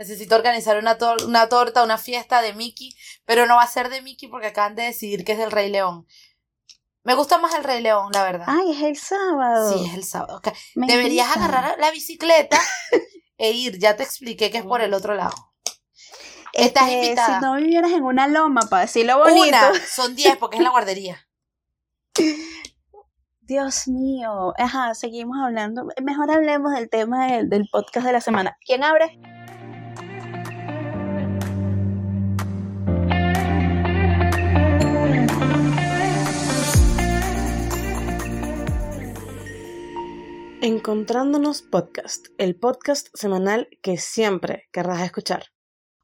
Necesito 0.00 0.34
organizar 0.34 0.78
una, 0.78 0.96
una 1.26 1.50
torta, 1.50 1.84
una 1.84 1.98
fiesta 1.98 2.40
de 2.40 2.54
Mickey, 2.54 2.96
pero 3.26 3.44
no 3.44 3.56
va 3.56 3.64
a 3.64 3.66
ser 3.66 3.90
de 3.90 4.00
Mickey 4.00 4.30
porque 4.30 4.46
acaban 4.46 4.74
de 4.74 4.84
decidir 4.84 5.26
que 5.26 5.32
es 5.32 5.38
del 5.38 5.50
Rey 5.50 5.68
León. 5.68 6.06
Me 7.04 7.14
gusta 7.14 7.36
más 7.36 7.54
el 7.54 7.64
Rey 7.64 7.82
León, 7.82 8.10
la 8.14 8.22
verdad. 8.22 8.46
Ay, 8.48 8.72
es 8.72 8.82
el 8.82 8.96
sábado. 8.96 9.76
Sí, 9.76 9.84
es 9.84 9.94
el 9.94 10.04
sábado. 10.04 10.40
Deberías 10.74 11.36
agarrar 11.36 11.78
la 11.78 11.90
bicicleta 11.90 12.58
e 13.36 13.50
ir. 13.50 13.78
Ya 13.78 13.94
te 13.94 14.02
expliqué 14.02 14.50
que 14.50 14.56
es 14.56 14.64
por 14.64 14.80
el 14.80 14.94
otro 14.94 15.14
lado. 15.14 15.34
Estás 16.54 16.84
este, 16.84 17.04
invitada. 17.04 17.38
Si 17.38 17.44
no 17.44 17.56
vivieras 17.56 17.92
en 17.92 18.02
una 18.02 18.26
loma, 18.26 18.62
para 18.70 18.86
decirlo 18.86 19.18
bonito. 19.18 19.48
Una, 19.48 19.72
son 19.86 20.14
diez 20.14 20.34
porque 20.38 20.56
es 20.56 20.62
la 20.62 20.70
guardería. 20.70 21.28
Dios 23.42 23.86
mío. 23.86 24.54
Ajá, 24.56 24.94
seguimos 24.94 25.36
hablando. 25.44 25.88
Mejor 26.02 26.30
hablemos 26.30 26.72
del 26.72 26.88
tema 26.88 27.26
del, 27.26 27.50
del 27.50 27.68
podcast 27.70 28.06
de 28.06 28.12
la 28.12 28.22
semana. 28.22 28.56
¿Quién 28.64 28.82
abre? 28.82 29.20
Encontrándonos 40.62 41.62
Podcast, 41.62 42.26
el 42.36 42.54
podcast 42.54 43.08
semanal 43.14 43.70
que 43.82 43.96
siempre 43.96 44.68
querrás 44.72 45.00
escuchar. 45.00 45.46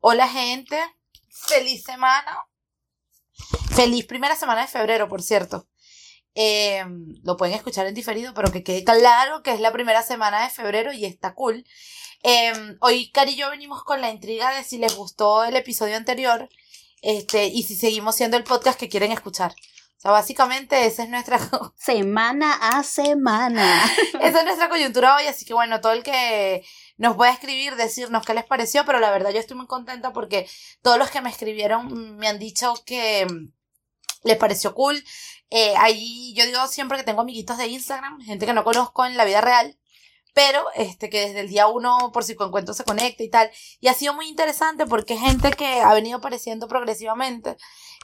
Hola 0.00 0.26
gente, 0.28 0.80
feliz 1.28 1.84
semana. 1.84 2.46
Feliz 3.74 4.06
primera 4.06 4.34
semana 4.34 4.62
de 4.62 4.68
febrero, 4.68 5.08
por 5.08 5.20
cierto. 5.20 5.68
Em, 6.34 7.06
lo 7.22 7.36
pueden 7.36 7.54
escuchar 7.54 7.86
en 7.86 7.92
diferido, 7.92 8.32
pero 8.32 8.50
que 8.50 8.62
quede 8.62 8.82
claro 8.82 9.42
que 9.42 9.52
es 9.52 9.60
la 9.60 9.72
primera 9.72 10.02
semana 10.02 10.42
de 10.44 10.48
febrero 10.48 10.90
y 10.90 11.04
está 11.04 11.34
cool. 11.34 11.62
Em, 12.22 12.78
hoy 12.80 13.10
Cari 13.10 13.32
y 13.32 13.36
yo 13.36 13.50
venimos 13.50 13.84
con 13.84 14.00
la 14.00 14.10
intriga 14.10 14.56
de 14.56 14.64
si 14.64 14.78
les 14.78 14.94
gustó 14.96 15.44
el 15.44 15.54
episodio 15.56 15.98
anterior 15.98 16.48
este, 17.02 17.48
y 17.48 17.62
si 17.64 17.76
seguimos 17.76 18.16
siendo 18.16 18.38
el 18.38 18.44
podcast 18.44 18.80
que 18.80 18.88
quieren 18.88 19.12
escuchar. 19.12 19.54
O 19.96 19.98
sea, 19.98 20.10
básicamente 20.10 20.84
esa 20.86 21.04
es 21.04 21.08
nuestra... 21.08 21.38
Semana 21.76 22.52
a 22.52 22.82
semana. 22.82 23.82
esa 24.20 24.40
es 24.40 24.44
nuestra 24.44 24.68
coyuntura 24.68 25.16
hoy, 25.16 25.26
así 25.26 25.46
que 25.46 25.54
bueno, 25.54 25.80
todo 25.80 25.92
el 25.92 26.02
que 26.02 26.64
nos 26.98 27.16
pueda 27.16 27.32
escribir, 27.32 27.76
decirnos 27.76 28.24
qué 28.26 28.34
les 28.34 28.44
pareció, 28.44 28.84
pero 28.84 29.00
la 29.00 29.10
verdad 29.10 29.30
yo 29.30 29.40
estoy 29.40 29.56
muy 29.56 29.66
contenta 29.66 30.12
porque 30.12 30.48
todos 30.82 30.98
los 30.98 31.10
que 31.10 31.22
me 31.22 31.30
escribieron 31.30 32.16
me 32.18 32.28
han 32.28 32.38
dicho 32.38 32.74
que 32.84 33.26
mm, 33.26 33.52
les 34.24 34.36
pareció 34.36 34.74
cool. 34.74 35.02
Eh, 35.48 35.74
ahí 35.78 36.34
yo 36.34 36.44
digo 36.44 36.66
siempre 36.66 36.98
que 36.98 37.04
tengo 37.04 37.22
amiguitos 37.22 37.56
de 37.56 37.68
Instagram, 37.68 38.20
gente 38.20 38.44
que 38.44 38.52
no 38.52 38.64
conozco 38.64 39.06
en 39.06 39.16
la 39.16 39.24
vida 39.24 39.40
real, 39.40 39.78
pero 40.34 40.66
este 40.74 41.08
que 41.08 41.20
desde 41.28 41.40
el 41.40 41.48
día 41.48 41.68
uno 41.68 42.10
por 42.12 42.22
si 42.22 42.32
encuentro 42.32 42.74
se 42.74 42.84
conecta 42.84 43.22
y 43.22 43.30
tal. 43.30 43.50
Y 43.80 43.88
ha 43.88 43.94
sido 43.94 44.12
muy 44.12 44.28
interesante 44.28 44.84
porque 44.84 45.16
gente 45.16 45.50
que 45.52 45.80
ha 45.80 45.94
venido 45.94 46.18
apareciendo 46.18 46.68
progresivamente 46.68 47.56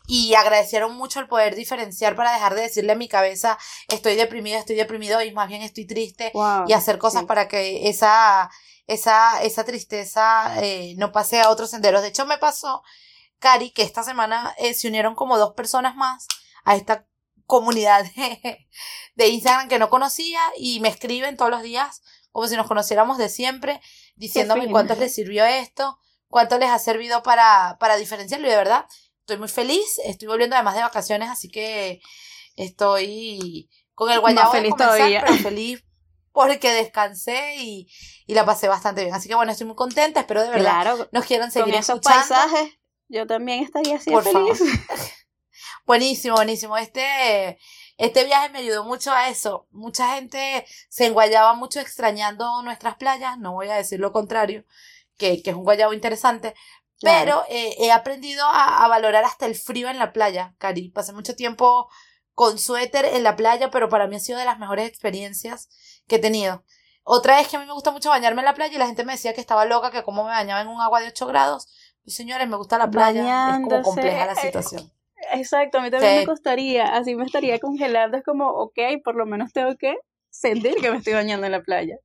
y 0.07 0.35
agradecieron 0.35 0.95
mucho 0.97 1.21
el 1.21 1.29
poder 1.29 1.55
diferenciar 1.55 2.17
para 2.17 2.33
dejar 2.33 2.55
de 2.55 2.63
decirle 2.63 2.93
a 2.93 2.97
mi 2.97 3.09
cabeza 3.09 3.59
estoy 3.89 4.17
deprimido, 4.17 4.59
estoy 4.59 4.77
deprimido 4.77 5.23
y 5.23 5.33
más 5.33 5.49
bien 5.49 5.63
estoy 5.63 5.87
triste 5.87 6.33
y 6.67 6.73
hacer 6.73 6.99
cosas 6.99 7.25
para 7.25 7.49
que 7.49 7.89
esa, 7.89 8.51
esa, 8.87 9.43
esa 9.43 9.65
tristeza 9.65 10.61
eh, 10.63 10.95
no 10.99 11.13
pase 11.13 11.41
a 11.41 11.51
otros 11.51 11.71
senderos. 11.71 12.03
De 12.03 12.09
hecho, 12.09 12.27
me 12.27 12.39
pasó, 12.39 12.83
Cari, 13.39 13.71
que 13.71 13.83
esta 13.83 14.03
semana 14.03 14.55
eh, 14.59 14.75
se 14.75 14.89
unieron 14.89 15.15
como 15.15 15.39
dos 15.39 15.55
personas 15.55 15.95
más 15.97 16.27
a 16.65 16.75
esta 16.77 17.07
comunidad 17.47 18.05
de, 18.17 18.69
de 19.15 19.29
Instagram 19.29 19.69
que 19.69 19.79
no 19.79 19.91
conocía 19.91 20.41
y 20.57 20.81
me 20.81 20.89
escriben 20.89 21.37
todos 21.37 21.51
los 21.51 21.63
días 21.63 22.03
como 22.33 22.49
si 22.49 22.57
nos 22.57 22.67
conociéramos 22.67 23.19
de 23.19 23.29
siempre, 23.29 23.81
diciéndome 24.17 24.71
cuánto 24.71 24.95
les 24.97 25.15
sirvió 25.15 25.45
esto, 25.45 25.99
cuánto 26.29 26.59
les 26.59 26.71
ha 26.71 26.79
servido 26.79 27.23
para, 27.23 27.77
para 27.79 27.97
diferenciarlo 27.97 28.47
y 28.47 28.51
de 28.51 28.57
verdad 28.57 28.87
estoy 29.23 29.39
muy 29.39 29.49
feliz, 29.49 30.01
estoy 30.05 30.29
volviendo 30.29 30.57
además 30.57 30.75
de 30.75 30.83
vacaciones, 30.83 31.31
así 31.31 31.49
que 31.49 32.01
estoy 32.57 33.71
con 33.95 34.11
el 34.11 34.21
guayabo 34.21 34.53
feliz 34.53 34.75
todavía. 34.77 35.23
pero 35.27 35.39
feliz 35.39 35.85
porque 36.33 36.73
descansé 36.73 37.57
y, 37.57 37.89
y, 38.27 38.35
la 38.35 38.45
pasé 38.45 38.67
bastante 38.67 39.03
bien. 39.03 39.15
Así 39.15 39.29
que 39.29 39.35
bueno, 39.35 39.53
estoy 39.53 39.67
muy 39.67 39.77
contenta, 39.77 40.21
espero 40.21 40.43
de 40.43 40.51
verdad 40.51 41.09
nos 41.13 41.25
quieran 41.27 41.51
seguir 41.51 41.75
con 41.75 41.81
esos 41.81 42.01
paisajes. 42.01 42.79
Yo 43.09 43.27
también 43.27 43.63
estaría 43.63 43.97
así 43.97 44.11
Por 44.11 44.25
feliz. 44.25 44.61
buenísimo, 45.87 46.37
buenísimo. 46.37 46.77
Este, 46.79 47.59
este 47.99 48.25
viaje 48.25 48.49
me 48.49 48.61
ayudó 48.61 48.85
mucho 48.85 49.13
a 49.13 49.29
eso. 49.29 49.69
Mucha 49.71 50.15
gente 50.15 50.65
se 50.89 51.07
enguayaba 51.07 51.55
mucho 51.55 51.81
extrañando 51.81 52.63
nuestras 52.63 52.97
playas, 52.97 53.39
no 53.39 53.53
voy 53.53 53.69
a 53.69 53.75
decir 53.75 54.01
lo 54.01 54.13
contrario, 54.13 54.65
que, 55.19 55.43
que 55.43 55.51
es 55.51 55.57
un 55.57 55.65
guayabo 55.65 55.93
interesante, 55.93 56.55
pero 57.03 57.43
eh, 57.49 57.75
he 57.79 57.93
aprendido 57.93 58.45
a, 58.47 58.87
valorar 58.89 59.25
hasta 59.25 59.47
el 59.47 59.55
frío 59.55 59.89
en 59.89 59.99
la 59.99 60.13
playa, 60.13 60.55
Cari. 60.59 60.91
Pasé 60.91 61.13
mucho 61.13 61.35
tiempo 61.35 61.89
con 62.35 62.59
suéter 62.59 63.05
en 63.05 63.23
la 63.23 63.37
playa, 63.37 63.71
pero 63.71 63.89
para 63.89 64.07
mí 64.07 64.17
ha 64.17 64.21
sido 64.21 64.39
de 64.39 64.45
las 64.45 64.59
mejores 64.59 64.89
experiencias 64.89 65.69
que 66.07 66.17
he 66.17 66.19
tenido. 66.19 66.65
Otra 67.05 67.37
vez 67.37 67.49
que 67.49 67.57
a 67.57 67.61
mí 67.61 67.67
me 67.67 67.73
gusta 67.73 67.91
mucho 67.91 68.11
bañarme 68.11 68.43
en 68.43 68.47
la 68.47 68.55
playa 68.55 68.75
y 68.75 68.79
la 68.79 68.87
gente 68.87 69.05
me 69.05 69.13
decía 69.13 69.35
que 69.35 69.41
estaba 69.41 69.65
loca, 69.65 69.91
que 69.91 70.03
como 70.03 70.25
me 70.25 70.31
bañaba 70.31 70.61
en 70.61 70.69
un 70.69 70.81
agua 70.81 71.01
de 71.01 71.09
8 71.09 71.27
grados. 71.27 71.67
Pues 72.05 72.17
señores, 72.17 72.49
me 72.49 72.57
gusta 72.57 72.79
la 72.79 72.91
playa, 72.91 73.57
es 73.57 73.63
como 73.63 73.83
compleja 73.83 74.27
la 74.27 74.35
situación. 74.35 74.93
Exacto, 75.33 75.79
a 75.79 75.83
mí 75.83 75.91
también 75.91 76.19
me 76.19 76.27
gustaría, 76.27 76.97
así 76.97 77.15
me 77.15 77.25
estaría 77.25 77.59
congelando, 77.61 78.17
es 78.17 78.25
como, 78.25 78.49
ok, 78.49 78.79
por 79.05 79.15
lo 79.15 79.25
menos 79.25 79.53
tengo 79.53 79.77
que 79.77 79.97
sentir 80.31 80.75
que 80.81 80.91
me 80.91 80.97
estoy 80.97 81.13
bañando 81.13 81.47
en 81.47 81.53
la 81.53 81.63
playa. 81.63 81.97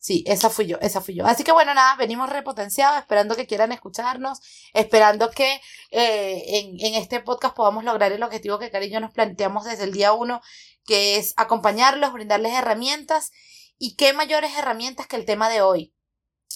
Sí, 0.00 0.24
esa 0.26 0.48
fui 0.48 0.66
yo, 0.66 0.78
esa 0.80 1.02
fui 1.02 1.14
yo. 1.14 1.26
Así 1.26 1.44
que 1.44 1.52
bueno, 1.52 1.74
nada, 1.74 1.94
venimos 1.96 2.30
repotenciados, 2.30 2.98
esperando 2.98 3.36
que 3.36 3.46
quieran 3.46 3.70
escucharnos, 3.70 4.40
esperando 4.72 5.30
que 5.30 5.60
eh, 5.90 6.42
en, 6.46 6.80
en, 6.80 6.94
este 6.94 7.20
podcast 7.20 7.54
podamos 7.54 7.84
lograr 7.84 8.10
el 8.10 8.22
objetivo 8.22 8.58
que 8.58 8.70
cariño 8.70 8.98
nos 9.00 9.12
planteamos 9.12 9.66
desde 9.66 9.84
el 9.84 9.92
día 9.92 10.14
uno, 10.14 10.40
que 10.86 11.16
es 11.18 11.34
acompañarlos, 11.36 12.14
brindarles 12.14 12.54
herramientas 12.54 13.30
y 13.78 13.94
qué 13.96 14.14
mayores 14.14 14.56
herramientas 14.56 15.06
que 15.06 15.16
el 15.16 15.26
tema 15.26 15.50
de 15.50 15.60
hoy. 15.60 15.92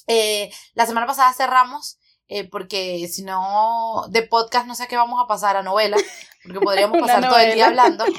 Eh, 0.07 0.51
la 0.73 0.87
semana 0.87 1.07
pasada 1.07 1.33
cerramos, 1.35 1.99
eh, 2.29 2.49
porque 2.49 3.07
si 3.09 3.25
no, 3.25 4.07
de 4.09 4.23
podcast 4.23 4.67
no 4.67 4.75
sé 4.75 4.89
qué 4.89 4.97
vamos 4.97 5.23
a 5.23 5.27
pasar 5.27 5.59
a 5.59 5.63
novela, 5.63 5.99
porque 6.43 6.61
podríamos 6.61 6.99
pasar 7.01 7.29
todo 7.29 7.39
el 7.39 7.55
día 7.55 7.67
hablando. 7.67 8.07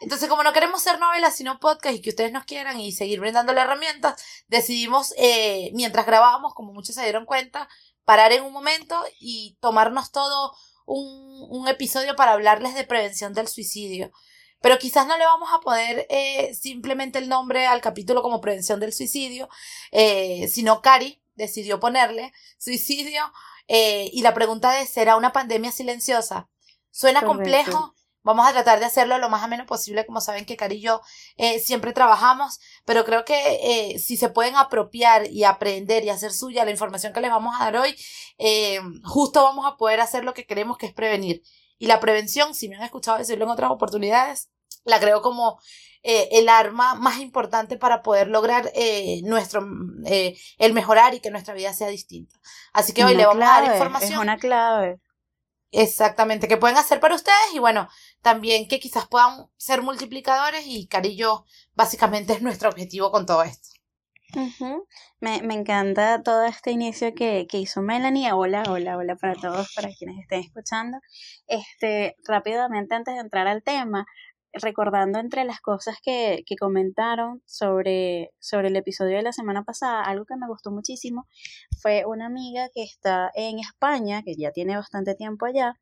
Entonces, 0.00 0.28
como 0.28 0.42
no 0.42 0.52
queremos 0.52 0.82
ser 0.82 0.98
novelas, 0.98 1.36
sino 1.36 1.58
podcast 1.58 1.96
y 1.96 2.02
que 2.02 2.10
ustedes 2.10 2.32
nos 2.32 2.44
quieran 2.44 2.78
y 2.78 2.92
seguir 2.92 3.20
brindándole 3.20 3.60
herramientas, 3.60 4.22
decidimos, 4.48 5.14
eh, 5.16 5.70
mientras 5.74 6.06
grabábamos, 6.06 6.54
como 6.54 6.72
muchos 6.72 6.94
se 6.94 7.02
dieron 7.02 7.24
cuenta, 7.24 7.68
parar 8.04 8.32
en 8.32 8.42
un 8.42 8.52
momento 8.52 9.02
y 9.18 9.56
tomarnos 9.60 10.12
todo 10.12 10.52
un, 10.84 11.46
un 11.50 11.68
episodio 11.68 12.14
para 12.14 12.32
hablarles 12.32 12.74
de 12.74 12.84
prevención 12.84 13.32
del 13.32 13.48
suicidio. 13.48 14.12
Pero 14.60 14.78
quizás 14.78 15.06
no 15.06 15.16
le 15.18 15.24
vamos 15.24 15.48
a 15.52 15.60
poder 15.60 16.06
eh, 16.08 16.54
simplemente 16.54 17.18
el 17.18 17.28
nombre 17.28 17.66
al 17.66 17.80
capítulo 17.80 18.22
como 18.22 18.40
prevención 18.40 18.80
del 18.80 18.92
suicidio, 18.92 19.48
eh, 19.92 20.48
sino 20.48 20.82
Cari 20.82 21.22
decidió 21.34 21.78
ponerle 21.78 22.32
suicidio 22.58 23.32
eh, 23.68 24.10
y 24.12 24.22
la 24.22 24.34
pregunta 24.34 24.80
es, 24.80 24.88
¿será 24.88 25.16
una 25.16 25.32
pandemia 25.32 25.72
silenciosa? 25.72 26.48
Suena 26.90 27.22
complejo, 27.22 27.94
Vamos 28.26 28.48
a 28.48 28.52
tratar 28.52 28.80
de 28.80 28.86
hacerlo 28.86 29.18
lo 29.18 29.28
más 29.28 29.44
ameno 29.44 29.66
posible, 29.66 30.04
como 30.04 30.20
saben 30.20 30.44
que 30.44 30.56
Cari 30.56 30.78
y 30.78 30.80
yo 30.80 31.00
eh, 31.36 31.60
siempre 31.60 31.92
trabajamos, 31.92 32.58
pero 32.84 33.04
creo 33.04 33.24
que 33.24 33.36
eh, 33.62 34.00
si 34.00 34.16
se 34.16 34.30
pueden 34.30 34.56
apropiar 34.56 35.30
y 35.30 35.44
aprender 35.44 36.02
y 36.02 36.10
hacer 36.10 36.32
suya 36.32 36.64
la 36.64 36.72
información 36.72 37.12
que 37.12 37.20
les 37.20 37.30
vamos 37.30 37.54
a 37.54 37.66
dar 37.66 37.76
hoy, 37.76 37.96
eh, 38.38 38.80
justo 39.04 39.44
vamos 39.44 39.64
a 39.64 39.76
poder 39.76 40.00
hacer 40.00 40.24
lo 40.24 40.34
que 40.34 40.44
queremos, 40.44 40.76
que 40.76 40.86
es 40.86 40.92
prevenir. 40.92 41.40
Y 41.78 41.86
la 41.86 42.00
prevención, 42.00 42.52
si 42.52 42.68
me 42.68 42.74
han 42.74 42.82
escuchado 42.82 43.16
decirlo 43.16 43.44
en 43.44 43.52
otras 43.52 43.70
oportunidades, 43.70 44.50
la 44.84 44.98
creo 44.98 45.22
como 45.22 45.60
el 46.02 46.48
arma 46.48 46.94
más 46.94 47.20
importante 47.20 47.76
para 47.76 48.02
poder 48.02 48.26
lograr 48.28 48.72
nuestro 49.22 49.64
el 50.04 50.72
mejorar 50.72 51.14
y 51.14 51.20
que 51.20 51.30
nuestra 51.30 51.54
vida 51.54 51.72
sea 51.72 51.88
distinta. 51.88 52.36
Así 52.72 52.92
que 52.92 53.04
hoy 53.04 53.14
le 53.14 53.26
vamos 53.26 53.44
a 53.44 53.60
dar 53.60 53.72
información. 53.72 54.12
Es 54.12 54.18
una 54.18 54.36
clave. 54.36 55.00
Exactamente, 55.72 56.48
que 56.48 56.56
pueden 56.56 56.76
hacer 56.76 57.00
para 57.00 57.14
ustedes 57.14 57.52
y 57.52 57.58
bueno, 57.58 57.88
también 58.26 58.66
que 58.66 58.80
quizás 58.80 59.06
puedan 59.06 59.46
ser 59.56 59.82
multiplicadores 59.82 60.64
y 60.66 60.88
Carillo 60.88 61.44
básicamente 61.76 62.32
es 62.32 62.42
nuestro 62.42 62.68
objetivo 62.68 63.12
con 63.12 63.24
todo 63.24 63.44
esto. 63.44 63.68
me, 65.20 65.42
me, 65.42 65.54
encanta 65.54 66.24
todo 66.24 66.44
este 66.44 66.72
inicio 66.72 67.14
que, 67.14 67.46
que 67.48 67.60
hizo 67.60 67.82
Melanie. 67.82 68.32
Hola, 68.32 68.64
hola, 68.68 68.96
hola 68.96 69.14
para 69.14 69.36
todos, 69.36 69.72
para 69.76 69.90
quienes 69.96 70.18
estén 70.18 70.40
escuchando. 70.40 70.98
Este, 71.46 72.16
rápidamente 72.26 72.96
antes 72.96 73.14
de 73.14 73.20
entrar 73.20 73.46
al 73.46 73.62
tema, 73.62 74.06
recordando 74.52 75.20
entre 75.20 75.44
las 75.44 75.60
cosas 75.60 75.98
que, 76.02 76.42
que 76.46 76.56
comentaron 76.56 77.42
sobre, 77.46 78.32
sobre 78.40 78.68
el 78.68 78.76
episodio 78.76 79.18
de 79.18 79.22
la 79.22 79.32
semana 79.32 79.62
pasada, 79.62 80.02
algo 80.02 80.24
que 80.24 80.34
me 80.34 80.48
gustó 80.48 80.72
muchísimo 80.72 81.28
fue 81.80 82.04
una 82.04 82.26
amiga 82.26 82.70
que 82.74 82.82
está 82.82 83.30
en 83.36 83.60
España, 83.60 84.22
que 84.24 84.34
ya 84.34 84.50
tiene 84.50 84.76
bastante 84.76 85.14
tiempo 85.14 85.46
allá, 85.46 85.76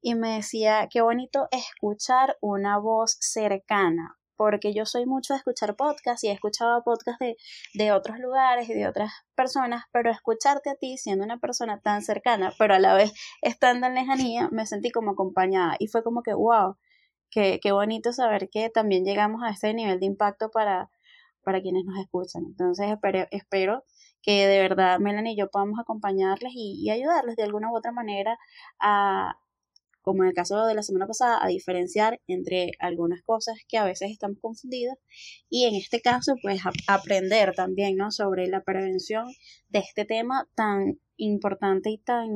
y 0.00 0.14
me 0.14 0.36
decía, 0.36 0.88
qué 0.90 1.00
bonito 1.00 1.48
escuchar 1.50 2.36
una 2.40 2.78
voz 2.78 3.16
cercana, 3.20 4.18
porque 4.36 4.74
yo 4.74 4.86
soy 4.86 5.06
mucho 5.06 5.34
de 5.34 5.38
escuchar 5.38 5.76
podcasts 5.76 6.24
y 6.24 6.28
he 6.28 6.32
escuchado 6.32 6.82
podcasts 6.84 7.18
de, 7.18 7.36
de 7.74 7.92
otros 7.92 8.18
lugares 8.18 8.68
y 8.68 8.74
de 8.74 8.86
otras 8.86 9.12
personas, 9.34 9.84
pero 9.92 10.10
escucharte 10.10 10.70
a 10.70 10.74
ti 10.74 10.98
siendo 10.98 11.24
una 11.24 11.38
persona 11.38 11.80
tan 11.80 12.02
cercana, 12.02 12.52
pero 12.58 12.74
a 12.74 12.78
la 12.78 12.94
vez 12.94 13.12
estando 13.42 13.86
en 13.86 13.94
lejanía, 13.94 14.48
me 14.52 14.66
sentí 14.66 14.90
como 14.90 15.12
acompañada 15.12 15.76
y 15.78 15.88
fue 15.88 16.02
como 16.02 16.22
que, 16.22 16.34
wow, 16.34 16.76
qué, 17.30 17.58
qué 17.62 17.72
bonito 17.72 18.12
saber 18.12 18.48
que 18.50 18.70
también 18.70 19.04
llegamos 19.04 19.42
a 19.42 19.50
este 19.50 19.72
nivel 19.74 20.00
de 20.00 20.06
impacto 20.06 20.50
para, 20.50 20.90
para 21.46 21.62
quienes 21.62 21.84
nos 21.84 21.98
escuchan. 21.98 22.44
Entonces 22.44 22.90
espero, 22.90 23.26
espero 23.30 23.84
que 24.20 24.48
de 24.48 24.60
verdad 24.60 24.98
Melanie 24.98 25.34
y 25.34 25.36
yo 25.36 25.48
podamos 25.48 25.78
acompañarles 25.78 26.52
y, 26.56 26.90
ayudarles 26.90 27.36
de 27.36 27.44
alguna 27.44 27.70
u 27.70 27.76
otra 27.76 27.92
manera 27.92 28.36
a, 28.80 29.38
como 30.06 30.22
en 30.22 30.28
el 30.28 30.34
caso 30.36 30.64
de 30.66 30.74
la 30.76 30.84
semana 30.84 31.08
pasada, 31.08 31.44
a 31.44 31.48
diferenciar 31.48 32.20
entre 32.28 32.70
algunas 32.78 33.24
cosas 33.24 33.56
que 33.66 33.76
a 33.76 33.82
veces 33.82 34.12
estamos 34.12 34.38
confundidas 34.40 34.96
y 35.50 35.64
en 35.64 35.74
este 35.74 36.00
caso, 36.00 36.36
pues 36.42 36.60
aprender 36.86 37.54
también, 37.56 37.96
¿no? 37.96 38.12
Sobre 38.12 38.46
la 38.46 38.62
prevención 38.62 39.26
de 39.68 39.80
este 39.80 40.04
tema 40.04 40.48
tan 40.54 41.00
importante 41.16 41.90
y 41.90 41.98
tan 41.98 42.28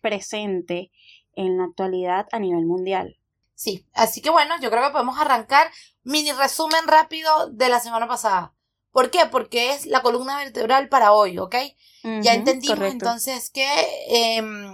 presente 0.00 0.92
en 1.34 1.58
la 1.58 1.64
actualidad 1.64 2.28
a 2.30 2.38
nivel 2.38 2.64
mundial. 2.64 3.16
Sí, 3.56 3.88
así 3.92 4.22
que 4.22 4.30
bueno, 4.30 4.54
yo 4.62 4.70
creo 4.70 4.84
que 4.84 4.92
podemos 4.92 5.18
arrancar 5.18 5.66
mini 6.04 6.30
resumen 6.30 6.86
rápido 6.86 7.50
de 7.50 7.70
la 7.70 7.80
semana 7.80 8.06
pasada. 8.06 8.54
¿Por 8.92 9.10
qué? 9.10 9.26
Porque 9.32 9.72
es 9.72 9.84
la 9.86 10.02
columna 10.02 10.38
vertebral 10.38 10.88
para 10.88 11.12
hoy, 11.12 11.38
¿ok? 11.38 11.56
ya 12.22 12.34
entendimos 12.34 12.80
entonces 12.80 13.50
que 13.50 13.68
em, 14.08 14.69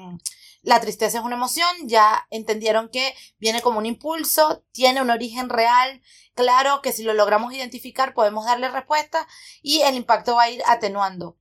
la 0.66 0.80
tristeza 0.80 1.18
es 1.18 1.24
una 1.24 1.36
emoción, 1.36 1.68
ya 1.84 2.26
entendieron 2.28 2.88
que 2.88 3.14
viene 3.38 3.62
como 3.62 3.78
un 3.78 3.86
impulso, 3.86 4.64
tiene 4.72 5.00
un 5.00 5.10
origen 5.10 5.48
real, 5.48 6.02
claro 6.34 6.82
que 6.82 6.90
si 6.90 7.04
lo 7.04 7.14
logramos 7.14 7.52
identificar 7.54 8.14
podemos 8.14 8.46
darle 8.46 8.68
respuesta 8.68 9.28
y 9.62 9.82
el 9.82 9.94
impacto 9.94 10.34
va 10.34 10.42
a 10.42 10.50
ir 10.50 10.62
atenuando. 10.66 11.38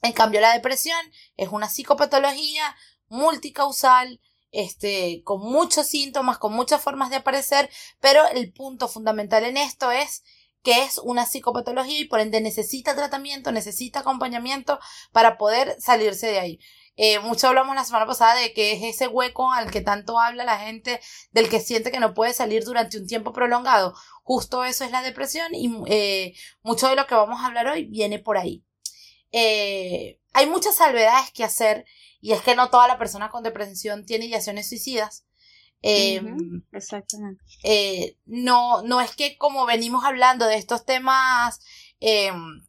En 0.00 0.14
cambio, 0.14 0.40
la 0.40 0.54
depresión 0.54 0.98
es 1.36 1.50
una 1.50 1.68
psicopatología 1.68 2.74
multicausal, 3.08 4.22
este, 4.52 5.20
con 5.22 5.42
muchos 5.42 5.86
síntomas, 5.86 6.38
con 6.38 6.54
muchas 6.54 6.80
formas 6.80 7.10
de 7.10 7.16
aparecer, 7.16 7.68
pero 8.00 8.26
el 8.26 8.54
punto 8.54 8.88
fundamental 8.88 9.44
en 9.44 9.58
esto 9.58 9.90
es 9.90 10.24
que 10.62 10.82
es 10.82 10.96
una 10.96 11.26
psicopatología 11.26 11.98
y 11.98 12.06
por 12.06 12.20
ende 12.20 12.40
necesita 12.40 12.96
tratamiento, 12.96 13.52
necesita 13.52 14.00
acompañamiento 14.00 14.80
para 15.12 15.36
poder 15.36 15.76
salirse 15.78 16.28
de 16.28 16.38
ahí. 16.38 16.60
Eh, 16.96 17.18
mucho 17.20 17.48
hablamos 17.48 17.76
la 17.76 17.84
semana 17.84 18.06
pasada 18.06 18.40
de 18.40 18.52
que 18.52 18.72
es 18.72 18.82
ese 18.82 19.06
hueco 19.06 19.52
al 19.52 19.70
que 19.70 19.82
tanto 19.82 20.18
habla 20.18 20.44
la 20.44 20.58
gente, 20.58 21.00
del 21.30 21.48
que 21.48 21.60
siente 21.60 21.90
que 21.90 22.00
no 22.00 22.14
puede 22.14 22.32
salir 22.32 22.64
durante 22.64 22.98
un 22.98 23.06
tiempo 23.06 23.32
prolongado. 23.32 23.94
Justo 24.22 24.64
eso 24.64 24.84
es 24.84 24.90
la 24.90 25.02
depresión 25.02 25.54
y 25.54 25.70
eh, 25.86 26.34
mucho 26.62 26.88
de 26.88 26.96
lo 26.96 27.06
que 27.06 27.14
vamos 27.14 27.40
a 27.40 27.46
hablar 27.46 27.66
hoy 27.68 27.84
viene 27.84 28.18
por 28.18 28.38
ahí. 28.38 28.64
Eh, 29.32 30.18
hay 30.32 30.46
muchas 30.46 30.76
salvedades 30.76 31.30
que 31.32 31.44
hacer 31.44 31.84
y 32.20 32.32
es 32.32 32.40
que 32.40 32.56
no 32.56 32.70
toda 32.70 32.88
la 32.88 32.98
persona 32.98 33.30
con 33.30 33.42
depresión 33.42 34.04
tiene 34.04 34.26
ideaciones 34.26 34.68
suicidas. 34.68 35.26
Em, 35.82 36.62
exactamente. 36.72 37.44
Eh, 37.62 38.16
no, 38.24 38.82
no 38.82 39.00
es 39.00 39.14
que 39.14 39.36
como 39.36 39.66
venimos 39.66 40.04
hablando 40.04 40.46
de 40.46 40.56
estos 40.56 40.84
temas 40.84 41.60
em, 42.00 42.66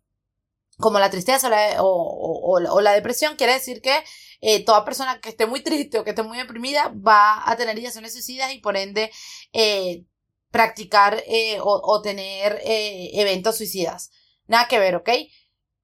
como 0.77 0.99
la 0.99 1.09
tristeza 1.09 1.47
o 1.47 1.49
la, 1.49 2.71
o, 2.71 2.81
la 2.81 2.93
depresión, 2.93 3.35
quiere 3.35 3.53
decir 3.53 3.81
que 3.81 4.03
eh, 4.41 4.63
toda 4.63 4.85
persona 4.85 5.19
que 5.19 5.29
esté 5.29 5.45
muy 5.45 5.61
triste 5.61 5.99
o 5.99 6.03
que 6.03 6.11
esté 6.11 6.23
muy 6.23 6.37
deprimida 6.37 6.93
va 6.95 7.49
a 7.49 7.55
tener 7.57 7.77
ideaciones 7.77 8.13
suicidas 8.13 8.53
y 8.53 8.59
por 8.59 8.77
ende 8.77 9.11
eh, 9.53 10.05
practicar 10.51 11.23
o, 11.61 11.81
o, 11.83 12.01
tener 12.01 12.61
eventos 12.63 13.57
suicidas. 13.57 14.11
Nada 14.47 14.67
que 14.67 14.79
ver, 14.79 14.95
¿ok? 14.95 15.09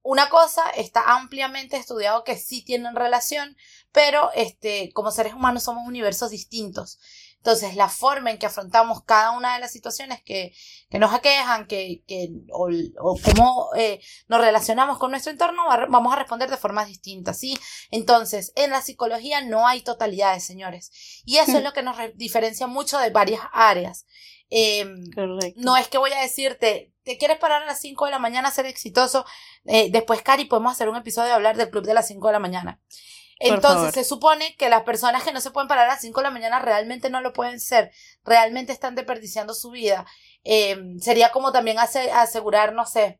Una 0.03 0.27
cosa 0.29 0.69
está 0.71 1.15
ampliamente 1.15 1.77
estudiado 1.77 2.25
que 2.25 2.37
sí 2.37 2.63
tienen 2.63 2.93
relación, 2.93 3.55
pero 3.93 4.31
este, 4.33 4.91
como 4.91 5.11
seres 5.11 5.33
humanos 5.33 5.63
somos 5.63 5.87
universos 5.87 6.29
distintos. 6.29 6.99
Entonces, 7.43 7.75
la 7.75 7.89
forma 7.89 8.31
en 8.31 8.37
que 8.37 8.45
afrontamos 8.45 9.03
cada 9.03 9.31
una 9.31 9.55
de 9.55 9.59
las 9.59 9.73
situaciones 9.73 10.23
que, 10.23 10.55
que 10.89 10.97
nos 10.97 11.13
aquejan, 11.13 11.67
que, 11.67 12.01
que, 12.07 12.29
o, 12.53 12.69
o 13.01 13.19
cómo 13.21 13.69
eh, 13.75 13.99
nos 14.29 14.39
relacionamos 14.39 14.97
con 14.97 15.11
nuestro 15.11 15.29
entorno, 15.29 15.63
vamos 15.89 16.13
a 16.13 16.15
responder 16.15 16.49
de 16.49 16.55
formas 16.55 16.87
distintas, 16.87 17.37
¿sí? 17.37 17.59
Entonces, 17.91 18.53
en 18.55 18.71
la 18.71 18.81
psicología 18.81 19.41
no 19.41 19.67
hay 19.67 19.81
totalidades, 19.81 20.45
señores. 20.45 21.21
Y 21.25 21.35
eso 21.35 21.51
es 21.51 21.59
hmm. 21.59 21.65
lo 21.65 21.73
que 21.73 21.83
nos 21.83 21.97
diferencia 22.15 22.65
mucho 22.65 22.97
de 22.97 23.09
varias 23.09 23.41
áreas. 23.51 24.05
Eh, 24.49 24.85
no 25.57 25.75
es 25.75 25.89
que 25.89 25.97
voy 25.97 26.13
a 26.13 26.21
decirte, 26.21 26.93
te 27.03 27.17
quieres 27.17 27.39
parar 27.39 27.63
a 27.63 27.65
las 27.65 27.81
5 27.81 28.05
de 28.05 28.11
la 28.11 28.19
mañana 28.19 28.47
a 28.47 28.51
ser 28.51 28.67
exitoso. 28.67 29.25
Eh, 29.65 29.89
después, 29.91 30.21
Cari, 30.21 30.45
podemos 30.45 30.71
hacer 30.71 30.87
un 30.87 30.95
episodio 30.95 31.27
de 31.27 31.33
hablar 31.33 31.57
del 31.57 31.69
club 31.69 31.83
de 31.83 31.93
las 31.93 32.07
5 32.07 32.25
de 32.27 32.33
la 32.33 32.39
mañana. 32.39 32.79
Entonces 33.39 33.93
se 33.93 34.03
supone 34.03 34.55
que 34.55 34.69
las 34.69 34.83
personas 34.83 35.23
que 35.23 35.33
no 35.33 35.41
se 35.41 35.51
pueden 35.51 35.67
parar 35.67 35.85
a 35.85 35.93
las 35.93 36.01
5 36.01 36.19
de 36.19 36.23
la 36.23 36.31
mañana 36.31 36.59
realmente 36.59 37.09
no 37.09 37.21
lo 37.21 37.33
pueden 37.33 37.59
ser, 37.59 37.91
realmente 38.23 38.71
están 38.71 38.95
desperdiciando 38.95 39.53
su 39.53 39.71
vida. 39.71 40.05
Eh, 40.43 40.77
sería 40.99 41.31
como 41.31 41.51
también 41.51 41.77
asegurar, 41.79 42.73
no 42.73 42.85
sé, 42.85 43.19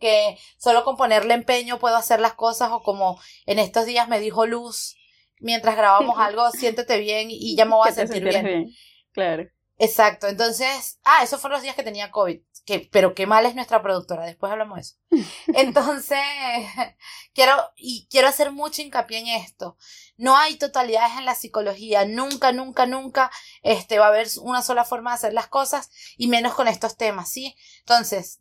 que 0.00 0.36
solo 0.58 0.84
con 0.84 0.96
ponerle 0.96 1.34
empeño 1.34 1.78
puedo 1.78 1.96
hacer 1.96 2.20
las 2.20 2.34
cosas 2.34 2.70
o 2.72 2.82
como 2.82 3.20
en 3.46 3.58
estos 3.58 3.86
días 3.86 4.08
me 4.08 4.20
dijo 4.20 4.46
Luz, 4.46 4.96
mientras 5.38 5.76
grabamos 5.76 6.16
algo, 6.18 6.50
siéntete 6.50 6.98
bien 6.98 7.28
y 7.30 7.56
ya 7.56 7.64
me 7.64 7.74
voy 7.74 7.88
a 7.88 7.92
sentir 7.92 8.24
bien. 8.24 8.68
Claro. 9.12 9.44
Exacto, 9.82 10.28
entonces, 10.28 11.00
ah, 11.02 11.24
esos 11.24 11.40
fueron 11.40 11.56
los 11.56 11.64
días 11.64 11.74
que 11.74 11.82
tenía 11.82 12.12
COVID, 12.12 12.38
que, 12.64 12.88
pero 12.92 13.16
qué 13.16 13.26
mal 13.26 13.46
es 13.46 13.56
nuestra 13.56 13.82
productora, 13.82 14.24
después 14.24 14.52
hablamos 14.52 14.76
de 14.76 14.82
eso. 14.82 14.96
Entonces, 15.56 16.20
quiero, 17.34 17.56
y 17.74 18.06
quiero 18.08 18.28
hacer 18.28 18.52
mucho 18.52 18.80
hincapié 18.80 19.18
en 19.18 19.26
esto. 19.26 19.76
No 20.16 20.36
hay 20.36 20.54
totalidades 20.54 21.18
en 21.18 21.24
la 21.24 21.34
psicología, 21.34 22.04
nunca, 22.04 22.52
nunca, 22.52 22.86
nunca, 22.86 23.32
este, 23.64 23.98
va 23.98 24.04
a 24.04 24.08
haber 24.10 24.28
una 24.40 24.62
sola 24.62 24.84
forma 24.84 25.10
de 25.10 25.16
hacer 25.16 25.32
las 25.32 25.48
cosas, 25.48 25.90
y 26.16 26.28
menos 26.28 26.54
con 26.54 26.68
estos 26.68 26.96
temas, 26.96 27.28
¿sí? 27.28 27.56
Entonces, 27.80 28.38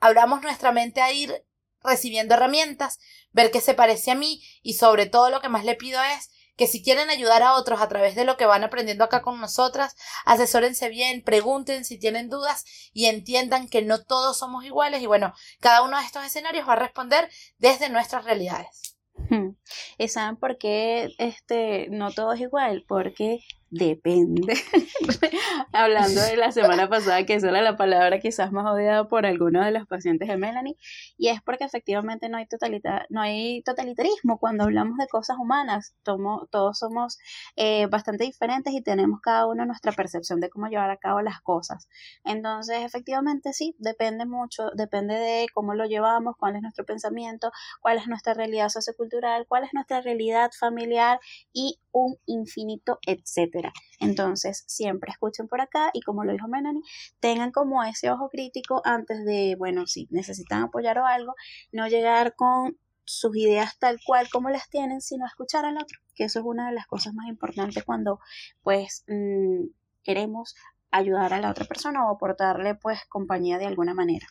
hablamos 0.00 0.40
nuestra 0.40 0.72
mente 0.72 1.02
a 1.02 1.12
ir 1.12 1.44
recibiendo 1.82 2.32
herramientas, 2.32 3.00
ver 3.32 3.50
qué 3.50 3.60
se 3.60 3.74
parece 3.74 4.12
a 4.12 4.14
mí, 4.14 4.42
y 4.62 4.74
sobre 4.74 5.04
todo 5.04 5.28
lo 5.28 5.42
que 5.42 5.50
más 5.50 5.66
le 5.66 5.74
pido 5.74 6.02
es 6.02 6.30
que 6.56 6.66
si 6.66 6.82
quieren 6.82 7.10
ayudar 7.10 7.42
a 7.42 7.54
otros 7.54 7.80
a 7.80 7.88
través 7.88 8.14
de 8.14 8.24
lo 8.24 8.36
que 8.36 8.46
van 8.46 8.64
aprendiendo 8.64 9.04
acá 9.04 9.22
con 9.22 9.40
nosotras, 9.40 9.96
asesórense 10.24 10.88
bien, 10.88 11.22
pregunten 11.22 11.84
si 11.84 11.98
tienen 11.98 12.28
dudas 12.28 12.64
y 12.92 13.06
entiendan 13.06 13.68
que 13.68 13.82
no 13.82 14.02
todos 14.02 14.38
somos 14.38 14.64
iguales 14.64 15.02
y 15.02 15.06
bueno, 15.06 15.34
cada 15.60 15.82
uno 15.82 15.98
de 15.98 16.04
estos 16.04 16.24
escenarios 16.24 16.68
va 16.68 16.74
a 16.74 16.76
responder 16.76 17.28
desde 17.58 17.88
nuestras 17.88 18.24
realidades. 18.24 18.96
¿Y 19.98 20.08
saben 20.08 20.36
por 20.36 20.58
qué 20.58 21.14
este, 21.18 21.88
no 21.90 22.12
todo 22.12 22.32
es 22.32 22.40
igual? 22.40 22.84
Porque 22.86 23.40
Depende. 23.76 24.54
Hablando 25.72 26.20
de 26.20 26.36
la 26.36 26.52
semana 26.52 26.88
pasada, 26.88 27.26
que 27.26 27.34
esa 27.34 27.48
era 27.48 27.60
la 27.60 27.76
palabra 27.76 28.20
quizás 28.20 28.52
más 28.52 28.64
odiada 28.72 29.08
por 29.08 29.26
algunos 29.26 29.64
de 29.64 29.72
los 29.72 29.84
pacientes 29.88 30.28
de 30.28 30.36
Melanie, 30.36 30.76
y 31.18 31.28
es 31.28 31.42
porque 31.42 31.64
efectivamente 31.64 32.28
no 32.28 32.36
hay, 32.36 32.46
totalita 32.46 33.04
no 33.10 33.20
hay 33.20 33.62
totalitarismo 33.62 34.38
cuando 34.38 34.62
hablamos 34.62 34.96
de 34.96 35.08
cosas 35.08 35.38
humanas. 35.40 35.96
todos 36.04 36.78
somos 36.78 37.18
eh, 37.56 37.86
bastante 37.86 38.22
diferentes 38.22 38.72
y 38.72 38.80
tenemos 38.80 39.20
cada 39.20 39.48
uno 39.48 39.66
nuestra 39.66 39.90
percepción 39.90 40.38
de 40.38 40.50
cómo 40.50 40.68
llevar 40.68 40.90
a 40.90 40.96
cabo 40.96 41.20
las 41.20 41.40
cosas. 41.40 41.88
Entonces, 42.24 42.78
efectivamente, 42.84 43.52
sí, 43.52 43.74
depende 43.78 44.24
mucho, 44.24 44.70
depende 44.76 45.14
de 45.14 45.46
cómo 45.52 45.74
lo 45.74 45.86
llevamos, 45.86 46.36
cuál 46.38 46.54
es 46.54 46.62
nuestro 46.62 46.84
pensamiento, 46.84 47.50
cuál 47.80 47.98
es 47.98 48.06
nuestra 48.06 48.34
realidad 48.34 48.68
sociocultural, 48.68 49.46
cuál 49.48 49.64
es 49.64 49.70
nuestra 49.74 50.00
realidad 50.00 50.52
familiar 50.56 51.18
y 51.52 51.80
un 51.90 52.16
infinito 52.26 52.98
etcétera. 53.06 53.63
Entonces, 54.00 54.64
siempre 54.66 55.10
escuchen 55.10 55.48
por 55.48 55.60
acá 55.60 55.90
y 55.92 56.00
como 56.02 56.24
lo 56.24 56.32
dijo 56.32 56.48
Melanie, 56.48 56.82
tengan 57.20 57.52
como 57.52 57.82
ese 57.84 58.10
ojo 58.10 58.28
crítico 58.28 58.82
antes 58.84 59.24
de, 59.24 59.56
bueno, 59.58 59.86
si 59.86 60.08
necesitan 60.10 60.62
apoyar 60.62 60.98
o 60.98 61.06
algo, 61.06 61.34
no 61.72 61.86
llegar 61.88 62.34
con 62.34 62.78
sus 63.04 63.36
ideas 63.36 63.78
tal 63.78 63.98
cual 64.04 64.28
como 64.30 64.50
las 64.50 64.68
tienen, 64.68 65.00
sino 65.00 65.26
escuchar 65.26 65.64
al 65.64 65.76
otro, 65.76 65.98
que 66.14 66.24
eso 66.24 66.40
es 66.40 66.44
una 66.44 66.68
de 66.68 66.74
las 66.74 66.86
cosas 66.86 67.14
más 67.14 67.28
importantes 67.28 67.84
cuando 67.84 68.18
pues 68.62 69.04
mm, 69.08 69.66
queremos 70.02 70.54
ayudar 70.90 71.34
a 71.34 71.40
la 71.40 71.50
otra 71.50 71.64
persona 71.64 72.06
o 72.06 72.14
aportarle 72.14 72.74
pues 72.76 73.00
compañía 73.08 73.58
de 73.58 73.66
alguna 73.66 73.94
manera. 73.94 74.26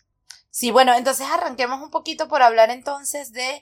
Sí, 0.50 0.72
bueno, 0.72 0.94
entonces 0.94 1.28
arranquemos 1.30 1.82
un 1.82 1.90
poquito 1.90 2.28
por 2.28 2.42
hablar 2.42 2.70
entonces 2.70 3.32
de 3.32 3.62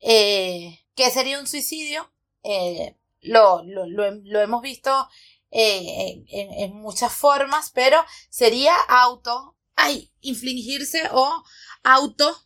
eh, 0.00 0.80
qué 0.94 1.10
sería 1.10 1.38
un 1.40 1.46
suicidio. 1.46 2.10
Eh, 2.42 2.96
lo, 3.22 3.62
lo, 3.64 3.86
lo, 3.86 4.40
hemos 4.40 4.62
visto 4.62 5.08
eh, 5.50 6.24
en, 6.28 6.74
muchas 6.74 7.12
formas, 7.12 7.70
pero 7.72 8.04
sería 8.30 8.74
auto, 8.88 9.56
ay, 9.76 10.12
infligirse 10.20 11.02
o 11.12 11.42
auto, 11.82 12.36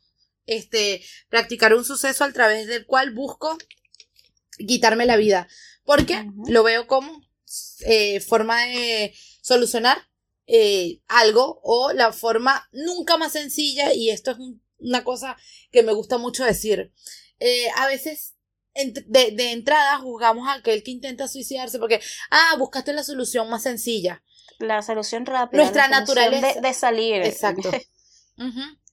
este, 0.45 1.04
practicar 1.28 1.75
un 1.75 1.85
suceso 1.85 2.25
a 2.25 2.33
través 2.33 2.66
del 2.66 2.87
cual 2.87 3.14
busco 3.14 3.56
quitarme 4.59 5.06
la 5.06 5.16
vida. 5.16 5.49
Porque 5.85 6.26
lo 6.49 6.62
veo 6.62 6.87
como 6.87 7.23
eh, 7.87 8.21
forma 8.21 8.64
de 8.64 9.14
solucionar 9.40 9.99
eh, 10.47 11.00
algo 11.06 11.61
o 11.62 11.92
la 11.92 12.12
forma 12.12 12.68
nunca 12.73 13.16
más 13.16 13.33
sencilla, 13.33 13.92
y 13.95 14.11
esto 14.11 14.33
es 14.33 14.38
una 14.78 15.04
cosa 15.04 15.37
que 15.71 15.83
me 15.83 15.92
gusta 15.92 16.18
mucho 16.18 16.45
decir. 16.45 16.92
A 17.76 17.87
veces 17.87 18.36
de, 19.06 19.30
de, 19.33 19.52
entrada 19.52 19.99
juzgamos 19.99 20.49
a 20.49 20.54
aquel 20.54 20.83
que 20.83 20.90
intenta 20.90 21.28
suicidarse 21.28 21.78
porque, 21.78 22.00
ah, 22.30 22.56
buscaste 22.59 22.92
la 22.92 23.02
solución 23.02 23.49
más 23.49 23.62
sencilla. 23.62 24.23
La 24.59 24.83
solución 24.83 25.26
rápida. 25.26 25.62
Nuestra 25.62 25.88
naturaleza. 25.88 26.61
De, 26.61 26.73
salir. 26.75 27.23
Exacto. 27.23 27.71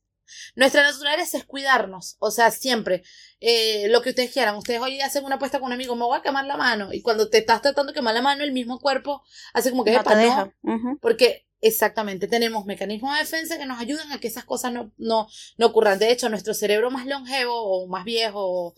Nuestra 0.56 0.84
naturaleza 0.84 1.38
es 1.38 1.46
cuidarnos, 1.46 2.16
o 2.20 2.32
sea, 2.32 2.52
siempre. 2.52 3.04
Eh, 3.40 3.88
lo 3.90 4.02
que 4.02 4.10
ustedes 4.10 4.32
quieran. 4.32 4.56
Ustedes 4.56 4.82
hoy 4.82 5.00
hacen 5.02 5.26
una 5.26 5.36
apuesta 5.36 5.60
con 5.60 5.68
un 5.68 5.74
amigo, 5.74 5.96
me 5.96 6.06
voy 6.06 6.18
a 6.18 6.22
quemar 6.22 6.46
la 6.46 6.58
mano. 6.58 6.94
Y 6.94 7.02
cuando 7.02 7.30
te 7.30 7.40
estás 7.40 7.62
tratando 7.62 7.92
de 7.92 7.96
quemar 7.96 8.14
la 8.14 8.22
mano, 8.22 8.44
el 8.44 8.52
mismo 8.52 8.80
cuerpo 8.80 9.24
hace 9.54 9.72
como 9.72 9.84
que 9.84 9.92
no 9.92 10.04
te 10.04 10.16
deja. 10.16 10.54
Porque 11.02 11.48
exactamente 11.62 12.28
tenemos 12.28 12.66
mecanismos 12.66 13.14
de 13.14 13.20
defensa 13.20 13.58
que 13.58 13.66
nos 13.66 13.80
ayudan 13.80 14.12
a 14.12 14.20
que 14.20 14.28
esas 14.28 14.44
cosas 14.44 14.74
no, 14.74 14.92
no, 14.98 15.28
no 15.58 15.66
ocurran. 15.68 16.00
De 16.00 16.12
hecho, 16.12 16.30
nuestro 16.30 16.54
cerebro 16.54 16.92
más 16.92 17.06
longevo 17.06 17.54
o 17.56 17.88
más 17.88 18.04
viejo 18.04 18.76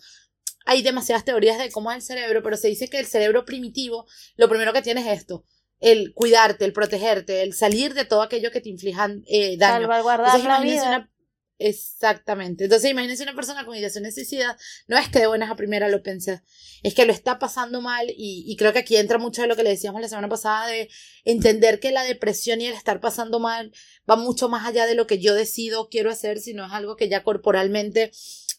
hay 0.66 0.82
demasiadas 0.82 1.24
teorías 1.24 1.58
de 1.58 1.70
cómo 1.70 1.90
es 1.90 1.96
el 1.96 2.02
cerebro, 2.02 2.42
pero 2.42 2.56
se 2.56 2.68
dice 2.68 2.88
que 2.88 2.98
el 2.98 3.06
cerebro 3.06 3.44
primitivo, 3.44 4.06
lo 4.36 4.48
primero 4.48 4.72
que 4.72 4.82
tiene 4.82 5.00
es 5.00 5.20
esto, 5.20 5.44
el 5.80 6.12
cuidarte, 6.12 6.64
el 6.64 6.72
protegerte, 6.72 7.42
el 7.42 7.54
salir 7.54 7.94
de 7.94 8.04
todo 8.04 8.22
aquello 8.22 8.50
que 8.50 8.60
te 8.60 8.68
inflijan 8.68 9.22
eh, 9.28 9.56
daño. 9.56 9.82
Salvaguardar 9.86 10.40
la 10.40 10.60
vida. 10.60 11.10
Exactamente. 11.58 12.64
Entonces, 12.64 12.90
imagínense 12.90 13.22
una 13.22 13.34
persona 13.34 13.64
con 13.64 13.74
ideaciones 13.76 14.14
suicidas, 14.14 14.56
no 14.88 14.98
es 14.98 15.08
que 15.08 15.20
de 15.20 15.26
buenas 15.26 15.50
a 15.50 15.56
primera 15.56 15.88
lo 15.88 16.02
pense, 16.02 16.42
es 16.82 16.94
que 16.94 17.06
lo 17.06 17.12
está 17.12 17.38
pasando 17.38 17.80
mal 17.80 18.10
y, 18.10 18.44
y, 18.46 18.56
creo 18.56 18.74
que 18.74 18.80
aquí 18.80 18.96
entra 18.96 19.16
mucho 19.16 19.40
de 19.40 19.48
lo 19.48 19.56
que 19.56 19.62
le 19.62 19.70
decíamos 19.70 20.02
la 20.02 20.08
semana 20.08 20.28
pasada 20.28 20.66
de 20.66 20.90
entender 21.24 21.80
que 21.80 21.92
la 21.92 22.02
depresión 22.02 22.60
y 22.60 22.66
el 22.66 22.74
estar 22.74 23.00
pasando 23.00 23.38
mal 23.38 23.72
va 24.10 24.16
mucho 24.16 24.50
más 24.50 24.66
allá 24.66 24.84
de 24.84 24.96
lo 24.96 25.06
que 25.06 25.18
yo 25.18 25.34
decido 25.34 25.88
quiero 25.88 26.10
hacer, 26.10 26.40
sino 26.40 26.66
es 26.66 26.72
algo 26.72 26.96
que 26.96 27.08
ya 27.08 27.22
corporalmente 27.22 28.10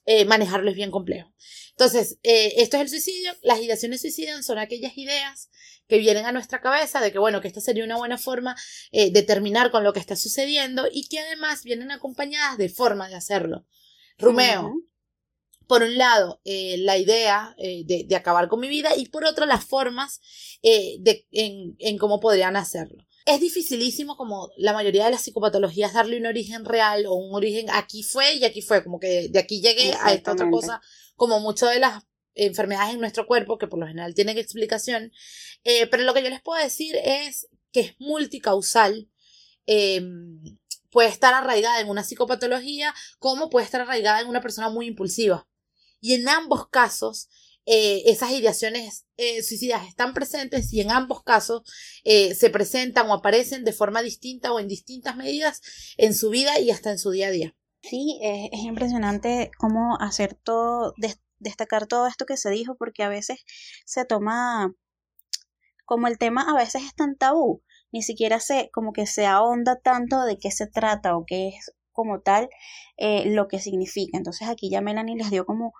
eh, 0.07 0.23
manejarlo 0.23 0.71
es 0.71 0.75
bien 0.75 0.89
complejo. 0.89 1.31
Entonces, 1.71 2.17
eh, 2.23 2.53
esto 2.57 2.77
es 2.77 2.83
el 2.83 2.89
suicidio. 2.89 3.33
Las 3.43 3.59
ideaciones 3.59 4.01
suicidas 4.01 4.43
son 4.45 4.57
aquellas 4.57 4.97
ideas 4.97 5.49
que 5.87 5.99
vienen 5.99 6.25
a 6.25 6.31
nuestra 6.31 6.61
cabeza 6.61 7.01
de 7.01 7.11
que, 7.11 7.19
bueno, 7.19 7.41
que 7.41 7.49
esta 7.49 7.61
sería 7.61 7.83
una 7.83 7.97
buena 7.97 8.17
forma 8.17 8.55
eh, 8.91 9.11
de 9.11 9.21
terminar 9.21 9.69
con 9.69 9.83
lo 9.83 9.93
que 9.93 9.99
está 9.99 10.15
sucediendo 10.15 10.87
y 10.91 11.07
que 11.09 11.19
además 11.19 11.63
vienen 11.63 11.91
acompañadas 11.91 12.57
de 12.57 12.69
forma 12.69 13.09
de 13.09 13.15
hacerlo. 13.15 13.65
Rumeo, 14.17 14.73
por 15.67 15.83
un 15.83 15.97
lado, 15.97 16.41
eh, 16.45 16.77
la 16.79 16.97
idea 16.97 17.53
de, 17.57 18.05
de, 18.07 18.15
acabar 18.15 18.47
con 18.47 18.61
mi 18.61 18.69
vida 18.69 18.95
y 18.95 19.09
por 19.09 19.25
otro, 19.25 19.45
las 19.45 19.63
formas 19.63 20.21
de, 20.63 21.27
en, 21.31 21.75
en 21.79 21.97
cómo 21.97 22.19
podrían 22.19 22.55
hacerlo 22.55 23.06
es 23.27 23.41
dificilísimo 23.41 24.15
como 24.15 24.49
la 24.55 24.71
mayoría 24.71 25.03
de 25.03 25.11
las 25.11 25.21
psicopatologías 25.21 25.93
darle 25.93 26.17
un 26.17 26.25
origen 26.25 26.63
real 26.63 27.05
o 27.07 27.13
un 27.15 27.35
origen 27.35 27.67
aquí 27.69 28.01
fue 28.01 28.35
y 28.35 28.45
aquí 28.45 28.61
fue, 28.61 28.81
como 28.81 29.01
que 29.01 29.27
de 29.27 29.39
aquí 29.39 29.61
llegué 29.61 29.93
a 30.01 30.13
esta 30.13 30.31
otra 30.31 30.49
cosa, 30.49 30.81
como 31.17 31.41
mucho 31.41 31.67
de 31.67 31.79
las 31.79 32.03
enfermedades 32.35 32.93
en 32.93 33.01
nuestro 33.01 33.27
cuerpo, 33.27 33.57
que 33.57 33.67
por 33.67 33.79
lo 33.79 33.87
general 33.87 34.15
tienen 34.15 34.37
explicación, 34.37 35.11
eh, 35.65 35.87
pero 35.87 36.03
lo 36.03 36.13
que 36.13 36.23
yo 36.23 36.29
les 36.29 36.41
puedo 36.41 36.63
decir 36.63 36.95
es 37.03 37.49
que 37.73 37.81
es 37.81 37.95
multicausal. 37.99 39.09
Em, 39.65 40.57
puede 40.89 41.09
estar 41.09 41.33
arraigada 41.33 41.81
en 41.81 41.89
una 41.89 42.05
psicopatología 42.05 42.95
como 43.19 43.49
puede 43.49 43.65
estar 43.65 43.81
arraigada 43.81 44.21
en 44.21 44.27
una 44.27 44.39
persona 44.39 44.69
muy 44.69 44.87
impulsiva. 44.87 45.49
Y 45.99 46.13
en 46.13 46.29
ambos 46.29 46.69
casos, 46.69 47.27
eh, 47.67 48.03
esas 48.07 48.31
ideaciones 48.31 49.05
eh, 49.17 49.43
suicidas 49.43 49.87
están 49.87 50.15
presentes 50.15 50.73
y 50.73 50.81
en 50.81 50.89
ambos 50.89 51.21
casos 51.23 51.61
se 52.03 52.49
presentan 52.49 53.09
o 53.09 53.13
aparecen 53.13 53.63
de 53.63 53.73
forma 53.73 54.01
distinta 54.01 54.51
o 54.51 54.59
en 54.59 54.67
distintas 54.67 55.15
medidas 55.15 55.61
en 55.97 56.15
su 56.15 56.29
vida 56.29 56.59
y 56.59 56.71
hasta 56.71 56.89
en 56.89 56.97
su 56.97 57.11
día 57.11 57.27
a 57.27 57.31
día. 57.31 57.55
Sí, 57.81 58.19
es, 58.21 58.49
es 58.53 58.59
impresionante 58.61 59.51
cómo 59.57 59.97
hacer 59.99 60.33
todo, 60.33 60.93
destacar 61.39 61.85
todo 61.87 62.07
esto 62.07 62.25
que 62.25 62.37
se 62.37 62.49
dijo 62.49 62.75
porque 62.75 63.03
a 63.03 63.09
veces 63.09 63.43
se 63.85 64.05
toma 64.05 64.73
como 65.87 66.07
el 66.07 66.17
tema 66.17 66.45
a 66.49 66.55
veces 66.55 66.83
es 66.83 66.93
tan 66.93 67.15
tabú, 67.15 67.63
ni 67.91 68.03
siquiera 68.03 68.39
se 68.39 68.69
como 68.73 68.91
que 68.91 69.07
se 69.07 69.25
ahonda 69.25 69.79
tanto 69.79 70.23
de 70.25 70.37
qué 70.37 70.51
se 70.51 70.67
trata 70.67 71.15
o 71.15 71.25
qué 71.25 71.47
es 71.47 71.73
como 71.93 72.19
tal 72.19 72.49
eh, 72.97 73.23
lo 73.33 73.47
que 73.47 73.59
significa. 73.59 74.17
Entonces 74.17 74.49
aquí 74.49 74.69
ya 74.69 74.81
Melanie 74.81 75.15
les 75.15 75.31
dio 75.31 75.45
como 75.45 75.73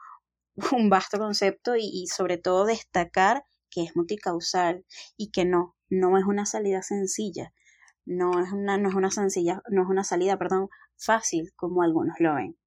un 0.71 0.89
vasto 0.89 1.17
concepto 1.17 1.75
y, 1.75 2.07
sobre 2.07 2.37
todo 2.37 2.65
destacar 2.65 3.43
que 3.69 3.83
es 3.83 3.95
multicausal 3.95 4.85
y 5.17 5.31
que 5.31 5.45
no, 5.45 5.75
no 5.89 6.17
es 6.17 6.25
una 6.25 6.45
salida 6.45 6.81
sencilla, 6.81 7.53
no 8.05 8.41
es 8.41 8.51
una, 8.51 8.77
no 8.77 8.89
es 8.89 8.95
una 8.95 9.11
sencilla, 9.11 9.61
no 9.69 9.83
es 9.83 9.89
una 9.89 10.03
salida, 10.03 10.37
perdón, 10.37 10.69
fácil 10.97 11.51
como 11.55 11.83
algunos 11.83 12.15
lo 12.19 12.35
ven. 12.35 12.57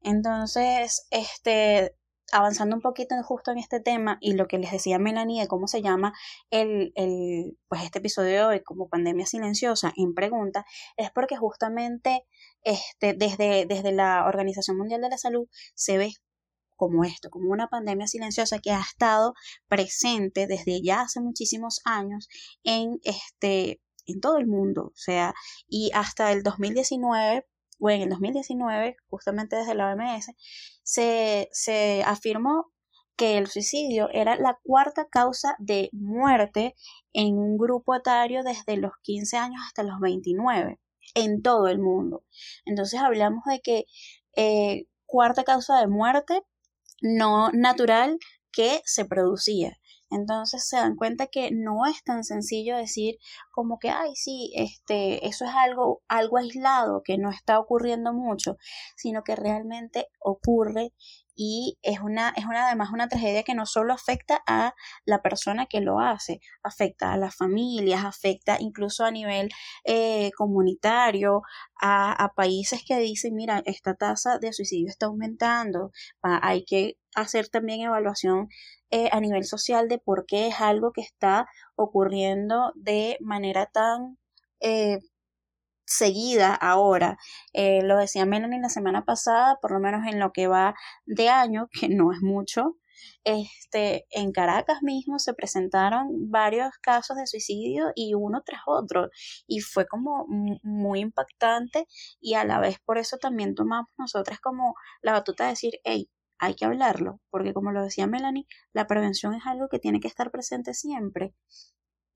Entonces, 0.00 1.06
este, 1.10 1.96
avanzando 2.32 2.76
un 2.76 2.82
poquito 2.82 3.14
justo 3.22 3.50
en 3.50 3.58
este 3.58 3.80
tema 3.80 4.18
y 4.20 4.34
lo 4.34 4.46
que 4.46 4.58
les 4.58 4.70
decía 4.70 4.98
Melanie 4.98 5.42
de 5.42 5.48
cómo 5.48 5.66
se 5.66 5.82
llama 5.82 6.12
el, 6.50 6.92
el, 6.94 7.58
pues 7.68 7.82
este 7.82 7.98
episodio 7.98 8.30
de 8.30 8.44
hoy 8.44 8.62
como 8.62 8.88
pandemia 8.88 9.26
silenciosa 9.26 9.92
en 9.96 10.14
pregunta, 10.14 10.64
es 10.96 11.10
porque 11.10 11.36
justamente 11.36 12.24
este, 12.62 13.14
desde, 13.14 13.66
desde 13.66 13.92
la 13.92 14.26
Organización 14.26 14.78
Mundial 14.78 15.00
de 15.00 15.10
la 15.10 15.18
Salud 15.18 15.48
se 15.74 15.98
ve 15.98 16.12
como 16.78 17.04
esto, 17.04 17.28
como 17.28 17.50
una 17.50 17.68
pandemia 17.68 18.06
silenciosa 18.06 18.60
que 18.60 18.70
ha 18.70 18.80
estado 18.80 19.34
presente 19.68 20.46
desde 20.46 20.80
ya 20.82 21.02
hace 21.02 21.20
muchísimos 21.20 21.80
años 21.84 22.28
en 22.64 22.98
este 23.02 23.82
en 24.06 24.20
todo 24.22 24.38
el 24.38 24.46
mundo, 24.46 24.84
o 24.86 24.96
sea, 24.96 25.34
y 25.68 25.90
hasta 25.92 26.32
el 26.32 26.42
2019 26.42 27.44
o 27.78 27.90
en 27.90 28.02
el 28.02 28.08
2019, 28.08 28.96
justamente 29.10 29.56
desde 29.56 29.74
la 29.74 29.92
OMS, 29.92 30.30
se, 30.82 31.50
se 31.52 32.02
afirmó 32.04 32.72
que 33.16 33.36
el 33.36 33.48
suicidio 33.48 34.08
era 34.12 34.36
la 34.36 34.58
cuarta 34.62 35.06
causa 35.10 35.56
de 35.58 35.90
muerte 35.92 36.74
en 37.12 37.36
un 37.36 37.58
grupo 37.58 37.94
etario 37.94 38.42
desde 38.44 38.76
los 38.76 38.92
15 39.02 39.36
años 39.36 39.60
hasta 39.66 39.82
los 39.82 40.00
29 40.00 40.80
en 41.14 41.42
todo 41.42 41.68
el 41.68 41.78
mundo. 41.78 42.24
Entonces 42.64 43.00
hablamos 43.00 43.44
de 43.44 43.60
que 43.60 43.84
eh, 44.36 44.86
cuarta 45.04 45.42
causa 45.42 45.80
de 45.80 45.88
muerte 45.88 46.42
no 47.00 47.50
natural 47.52 48.18
que 48.52 48.80
se 48.84 49.04
producía. 49.04 49.78
Entonces 50.10 50.66
se 50.66 50.76
dan 50.76 50.96
cuenta 50.96 51.26
que 51.26 51.50
no 51.52 51.86
es 51.86 52.02
tan 52.02 52.24
sencillo 52.24 52.76
decir 52.76 53.16
como 53.52 53.78
que, 53.78 53.90
ay, 53.90 54.14
sí, 54.14 54.52
este, 54.54 55.26
eso 55.26 55.44
es 55.44 55.50
algo, 55.54 56.02
algo 56.08 56.38
aislado, 56.38 57.02
que 57.04 57.18
no 57.18 57.30
está 57.30 57.58
ocurriendo 57.58 58.12
mucho, 58.14 58.56
sino 58.96 59.22
que 59.22 59.36
realmente 59.36 60.08
ocurre 60.20 60.92
y 61.40 61.78
es 61.82 62.00
una, 62.00 62.30
es 62.36 62.44
una 62.46 62.66
además 62.66 62.90
una 62.92 63.08
tragedia 63.08 63.44
que 63.44 63.54
no 63.54 63.64
solo 63.64 63.94
afecta 63.94 64.42
a 64.46 64.74
la 65.04 65.22
persona 65.22 65.66
que 65.66 65.80
lo 65.80 66.00
hace, 66.00 66.40
afecta 66.64 67.12
a 67.12 67.16
las 67.16 67.36
familias, 67.36 68.04
afecta 68.04 68.56
incluso 68.60 69.04
a 69.04 69.12
nivel 69.12 69.48
eh, 69.84 70.32
comunitario, 70.36 71.42
a, 71.80 72.12
a, 72.12 72.34
países 72.34 72.82
que 72.84 72.98
dicen, 72.98 73.36
mira, 73.36 73.62
esta 73.66 73.94
tasa 73.94 74.38
de 74.38 74.52
suicidio 74.52 74.88
está 74.88 75.06
aumentando, 75.06 75.92
hay 76.22 76.64
que 76.64 76.98
hacer 77.14 77.48
también 77.48 77.82
evaluación 77.82 78.48
eh, 78.90 79.08
a 79.12 79.20
nivel 79.20 79.44
social 79.44 79.88
de 79.88 79.98
por 79.98 80.26
qué 80.26 80.48
es 80.48 80.60
algo 80.60 80.92
que 80.92 81.02
está 81.02 81.46
ocurriendo 81.76 82.72
de 82.74 83.16
manera 83.20 83.66
tan 83.66 84.18
eh, 84.60 84.98
seguida 85.88 86.54
ahora. 86.54 87.18
Eh, 87.52 87.82
lo 87.82 87.96
decía 87.96 88.26
Melanie 88.26 88.60
la 88.60 88.68
semana 88.68 89.04
pasada, 89.04 89.56
por 89.60 89.72
lo 89.72 89.80
menos 89.80 90.06
en 90.06 90.20
lo 90.20 90.32
que 90.32 90.46
va 90.46 90.74
de 91.06 91.28
año, 91.30 91.68
que 91.72 91.88
no 91.88 92.12
es 92.12 92.20
mucho. 92.20 92.76
Este, 93.24 94.06
en 94.10 94.32
Caracas 94.32 94.78
mismo 94.82 95.18
se 95.18 95.32
presentaron 95.32 96.30
varios 96.30 96.72
casos 96.82 97.16
de 97.16 97.26
suicidio 97.26 97.92
y 97.94 98.14
uno 98.14 98.42
tras 98.44 98.62
otro 98.66 99.08
y 99.46 99.60
fue 99.60 99.86
como 99.86 100.26
muy 100.62 101.00
impactante 101.00 101.86
y 102.20 102.34
a 102.34 102.44
la 102.44 102.58
vez 102.58 102.78
por 102.84 102.98
eso 102.98 103.16
también 103.18 103.54
tomamos 103.54 103.88
nosotras 103.98 104.40
como 104.40 104.74
la 105.02 105.12
batuta 105.12 105.44
de 105.44 105.50
decir, 105.50 105.74
hey, 105.84 106.10
hay 106.40 106.54
que 106.54 106.64
hablarlo, 106.64 107.20
porque 107.30 107.52
como 107.54 107.72
lo 107.72 107.82
decía 107.84 108.06
Melanie, 108.08 108.46
la 108.72 108.86
prevención 108.86 109.34
es 109.34 109.46
algo 109.46 109.68
que 109.68 109.78
tiene 109.78 110.00
que 110.00 110.08
estar 110.08 110.30
presente 110.32 110.74
siempre 110.74 111.34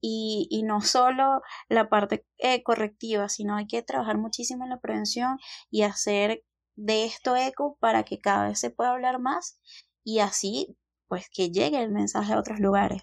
y, 0.05 0.63
no 0.63 0.81
solo 0.81 1.41
la 1.69 1.87
parte 1.87 2.25
eh, 2.37 2.61
correctiva, 2.61 3.29
sino 3.29 3.55
hay 3.55 3.67
que 3.67 3.81
trabajar 3.81 4.17
muchísimo 4.17 4.65
en 4.65 4.71
la 4.71 4.81
prevención 4.81 5.37
y 5.71 5.83
hacer 5.83 6.43
de 6.75 7.05
esto 7.05 7.37
eco 7.37 7.77
para 7.79 8.03
que 8.03 8.19
cada 8.19 8.49
vez 8.49 8.59
se 8.59 8.69
pueda 8.69 8.91
hablar 8.91 9.19
más 9.19 9.59
y 10.03 10.19
así 10.19 10.75
pues 11.07 11.29
que 11.29 11.51
llegue 11.51 11.81
el 11.81 11.91
mensaje 11.91 12.33
a 12.33 12.39
otros 12.39 12.59
lugares. 12.59 13.01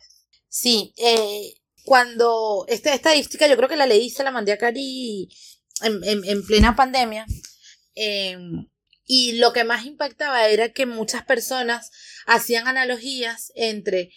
Sí, 0.48 0.92
eh, 0.98 1.54
cuando 1.84 2.66
esta 2.68 2.92
estadística 2.92 3.48
yo 3.48 3.56
creo 3.56 3.68
que 3.68 3.76
la 3.76 3.86
leí, 3.86 4.10
se 4.10 4.24
la 4.24 4.30
mandé 4.30 4.52
a 4.52 4.58
Cari 4.58 5.28
en, 5.82 6.24
en, 6.24 6.46
plena 6.46 6.76
pandemia. 6.76 7.24
Eh, 7.94 8.36
y 9.06 9.38
lo 9.38 9.54
que 9.54 9.64
más 9.64 9.86
impactaba 9.86 10.48
era 10.48 10.72
que 10.72 10.84
muchas 10.84 11.24
personas 11.24 11.90
hacían 12.26 12.68
analogías 12.68 13.52
entre 13.54 14.10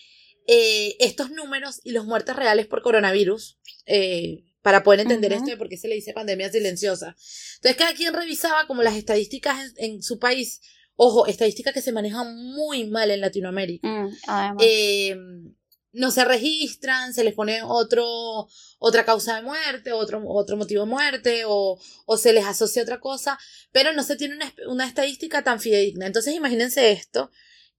eh, 0.48 0.96
estos 1.00 1.32
números 1.32 1.82
y 1.84 1.92
los 1.92 2.06
muertes 2.06 2.36
reales 2.36 2.68
por 2.68 2.82
coronavirus. 2.82 3.58
Eh, 3.86 4.44
para 4.64 4.82
poder 4.82 5.02
entender 5.02 5.34
esto 5.34 5.48
de 5.50 5.58
por 5.58 5.68
qué 5.68 5.76
se 5.78 5.90
le 5.90 5.96
dice 5.96 6.14
pandemia 6.14 6.50
silenciosa. 6.50 7.18
Entonces, 7.56 7.76
cada 7.78 7.94
quien 7.94 8.14
revisaba 8.14 8.66
como 8.66 8.82
las 8.82 8.96
estadísticas 8.96 9.74
en, 9.76 10.02
su 10.02 10.20
país. 10.20 10.62
Ojo, 10.96 11.28
estadísticas 11.28 11.74
que 11.74 11.82
se 11.82 11.92
manejan 11.92 12.34
muy 12.34 12.86
mal 12.86 13.12
en 13.12 13.20
Latinoamérica. 13.20 13.86
Mm, 13.86 14.58
eh, 14.62 15.18
no 15.92 16.12
se 16.12 16.26
registran, 16.26 17.14
se 17.14 17.24
les 17.24 17.34
pone 17.34 17.62
otro, 17.62 18.48
otra 18.80 19.06
causa 19.06 19.36
de 19.36 19.44
muerte, 19.44 19.92
otro, 19.92 20.24
otro 20.28 20.58
motivo 20.58 20.84
de 20.84 20.90
muerte, 20.90 21.44
o, 21.46 21.80
o 22.06 22.18
se 22.18 22.34
les 22.34 22.46
asocia 22.46 22.82
otra 22.84 23.00
cosa, 23.00 23.38
pero 23.72 23.94
no 23.94 24.04
se 24.04 24.16
tiene 24.16 24.36
una, 24.36 24.54
una 24.68 24.88
estadística 24.88 25.44
tan 25.44 25.60
fidedigna. 25.60 26.08
Entonces 26.08 26.34
imagínense 26.34 26.92
esto, 26.92 27.32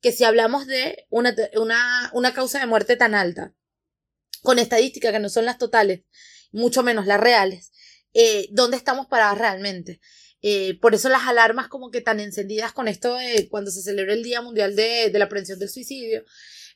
que 0.04 0.12
si 0.12 0.22
hablamos 0.24 0.66
de 0.66 1.06
una, 1.08 1.34
una, 1.56 2.10
una 2.12 2.34
causa 2.34 2.60
de 2.60 2.66
muerte 2.66 2.94
tan 2.94 3.14
alta, 3.14 3.54
con 4.42 4.58
estadísticas 4.58 5.12
que 5.12 5.18
no 5.18 5.30
son 5.30 5.46
las 5.46 5.56
totales, 5.56 6.02
mucho 6.52 6.82
menos 6.82 7.06
las 7.06 7.18
reales, 7.18 7.72
eh, 8.12 8.48
¿dónde 8.50 8.76
estamos 8.76 9.06
paradas 9.06 9.38
realmente? 9.38 10.02
Eh, 10.42 10.78
por 10.82 10.94
eso 10.94 11.08
las 11.08 11.26
alarmas 11.26 11.68
como 11.68 11.90
que 11.90 12.02
tan 12.02 12.20
encendidas 12.20 12.74
con 12.74 12.86
esto 12.86 13.14
de 13.14 13.48
cuando 13.48 13.70
se 13.70 13.80
celebra 13.80 14.12
el 14.12 14.22
Día 14.22 14.42
Mundial 14.42 14.76
de, 14.76 15.08
de 15.08 15.18
la 15.18 15.30
Prevención 15.30 15.58
del 15.58 15.70
Suicidio, 15.70 16.22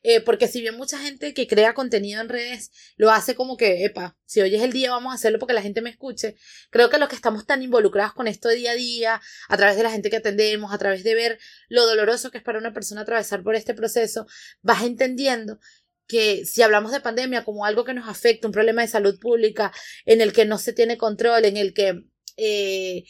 eh, 0.02 0.20
porque 0.20 0.46
si 0.46 0.60
bien 0.60 0.76
mucha 0.76 0.98
gente 0.98 1.34
que 1.34 1.46
crea 1.46 1.74
contenido 1.74 2.20
en 2.20 2.28
redes 2.28 2.70
lo 2.96 3.10
hace 3.10 3.34
como 3.34 3.56
que, 3.56 3.84
epa, 3.84 4.16
si 4.24 4.40
hoy 4.40 4.54
es 4.54 4.62
el 4.62 4.72
día 4.72 4.90
vamos 4.90 5.12
a 5.12 5.16
hacerlo 5.16 5.38
porque 5.38 5.54
la 5.54 5.62
gente 5.62 5.80
me 5.80 5.90
escuche, 5.90 6.36
creo 6.70 6.88
que 6.88 6.98
los 6.98 7.08
que 7.08 7.16
estamos 7.16 7.46
tan 7.46 7.62
involucrados 7.62 8.14
con 8.14 8.28
esto 8.28 8.48
día 8.48 8.72
a 8.72 8.74
día, 8.74 9.20
a 9.48 9.56
través 9.56 9.76
de 9.76 9.82
la 9.82 9.90
gente 9.90 10.08
que 10.08 10.16
atendemos, 10.16 10.72
a 10.72 10.78
través 10.78 11.02
de 11.02 11.14
ver 11.14 11.38
lo 11.68 11.84
doloroso 11.86 12.30
que 12.30 12.38
es 12.38 12.44
para 12.44 12.58
una 12.58 12.72
persona 12.72 13.00
atravesar 13.00 13.42
por 13.42 13.56
este 13.56 13.74
proceso, 13.74 14.26
vas 14.62 14.84
entendiendo 14.84 15.58
que 16.06 16.46
si 16.46 16.62
hablamos 16.62 16.92
de 16.92 17.00
pandemia 17.00 17.44
como 17.44 17.64
algo 17.64 17.84
que 17.84 17.92
nos 17.92 18.08
afecta, 18.08 18.48
un 18.48 18.52
problema 18.52 18.82
de 18.82 18.88
salud 18.88 19.18
pública 19.20 19.72
en 20.06 20.20
el 20.20 20.32
que 20.32 20.46
no 20.46 20.58
se 20.58 20.72
tiene 20.72 20.96
control, 20.96 21.44
en 21.44 21.56
el 21.56 21.74
que 21.74 22.04
eh, 22.36 23.04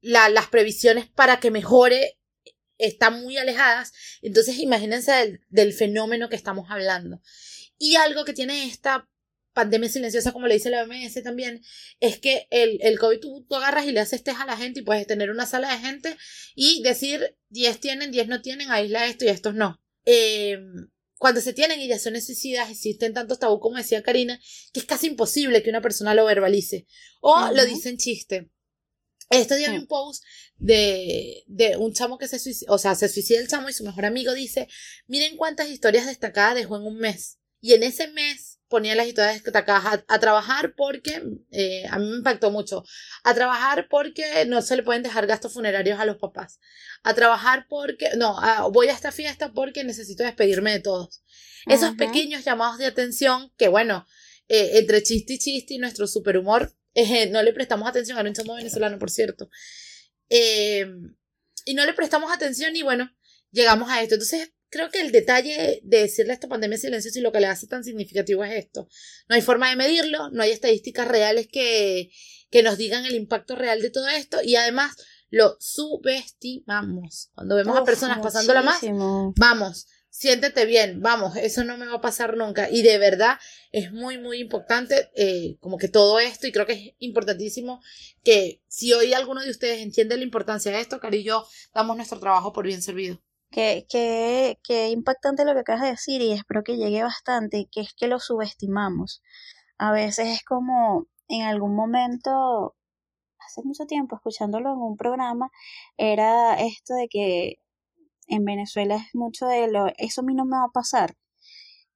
las 0.00 0.46
previsiones 0.48 1.08
para 1.08 1.40
que 1.40 1.50
mejore 1.50 2.18
están 2.78 3.22
muy 3.22 3.36
alejadas. 3.36 3.92
Entonces, 4.22 4.58
imagínense 4.58 5.40
del, 5.48 5.72
fenómeno 5.72 6.28
que 6.28 6.36
estamos 6.36 6.70
hablando. 6.70 7.20
Y 7.78 7.96
algo 7.96 8.24
que 8.24 8.32
tiene 8.32 8.66
esta 8.66 9.08
pandemia 9.52 9.88
silenciosa, 9.88 10.32
como 10.32 10.48
le 10.48 10.54
dice 10.54 10.70
la 10.70 10.82
OMS 10.82 11.22
también, 11.22 11.62
es 12.00 12.18
que 12.18 12.48
el, 12.50 12.78
el 12.82 12.98
COVID 12.98 13.20
tú, 13.20 13.46
agarras 13.50 13.86
y 13.86 13.92
le 13.92 14.00
haces 14.00 14.22
test 14.24 14.40
a 14.40 14.46
la 14.46 14.56
gente 14.56 14.80
y 14.80 14.82
puedes 14.82 15.06
tener 15.06 15.30
una 15.30 15.46
sala 15.46 15.72
de 15.72 15.78
gente 15.78 16.16
y 16.54 16.82
decir 16.82 17.36
10 17.50 17.80
tienen, 17.80 18.10
10 18.10 18.28
no 18.28 18.42
tienen, 18.42 18.70
aísla 18.70 19.06
esto 19.06 19.24
y 19.24 19.28
estos 19.28 19.54
no. 19.54 19.80
Em, 20.04 20.88
cuando 21.18 21.40
se 21.40 21.52
tienen 21.52 21.80
ideaciones 21.80 22.26
suicidas, 22.26 22.70
existen 22.70 23.14
tantos 23.14 23.38
tabú, 23.38 23.60
como 23.60 23.76
decía 23.76 24.02
Karina, 24.02 24.38
que 24.72 24.80
es 24.80 24.86
casi 24.86 25.06
imposible 25.06 25.62
que 25.62 25.70
una 25.70 25.80
persona 25.80 26.14
lo 26.14 26.24
verbalice. 26.24 26.86
O 27.20 27.50
lo 27.54 27.64
dice 27.64 27.88
en 27.88 27.96
chiste. 27.96 28.50
Este 29.40 29.56
día 29.56 29.70
vi 29.70 29.78
un 29.78 29.86
post 29.86 30.24
de, 30.56 31.44
de 31.46 31.76
un 31.76 31.92
chamo 31.92 32.18
que 32.18 32.28
se 32.28 32.38
suicida, 32.38 32.72
o 32.72 32.78
sea, 32.78 32.94
se 32.94 33.08
suicida 33.08 33.40
el 33.40 33.48
chamo 33.48 33.68
y 33.68 33.72
su 33.72 33.84
mejor 33.84 34.04
amigo 34.04 34.32
dice, 34.32 34.68
miren 35.06 35.36
cuántas 35.36 35.68
historias 35.68 36.06
destacadas 36.06 36.54
dejó 36.54 36.76
en 36.76 36.82
un 36.82 36.98
mes. 36.98 37.38
Y 37.60 37.72
en 37.72 37.82
ese 37.82 38.08
mes 38.08 38.54
ponía 38.68 38.94
las 38.94 39.06
historias 39.06 39.42
destacadas 39.42 40.04
a, 40.06 40.18
trabajar 40.18 40.74
porque, 40.76 41.22
eh, 41.50 41.84
a 41.88 41.98
mí 41.98 42.08
me 42.08 42.16
impactó 42.16 42.50
mucho, 42.50 42.84
a 43.22 43.34
trabajar 43.34 43.86
porque 43.88 44.44
no 44.46 44.62
se 44.62 44.76
le 44.76 44.82
pueden 44.82 45.02
dejar 45.02 45.26
gastos 45.26 45.52
funerarios 45.52 45.98
a 45.98 46.04
los 46.04 46.16
papás, 46.16 46.60
a 47.02 47.14
trabajar 47.14 47.66
porque, 47.68 48.10
no, 48.16 48.36
voy 48.72 48.88
a 48.88 48.92
esta 48.92 49.12
fiesta 49.12 49.52
porque 49.52 49.84
necesito 49.84 50.24
despedirme 50.24 50.72
de 50.72 50.80
todos. 50.80 51.22
Esos 51.66 51.94
pequeños 51.94 52.44
llamados 52.44 52.78
de 52.78 52.86
atención 52.86 53.50
que, 53.56 53.68
bueno, 53.68 54.06
eh, 54.48 54.72
entre 54.74 55.02
chiste 55.02 55.34
y 55.34 55.38
chiste 55.38 55.74
y 55.74 55.78
nuestro 55.78 56.06
superhumor 56.06 56.74
no 57.30 57.42
le 57.42 57.52
prestamos 57.52 57.88
atención, 57.88 58.18
a 58.18 58.22
un 58.22 58.32
chamo 58.32 58.54
venezolano, 58.54 58.98
por 58.98 59.10
cierto. 59.10 59.50
Em, 60.28 61.16
y 61.64 61.74
no 61.74 61.84
le 61.84 61.94
prestamos 61.94 62.32
atención 62.32 62.74
y 62.76 62.82
bueno, 62.82 63.10
llegamos 63.50 63.90
a 63.90 64.02
esto. 64.02 64.14
Entonces, 64.14 64.52
creo 64.70 64.90
que 64.90 65.00
el 65.00 65.12
detalle 65.12 65.80
de 65.84 65.98
decirle 65.98 66.32
a 66.32 66.34
esta 66.34 66.48
pandemia 66.48 66.78
silenciosa 66.78 67.18
y 67.18 67.22
lo 67.22 67.32
que 67.32 67.40
le 67.40 67.46
hace 67.46 67.66
tan 67.66 67.84
significativo 67.84 68.44
es 68.44 68.52
esto. 68.52 68.88
No 69.28 69.36
hay 69.36 69.42
forma 69.42 69.70
de 69.70 69.76
medirlo, 69.76 70.30
no 70.30 70.42
hay 70.42 70.50
estadísticas 70.50 71.06
reales 71.06 71.48
que, 71.50 72.10
que 72.50 72.62
nos 72.62 72.76
digan 72.76 73.04
el 73.06 73.14
impacto 73.14 73.56
real 73.56 73.80
de 73.80 73.90
todo 73.90 74.08
esto 74.08 74.38
y 74.42 74.56
además 74.56 74.96
lo 75.30 75.56
subestimamos. 75.58 77.30
Cuando 77.34 77.56
vemos 77.56 77.76
a 77.76 77.84
personas 77.84 78.18
pasándola 78.18 78.62
más, 78.62 78.80
vamos, 79.36 79.86
siéntete 80.14 80.64
bien, 80.64 81.02
vamos, 81.02 81.34
eso 81.34 81.64
no 81.64 81.76
me 81.76 81.88
va 81.88 81.96
a 81.96 82.00
pasar 82.00 82.36
nunca. 82.36 82.70
Y 82.70 82.82
de 82.82 82.98
verdad 82.98 83.36
es 83.72 83.92
muy, 83.92 84.16
muy 84.16 84.38
importante 84.38 85.10
eh, 85.16 85.56
como 85.58 85.76
que 85.76 85.88
todo 85.88 86.20
esto, 86.20 86.46
y 86.46 86.52
creo 86.52 86.66
que 86.66 86.72
es 86.72 86.94
importantísimo 87.00 87.82
que 88.22 88.62
si 88.68 88.92
hoy 88.92 89.12
alguno 89.12 89.42
de 89.42 89.50
ustedes 89.50 89.82
entiende 89.82 90.16
la 90.16 90.22
importancia 90.22 90.70
de 90.70 90.80
esto, 90.80 91.00
Cari 91.00 91.18
y 91.18 91.24
yo 91.24 91.44
damos 91.74 91.96
nuestro 91.96 92.20
trabajo 92.20 92.52
por 92.52 92.64
bien 92.64 92.80
servido. 92.80 93.20
Qué, 93.50 93.86
qué, 93.90 94.60
qué 94.62 94.90
impactante 94.90 95.44
lo 95.44 95.52
que 95.52 95.60
acabas 95.60 95.82
de 95.82 95.90
decir 95.90 96.22
y 96.22 96.30
espero 96.30 96.62
que 96.62 96.76
llegue 96.76 97.02
bastante, 97.02 97.68
que 97.72 97.80
es 97.80 97.92
que 97.92 98.06
lo 98.06 98.20
subestimamos. 98.20 99.20
A 99.78 99.90
veces 99.90 100.28
es 100.28 100.44
como 100.44 101.08
en 101.26 101.42
algún 101.42 101.74
momento, 101.74 102.76
hace 103.40 103.62
mucho 103.64 103.84
tiempo, 103.86 104.14
escuchándolo 104.14 104.74
en 104.74 104.78
un 104.78 104.96
programa, 104.96 105.50
era 105.96 106.54
esto 106.60 106.94
de 106.94 107.08
que 107.08 107.56
en 108.28 108.44
Venezuela 108.44 108.96
es 108.96 109.14
mucho 109.14 109.46
de 109.46 109.70
lo, 109.70 109.86
eso 109.98 110.20
a 110.20 110.24
mí 110.24 110.34
no 110.34 110.44
me 110.44 110.56
va 110.56 110.64
a 110.64 110.72
pasar. 110.72 111.16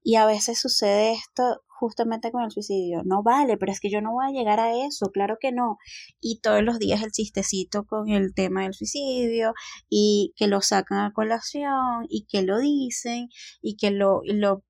Y 0.03 0.17
a 0.17 0.27
veces 0.27 0.61
sucede 0.61 1.13
esto 1.13 1.63
justamente 1.79 2.33
con 2.33 2.43
el 2.43 2.51
suicidio. 2.51 3.03
No 3.05 3.23
vale, 3.23 3.57
pero 3.57 3.73
es 3.73 3.81
que 3.81 3.91
yo 3.91 4.01
no 4.01 4.13
voy 4.13 4.27
a 4.27 4.31
llegar 4.31 4.61
a 4.61 4.73
eso, 4.87 5.11
claro 5.13 5.37
que 5.41 5.53
no. 5.53 5.79
Y 6.21 6.41
todos 6.41 6.63
los 6.63 6.79
días 6.79 7.03
el 7.03 7.13
chistecito 7.13 7.85
con 7.85 8.09
el 8.09 8.35
tema 8.35 8.63
del 8.63 8.75
suicidio 8.75 9.55
y 9.89 10.35
que 10.37 10.47
lo 10.49 10.61
sacan 10.61 10.99
a 11.01 11.13
colación 11.13 12.07
y 12.09 12.27
que 12.27 12.43
lo 12.43 12.59
dicen 12.59 13.29
y 13.63 13.77
que 13.77 13.91
lo, 13.91 14.21
lo 14.25 14.65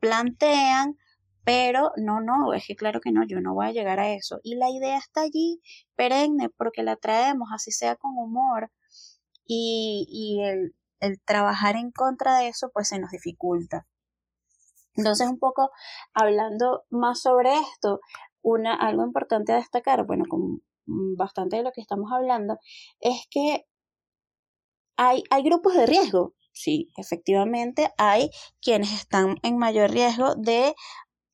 plantean, 0.00 0.96
pero 1.44 1.92
no, 1.96 2.20
no, 2.20 2.52
es 2.54 2.66
que 2.66 2.76
claro 2.76 3.00
que 3.00 3.12
no, 3.12 3.22
yo 3.26 3.40
no 3.40 3.54
voy 3.54 3.66
a 3.66 3.72
llegar 3.72 4.00
a 4.00 4.12
eso. 4.12 4.40
Y 4.42 4.56
la 4.56 4.70
idea 4.70 4.98
está 4.98 5.22
allí 5.22 5.60
perenne 5.96 6.48
porque 6.50 6.82
la 6.82 6.96
traemos, 6.96 7.48
así 7.54 7.70
sea 7.70 7.96
con 7.96 8.12
humor, 8.16 8.70
y, 9.46 10.40
el, 10.42 10.74
el 11.00 11.20
trabajar 11.22 11.76
en 11.76 11.90
contra 11.90 12.38
de 12.38 12.48
eso 12.48 12.70
pues 12.72 12.88
se 12.88 12.98
nos 12.98 13.10
dificulta. 13.10 13.86
Entonces, 14.96 15.28
un 15.28 15.38
poco 15.38 15.70
hablando 16.12 16.84
más 16.90 17.20
sobre 17.20 17.52
esto, 17.58 18.00
una, 18.42 18.74
algo 18.74 19.04
importante 19.04 19.52
a 19.52 19.56
destacar, 19.56 20.06
bueno, 20.06 20.24
con 20.28 20.62
bastante 20.86 21.56
de 21.56 21.62
lo 21.62 21.72
que 21.72 21.80
estamos 21.80 22.12
hablando, 22.12 22.58
es 23.00 23.26
que 23.30 23.66
hay, 24.96 25.24
hay 25.30 25.42
grupos 25.42 25.74
de 25.74 25.86
riesgo. 25.86 26.34
Sí, 26.52 26.92
efectivamente, 26.96 27.90
hay 27.98 28.30
quienes 28.60 28.92
están 28.92 29.36
en 29.42 29.58
mayor 29.58 29.90
riesgo 29.90 30.36
de 30.36 30.74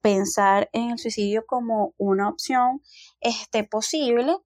pensar 0.01 0.71
en 0.73 0.93
el 0.93 0.99
suicidio 0.99 1.45
como 1.47 1.95
una 1.99 2.31
opción 2.31 2.81
este, 3.21 3.65
posible 3.65 4.39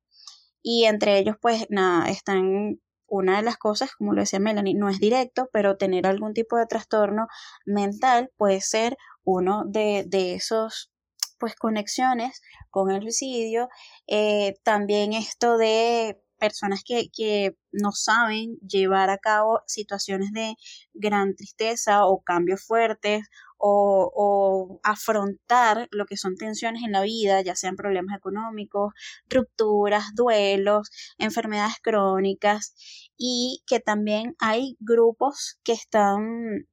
y 0.62 0.86
entre 0.86 1.18
ellos 1.18 1.36
pues 1.40 1.66
nada, 1.70 2.08
están 2.08 2.80
una 3.16 3.36
de 3.36 3.42
las 3.42 3.56
cosas, 3.56 3.94
como 3.94 4.12
lo 4.12 4.20
decía 4.20 4.40
Melanie, 4.40 4.74
no 4.74 4.88
es 4.88 4.98
directo, 4.98 5.48
pero 5.52 5.76
tener 5.76 6.06
algún 6.06 6.34
tipo 6.34 6.56
de 6.56 6.66
trastorno 6.66 7.28
mental 7.64 8.30
puede 8.36 8.60
ser 8.60 8.96
uno 9.24 9.64
de, 9.66 10.04
de 10.06 10.34
esos 10.34 10.90
pues 11.38 11.54
conexiones 11.54 12.42
con 12.70 12.90
el 12.90 13.02
suicidio. 13.02 13.68
Eh, 14.06 14.54
también 14.64 15.12
esto 15.12 15.58
de 15.58 16.20
personas 16.38 16.82
que, 16.84 17.08
que 17.12 17.56
no 17.72 17.92
saben 17.92 18.56
llevar 18.58 19.10
a 19.10 19.18
cabo 19.18 19.62
situaciones 19.66 20.32
de 20.32 20.56
gran 20.92 21.36
tristeza 21.36 22.06
o 22.06 22.22
cambios 22.22 22.64
fuertes 22.66 23.28
o, 23.66 24.80
afrontar 24.82 25.88
lo 25.90 26.06
que 26.06 26.16
son 26.16 26.36
tensiones 26.36 26.82
en 26.84 26.92
la 26.92 27.02
vida, 27.02 27.40
ya 27.42 27.56
sean 27.56 27.76
problemas 27.76 28.16
económicos, 28.16 28.92
rupturas, 29.28 30.14
duelos, 30.14 30.90
enfermedades 31.18 31.76
crónicas 31.82 32.74
y 33.16 33.62
que 33.66 33.80
también 33.80 34.34
hay 34.38 34.76
grupos 34.80 35.58
que 35.64 35.72
están 35.72 36.66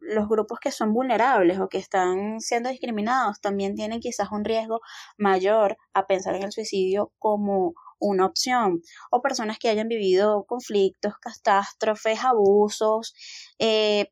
los 0.00 0.28
grupos 0.28 0.58
que 0.60 0.72
son 0.72 0.94
vulnerables 0.94 1.60
o 1.60 1.68
que 1.68 1.78
están 1.78 2.40
siendo 2.40 2.70
discriminados 2.70 3.40
también 3.40 3.74
tienen 3.74 4.00
quizás 4.00 4.32
un 4.32 4.44
riesgo 4.44 4.80
mayor 5.18 5.76
a 5.92 6.06
pensar 6.06 6.34
en 6.34 6.42
el 6.42 6.52
suicidio 6.52 7.12
como 7.18 7.74
una 7.98 8.24
opción 8.26 8.80
o 9.10 9.20
personas 9.20 9.58
que 9.58 9.68
hayan 9.68 9.88
vivido 9.88 10.44
conflictos, 10.46 11.12
catástrofes, 11.20 12.24
abusos, 12.24 13.14
eh, 13.58 14.10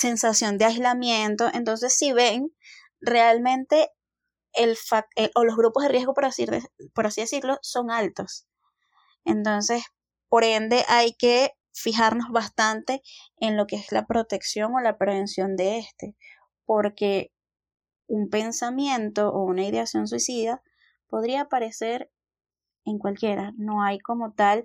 sensación 0.00 0.56
de 0.58 0.64
aislamiento. 0.64 1.50
Entonces, 1.52 1.94
si 1.94 2.12
ven, 2.12 2.54
realmente 3.00 3.90
el 4.52 4.76
eh, 5.16 5.30
o 5.34 5.44
los 5.44 5.56
grupos 5.56 5.84
de 5.84 5.90
riesgo, 5.90 6.14
por 6.14 6.24
así, 6.24 6.46
por 6.94 7.06
así 7.06 7.20
decirlo, 7.20 7.58
son 7.62 7.90
altos. 7.90 8.46
Entonces, 9.24 9.84
por 10.28 10.44
ende, 10.44 10.84
hay 10.88 11.12
que 11.12 11.52
fijarnos 11.72 12.30
bastante 12.32 13.02
en 13.36 13.56
lo 13.56 13.66
que 13.66 13.76
es 13.76 13.92
la 13.92 14.06
protección 14.06 14.74
o 14.74 14.80
la 14.80 14.98
prevención 14.98 15.56
de 15.56 15.78
este, 15.78 16.16
porque 16.64 17.32
un 18.06 18.28
pensamiento 18.28 19.30
o 19.30 19.44
una 19.44 19.64
ideación 19.64 20.08
suicida 20.08 20.62
podría 21.08 21.42
aparecer 21.42 22.10
en 22.84 22.98
cualquiera. 22.98 23.52
No 23.56 23.82
hay 23.82 23.98
como 24.00 24.32
tal 24.32 24.64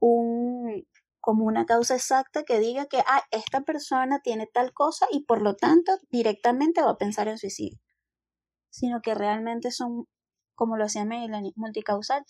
un 0.00 0.86
como 1.20 1.44
una 1.44 1.66
causa 1.66 1.94
exacta 1.94 2.44
que 2.44 2.58
diga 2.58 2.86
que 2.86 2.98
ah, 3.06 3.22
esta 3.30 3.62
persona 3.62 4.20
tiene 4.22 4.46
tal 4.46 4.72
cosa 4.72 5.06
y 5.10 5.24
por 5.24 5.42
lo 5.42 5.54
tanto 5.54 5.92
directamente 6.10 6.82
va 6.82 6.90
a 6.90 6.98
pensar 6.98 7.28
en 7.28 7.38
suicidio. 7.38 7.78
Sino 8.70 9.00
que 9.02 9.14
realmente 9.14 9.70
son, 9.70 10.06
como 10.54 10.76
lo 10.76 10.84
hacía 10.84 11.04
Melanie, 11.04 11.52
multicausal. 11.56 12.24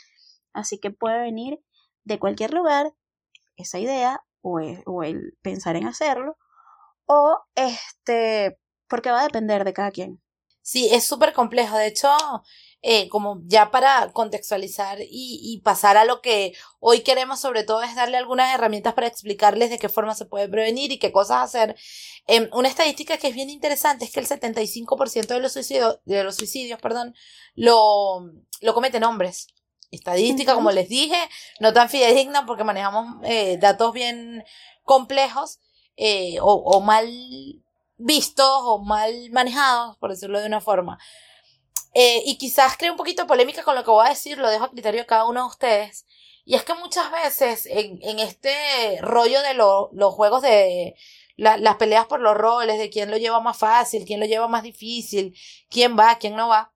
Así 0.53 0.79
que 0.79 0.91
puede 0.91 1.21
venir 1.21 1.61
de 2.05 2.19
cualquier 2.19 2.53
lugar 2.53 2.93
esa 3.57 3.79
idea 3.79 4.21
o 4.43 4.59
el, 4.61 4.83
o 4.87 5.03
el 5.03 5.37
pensar 5.43 5.77
en 5.77 5.87
hacerlo 5.87 6.37
o 7.07 7.39
este 7.57 8.59
porque 8.89 9.11
va 9.11 9.21
a 9.21 9.25
depender 9.25 9.65
de 9.65 9.73
cada 9.73 9.91
quien. 9.91 10.23
Sí, 10.63 10.89
es 10.93 11.05
súper 11.05 11.33
complejo. 11.33 11.77
De 11.77 11.87
hecho, 11.89 12.09
eh, 12.83 13.11
como 13.11 13.43
ya 13.45 13.71
para 13.71 14.11
contextualizar 14.13 14.99
y, 15.03 15.61
pasar 15.63 15.99
a 15.99 16.07
lo 16.07 16.23
que 16.23 16.55
hoy 16.79 17.01
queremos 17.01 17.39
sobre 17.39 17.63
todo 17.63 17.83
es 17.83 17.95
darle 17.95 18.17
algunas 18.17 18.55
herramientas 18.55 18.95
para 18.95 19.07
explicarles 19.07 19.69
de 19.69 19.79
qué 19.79 19.91
forma 19.91 20.15
se 20.15 20.25
puede 20.25 20.49
prevenir 20.49 20.91
y 20.91 20.99
qué 20.99 21.13
cosas 21.13 21.43
hacer. 21.43 21.77
Em, 22.27 22.49
una 22.53 22.69
estadística 22.69 23.19
que 23.19 23.29
es 23.29 23.35
bien 23.35 23.51
interesante 23.51 24.07
es 24.07 24.13
que 24.13 24.21
el 24.21 24.27
75% 24.27 25.35
de 25.35 25.41
los 25.41 25.53
suicidios, 25.53 26.01
de 26.07 26.25
los 26.25 26.37
suicidios 26.37 26.81
perdón, 26.81 27.15
lo, 27.55 28.23
lo 28.63 28.75
cometen 28.75 29.05
hombres. 29.05 29.49
Estadística, 29.91 30.55
como 30.55 30.71
les 30.71 30.89
dije, 30.89 31.19
no 31.59 31.73
tan 31.73 31.89
fidedigna 31.91 32.47
porque 32.47 32.65
manejamos 32.65 33.17
eh, 33.25 33.59
datos 33.59 33.93
bien 33.93 34.45
complejos 34.85 35.59
eh, 35.97 36.39
o, 36.41 36.55
o 36.55 36.81
mal 36.81 37.07
vistos 37.99 38.49
o 38.49 38.79
mal 38.79 39.13
manejados, 39.33 39.97
por 39.99 40.11
decirlo 40.11 40.41
de 40.41 40.47
una 40.47 40.61
forma. 40.61 40.99
Eh, 41.95 42.23
y 42.25 42.39
quizás 42.39 42.77
cree 42.77 42.91
un 42.91 42.97
poquito 42.97 43.23
de 43.23 43.29
polémica 43.29 43.63
con 43.63 43.75
lo 43.75 43.85
que 43.85 43.91
voy 43.91 44.07
a 44.07 44.11
decir, 44.11 44.39
lo 44.39 44.49
dejo 44.49 44.65
a 44.65 44.71
criterio 44.71 45.01
de 45.01 45.07
cada 45.07 45.27
uno 45.27 45.43
de 45.43 45.49
ustedes. 45.49 46.07
Y 46.45 46.55
es 46.55 46.65
que 46.65 46.75
muchas 46.75 47.11
veces 47.11 47.67
en, 47.67 47.99
en 48.03 48.19
este 48.19 48.53
rollo 49.01 49.41
de 49.43 49.55
los 49.55 50.15
juegos 50.15 50.43
de 50.43 50.95
las 51.37 51.77
peleas 51.77 52.07
por 52.07 52.21
los 52.21 52.37
roles, 52.37 52.79
de 52.79 52.91
quién 52.91 53.11
lo 53.11 53.17
lleva 53.17 53.41
más 53.41 53.57
fácil, 53.57 54.05
quién 54.05 54.21
lo 54.21 54.27
lleva 54.27 54.47
más 54.47 54.63
difícil, 54.63 55.35
quién 55.71 55.99
va, 55.99 56.19
quién 56.19 56.37
no 56.37 56.49
va, 56.49 56.73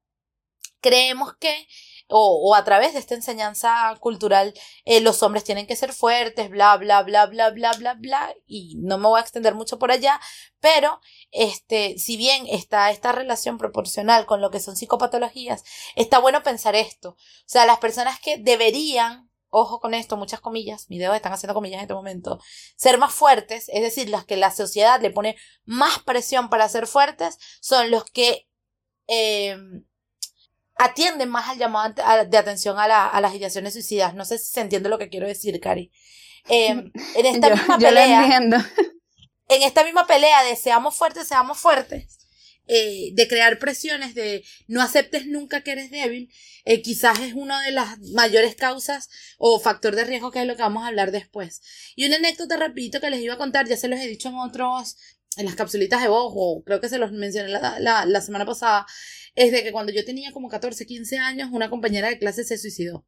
creemos 0.81 1.35
que 1.39 1.67
o, 2.09 2.51
o, 2.51 2.55
a 2.55 2.65
través 2.65 2.93
de 2.93 2.99
esta 2.99 3.15
enseñanza 3.15 3.97
cultural, 4.01 4.55
eh, 4.85 5.01
los 5.01 5.23
hombres 5.23 5.45
tienen 5.45 5.67
que 5.67 5.77
ser 5.77 5.93
fuertes, 5.93 6.51
bla, 6.51 6.77
bla, 6.77 7.03
bla, 7.03 7.27
bla, 7.27 7.51
bla, 7.51 7.73
bla, 7.73 7.95
bla, 7.95 8.35
y 8.47 8.77
no 8.79 8.99
me 8.99 9.09
voy 9.09 9.19
a 9.19 9.23
extender 9.23 9.55
mucho 9.55 9.79
por 9.79 9.91
allá, 9.91 10.21
pero, 10.61 11.01
este, 11.31 11.99
si 11.99 12.17
bien 12.17 12.47
está 12.47 12.91
esta 12.91 13.13
relación 13.13 13.59
proporcional 13.59 14.27
con 14.27 14.41
lo 14.41 14.51
que 14.51 14.61
son 14.61 14.77
psicopatologías, 14.77 15.65
está 15.97 16.19
bueno 16.19 16.43
pensar 16.43 16.75
esto. 16.75 17.11
O 17.11 17.17
sea, 17.47 17.67
las 17.67 17.79
personas 17.79 18.21
que 18.21 18.39
deberían 18.39 19.31
ojo 19.57 19.79
con 19.79 19.95
esto, 19.95 20.17
muchas 20.17 20.41
comillas, 20.41 20.91
mis 20.91 20.99
dedos 20.99 21.15
están 21.15 21.33
haciendo 21.33 21.55
comillas 21.55 21.79
en 21.79 21.83
este 21.83 21.95
momento, 21.95 22.41
ser 22.77 22.99
más 22.99 23.15
fuertes, 23.15 23.69
es 23.69 23.83
decir, 23.83 24.09
las 24.09 24.25
que 24.25 24.37
la 24.37 24.51
sociedad 24.51 25.01
le 25.01 25.11
pone 25.11 25.37
más 25.65 26.01
presión 26.01 26.51
para 26.51 26.69
ser 26.69 26.89
fuertes, 26.89 27.39
son 27.61 27.93
los 27.93 28.05
que 28.05 28.49
eh, 29.07 29.57
atienden 30.77 31.29
más 31.29 31.49
al 31.49 31.59
llamado 31.59 31.95
de 32.29 32.39
atención 32.39 32.79
a, 32.79 33.09
a 33.09 33.21
las 33.21 33.35
ideaciones 33.35 33.73
suicidas. 33.73 34.15
No 34.15 34.25
sé 34.25 34.39
si 34.39 34.53
se 34.53 34.61
entiende 34.61 34.89
lo 34.89 34.99
que 34.99 35.09
quiero 35.09 35.27
decir, 35.27 35.59
Cari. 35.61 35.91
Em, 36.49 36.91
en 37.15 37.27
esta 37.27 37.51
misma 37.51 37.79
pelea. 37.79 38.37
en 38.37 39.63
esta 39.63 39.85
misma 39.85 40.07
pelea 40.07 40.43
de 40.45 40.57
seamos 40.57 40.97
fuertes, 40.97 41.29
seamos 41.29 41.59
fuertes. 41.59 42.19
Eh, 42.67 43.11
de 43.13 43.29
crear 43.29 43.59
presiones, 43.59 44.15
de 44.15 44.43
no 44.69 44.81
aceptes 44.81 45.27
nunca 45.27 45.61
que 45.61 45.73
eres 45.73 45.91
débil, 45.91 46.33
eh, 46.65 46.81
quizás 46.81 47.21
es 47.21 47.35
una 47.35 47.61
de 47.61 47.73
las 47.73 48.01
mayores 48.15 48.55
causas 48.55 49.11
o 49.37 49.61
factor 49.61 49.95
de 49.95 50.05
riesgo 50.05 50.31
que 50.31 50.41
es 50.41 50.47
lo 50.47 50.57
que 50.57 50.63
vamos 50.63 50.83
a 50.83 50.87
hablar 50.87 51.11
después. 51.11 51.61
Y 51.95 52.07
una 52.07 52.17
anécdota 52.17 52.57
rapidito 52.57 53.03
que 53.03 53.11
les 53.11 53.21
iba 53.21 53.35
a 53.35 53.39
contar, 53.39 53.69
ya 53.69 53.77
se 53.77 53.87
los 53.89 54.01
he 54.01 54.07
dicho 54.07 54.31
en 54.31 54.37
otros, 54.37 54.97
en 55.37 55.45
las 55.45 55.57
capsulitas 55.57 56.01
de 56.01 56.09
voz, 56.09 56.33
o 56.35 56.63
creo 56.65 56.81
que 56.81 56.89
se 56.89 56.97
los 56.97 57.13
mencioné 57.13 57.51
la, 57.51 57.79
la, 57.81 58.07
la 58.07 58.21
semana 58.23 58.47
pasada, 58.47 58.87
es 59.35 59.53
de 59.53 59.63
que 59.63 59.73
cuando 59.73 59.93
yo 59.93 60.05
tenía 60.05 60.33
como 60.33 60.49
14, 60.49 60.87
15 60.87 61.19
años, 61.19 61.49
una 61.53 61.71
compañera 61.71 62.09
de 62.09 62.19
clase 62.19 62.45
se 62.45 62.59
suicidó. 62.59 63.07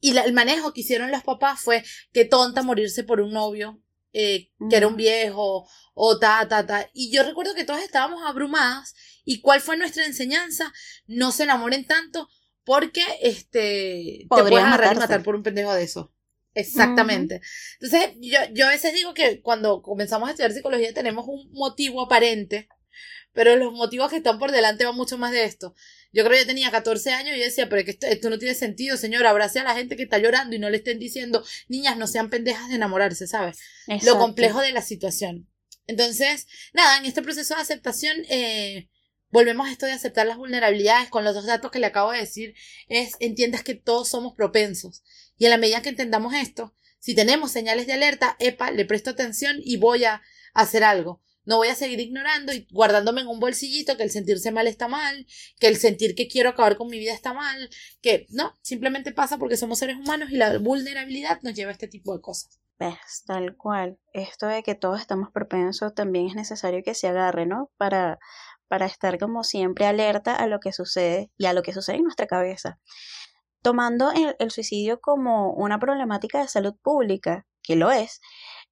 Y 0.00 0.16
el 0.16 0.32
manejo 0.32 0.72
que 0.72 0.80
hicieron 0.80 1.10
los 1.10 1.22
papás 1.22 1.60
fue 1.60 1.84
que 2.12 2.24
tonta 2.24 2.62
morirse 2.62 3.04
por 3.04 3.20
un 3.20 3.32
novio, 3.32 3.80
eh, 4.12 4.50
que 4.68 4.76
era 4.76 4.88
un 4.88 4.96
viejo, 4.96 5.68
o 5.94 6.18
ta, 6.18 6.46
ta, 6.48 6.66
ta. 6.66 6.90
Y 6.92 7.12
yo 7.12 7.22
recuerdo 7.22 7.54
que 7.54 7.64
todas 7.64 7.82
estábamos 7.82 8.22
abrumadas. 8.24 8.94
¿Y 9.24 9.40
cuál 9.40 9.60
fue 9.60 9.76
nuestra 9.76 10.04
enseñanza? 10.04 10.72
No 11.06 11.30
se 11.30 11.44
enamoren 11.44 11.86
tanto 11.86 12.28
porque 12.64 13.04
este, 13.22 14.26
te 14.28 14.50
y 14.50 14.54
matar 14.94 15.22
por 15.22 15.34
un 15.34 15.42
pendejo 15.42 15.72
de 15.72 15.84
eso. 15.84 16.12
Exactamente. 16.54 17.40
Entonces, 17.80 18.16
yo, 18.20 18.38
yo 18.52 18.66
a 18.66 18.70
veces 18.70 18.94
digo 18.94 19.14
que 19.14 19.40
cuando 19.40 19.82
comenzamos 19.82 20.28
a 20.28 20.32
estudiar 20.32 20.52
psicología 20.52 20.92
tenemos 20.92 21.26
un 21.26 21.50
motivo 21.52 22.02
aparente 22.02 22.68
pero 23.32 23.56
los 23.56 23.72
motivos 23.72 24.10
que 24.10 24.16
están 24.16 24.38
por 24.38 24.52
delante 24.52 24.84
van 24.84 24.96
mucho 24.96 25.18
más 25.18 25.32
de 25.32 25.44
esto. 25.44 25.74
Yo 26.12 26.24
creo 26.24 26.34
que 26.34 26.40
yo 26.40 26.46
tenía 26.46 26.70
14 26.70 27.12
años 27.12 27.36
y 27.36 27.38
yo 27.38 27.44
decía, 27.44 27.68
pero 27.68 27.84
que 27.84 27.98
esto, 28.00 28.30
no 28.30 28.38
tiene 28.38 28.54
sentido, 28.54 28.96
señor, 28.96 29.26
abrace 29.26 29.60
a 29.60 29.64
la 29.64 29.74
gente 29.74 29.96
que 29.96 30.02
está 30.02 30.18
llorando 30.18 30.54
y 30.54 30.58
no 30.58 30.68
le 30.68 30.78
estén 30.78 30.98
diciendo, 30.98 31.44
niñas, 31.68 31.96
no 31.96 32.06
sean 32.06 32.28
pendejas 32.28 32.68
de 32.68 32.76
enamorarse, 32.76 33.26
¿sabes? 33.26 33.58
Lo 34.04 34.18
complejo 34.18 34.60
de 34.60 34.72
la 34.72 34.82
situación. 34.82 35.48
Entonces, 35.86 36.46
nada, 36.72 36.98
en 36.98 37.06
este 37.06 37.22
proceso 37.22 37.54
de 37.54 37.62
aceptación, 37.62 38.16
eh, 38.28 38.88
volvemos 39.30 39.66
a 39.66 39.72
esto 39.72 39.86
de 39.86 39.92
aceptar 39.92 40.26
las 40.26 40.36
vulnerabilidades 40.36 41.08
con 41.08 41.24
los 41.24 41.34
dos 41.34 41.46
datos 41.46 41.70
que 41.70 41.78
le 41.78 41.86
acabo 41.86 42.12
de 42.12 42.18
decir, 42.18 42.54
es 42.88 43.14
entiendas 43.18 43.62
que 43.62 43.74
todos 43.74 44.08
somos 44.08 44.34
propensos. 44.34 45.02
Y 45.38 45.46
en 45.46 45.50
la 45.50 45.56
medida 45.56 45.82
que 45.82 45.88
entendamos 45.88 46.34
esto, 46.34 46.74
si 47.00 47.14
tenemos 47.14 47.50
señales 47.50 47.86
de 47.86 47.94
alerta, 47.94 48.36
epa, 48.38 48.70
le 48.70 48.84
presto 48.84 49.10
atención 49.10 49.56
y 49.64 49.78
voy 49.78 50.04
a 50.04 50.22
hacer 50.54 50.84
algo. 50.84 51.20
No 51.44 51.56
voy 51.56 51.68
a 51.68 51.74
seguir 51.74 52.00
ignorando 52.00 52.52
y 52.52 52.66
guardándome 52.70 53.22
en 53.22 53.26
un 53.26 53.40
bolsillito 53.40 53.96
que 53.96 54.04
el 54.04 54.10
sentirse 54.10 54.52
mal 54.52 54.66
está 54.66 54.88
mal, 54.88 55.26
que 55.58 55.66
el 55.66 55.76
sentir 55.76 56.14
que 56.14 56.28
quiero 56.28 56.50
acabar 56.50 56.76
con 56.76 56.88
mi 56.88 56.98
vida 56.98 57.12
está 57.12 57.32
mal, 57.32 57.68
que 58.00 58.26
no, 58.30 58.56
simplemente 58.62 59.12
pasa 59.12 59.38
porque 59.38 59.56
somos 59.56 59.78
seres 59.78 59.96
humanos 59.96 60.30
y 60.30 60.36
la 60.36 60.58
vulnerabilidad 60.58 61.40
nos 61.42 61.54
lleva 61.54 61.70
a 61.70 61.72
este 61.72 61.88
tipo 61.88 62.14
de 62.14 62.20
cosas. 62.20 62.60
Pues, 62.78 63.22
tal 63.26 63.56
cual. 63.56 63.98
Esto 64.12 64.46
de 64.46 64.62
que 64.62 64.74
todos 64.74 65.00
estamos 65.00 65.30
propensos 65.30 65.94
también 65.94 66.26
es 66.26 66.34
necesario 66.34 66.82
que 66.84 66.94
se 66.94 67.06
agarre, 67.06 67.46
¿no? 67.46 67.70
Para, 67.76 68.18
para 68.66 68.86
estar 68.86 69.18
como 69.18 69.44
siempre 69.44 69.86
alerta 69.86 70.34
a 70.34 70.46
lo 70.46 70.58
que 70.58 70.72
sucede 70.72 71.30
y 71.36 71.46
a 71.46 71.52
lo 71.52 71.62
que 71.62 71.72
sucede 71.72 71.96
en 71.96 72.04
nuestra 72.04 72.26
cabeza. 72.26 72.80
Tomando 73.62 74.10
el 74.38 74.50
suicidio 74.50 75.00
como 75.00 75.52
una 75.52 75.78
problemática 75.78 76.40
de 76.40 76.48
salud 76.48 76.74
pública, 76.82 77.46
que 77.62 77.76
lo 77.76 77.92
es, 77.92 78.20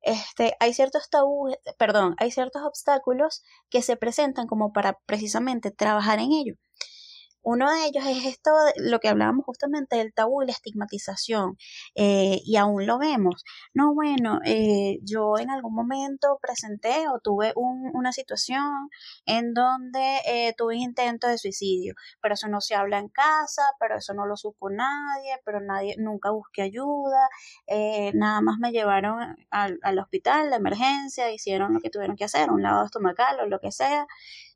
este, 0.02 0.54
hay 0.60 0.74
ciertos 0.74 1.10
tabúes, 1.10 1.56
perdón, 1.78 2.14
hay 2.18 2.30
ciertos 2.30 2.62
obstáculos 2.62 3.42
que 3.70 3.82
se 3.82 3.96
presentan 3.96 4.46
como 4.46 4.72
para 4.72 4.98
precisamente 5.06 5.70
trabajar 5.70 6.18
en 6.18 6.32
ello. 6.32 6.54
Uno 7.42 7.70
de 7.70 7.86
ellos 7.86 8.04
es 8.06 8.26
esto, 8.26 8.50
lo 8.76 9.00
que 9.00 9.08
hablábamos 9.08 9.44
justamente 9.46 9.96
del 9.96 10.12
tabú 10.12 10.42
y 10.42 10.46
la 10.46 10.52
estigmatización, 10.52 11.56
eh, 11.94 12.40
y 12.44 12.56
aún 12.56 12.86
lo 12.86 12.98
vemos. 12.98 13.44
No, 13.72 13.94
bueno, 13.94 14.40
eh, 14.44 14.98
yo 15.02 15.38
en 15.38 15.50
algún 15.50 15.74
momento 15.74 16.38
presenté 16.42 17.08
o 17.08 17.18
tuve 17.20 17.52
un, 17.56 17.90
una 17.94 18.12
situación 18.12 18.90
en 19.24 19.54
donde 19.54 20.18
eh, 20.26 20.54
tuve 20.56 20.76
un 20.76 20.82
intento 20.82 21.28
de 21.28 21.38
suicidio, 21.38 21.94
pero 22.20 22.34
eso 22.34 22.48
no 22.48 22.60
se 22.60 22.74
habla 22.74 22.98
en 22.98 23.08
casa, 23.08 23.62
pero 23.78 23.96
eso 23.96 24.12
no 24.14 24.26
lo 24.26 24.36
supo 24.36 24.68
nadie, 24.70 25.40
pero 25.44 25.60
nadie, 25.60 25.94
nunca 25.98 26.30
busqué 26.30 26.62
ayuda, 26.62 27.28
nada 28.14 28.40
más 28.42 28.58
me 28.58 28.72
llevaron 28.72 29.36
al, 29.50 29.78
al 29.82 29.98
hospital, 29.98 30.50
la 30.50 30.56
emergencia, 30.56 31.30
hicieron 31.32 31.74
lo 31.74 31.80
que 31.80 31.90
tuvieron 31.90 32.16
que 32.16 32.24
hacer, 32.24 32.50
un 32.50 32.62
lavado 32.62 32.84
estomacal 32.86 33.40
o 33.40 33.46
lo 33.46 33.60
que 33.60 33.72
sea, 33.72 34.06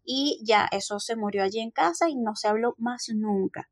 y 0.05 0.41
ya 0.45 0.69
eso 0.71 1.01
se 1.01 1.17
murió 1.17 1.43
allí 1.43 1.61
en 1.61 1.71
casa 1.71 2.09
y 2.09 2.17
no 2.17 2.37
se 2.37 2.49
habló 2.49 2.75
más 2.79 3.09
nunca. 3.15 3.71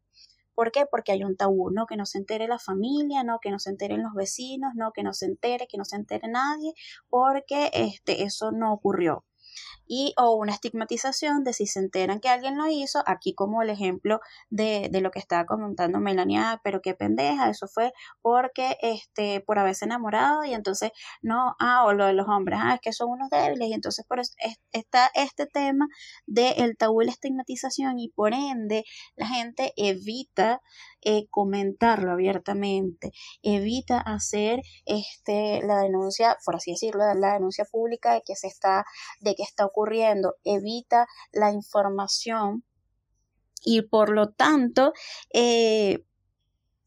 ¿Por 0.55 0.71
qué? 0.71 0.87
Porque 0.91 1.13
hay 1.13 1.25
un 1.25 1.37
tabú, 1.37 1.71
¿no? 1.71 1.87
Que 1.87 1.97
no 1.97 2.07
se 2.07 2.19
entere 2.19 2.47
la 2.47 2.59
familia, 2.59 3.25
¿no? 3.25 3.39
Que 3.41 3.51
no 3.51 3.59
se 3.59 3.71
enteren 3.71 4.03
los 4.03 4.15
vecinos, 4.15 4.73
¿no? 4.75 4.93
Que 4.93 5.03
no 5.03 5.15
se 5.15 5.27
entere, 5.27 5.67
que 5.67 5.79
no 5.79 5.85
se 5.85 5.97
entere 5.97 6.29
nadie, 6.29 6.75
porque 7.09 7.71
este, 7.73 8.25
eso 8.25 8.53
no 8.53 8.73
ocurrió 8.73 9.25
y 9.95 10.15
o 10.17 10.37
una 10.37 10.53
estigmatización 10.53 11.45
de 11.45 11.53
si 11.53 11.67
se 11.67 11.79
enteran 11.79 12.19
que 12.19 12.31
alguien 12.31 12.57
lo 12.57 12.67
hizo, 12.67 13.03
aquí 13.05 13.35
como 13.35 13.61
el 13.61 13.69
ejemplo 13.69 14.21
de, 14.49 14.89
de 14.91 15.03
lo 15.03 15.11
que 15.11 15.19
estaba 15.19 15.45
comentando 15.45 16.01
Melania, 16.01 16.63
pero 16.65 16.81
qué 16.81 16.95
pendeja, 16.95 17.51
eso 17.51 17.69
fue 17.69 17.93
porque 18.23 18.79
este 18.81 19.43
por 19.43 19.59
haberse 19.59 19.85
enamorado 19.85 20.45
y 20.45 20.55
entonces 20.55 20.93
no, 21.21 21.57
ah, 21.61 21.85
o 21.85 21.93
lo 21.93 22.07
de 22.07 22.15
los 22.15 22.27
hombres, 22.27 22.59
ah, 22.63 22.77
es 22.77 22.81
que 22.81 22.93
son 22.95 23.11
unos 23.11 23.29
débiles 23.29 23.69
y 23.69 23.75
entonces 23.75 24.07
por 24.09 24.19
eso 24.19 24.33
está 24.73 25.11
este 25.15 25.47
tema 25.47 25.87
del 26.27 26.55
el 26.57 26.79
tabú 26.79 27.03
y 27.03 27.05
la 27.05 27.13
estigmatización 27.13 27.99
y 27.99 28.09
por 28.09 28.33
ende 28.33 28.85
la 29.17 29.27
gente 29.27 29.75
evita 29.77 30.63
eh, 31.05 31.27
comentarlo 31.31 32.13
abiertamente, 32.13 33.11
evita 33.43 33.99
hacer 33.99 34.63
este 34.87 35.61
la 35.67 35.81
denuncia, 35.81 36.39
por 36.45 36.57
así 36.57 36.71
decirlo, 36.71 37.03
la 37.15 37.35
denuncia 37.35 37.65
pública 37.65 38.15
de 38.15 38.23
que 38.25 38.37
se 38.37 38.47
está, 38.47 38.85
de 39.21 39.35
que 39.35 39.43
está 39.43 39.67
ocurriendo, 39.67 39.82
evita 40.45 41.07
la 41.33 41.53
información 41.53 42.65
Y 43.65 43.83
por 43.83 44.11
lo 44.11 44.31
tanto, 44.33 44.93
eh, 45.33 46.05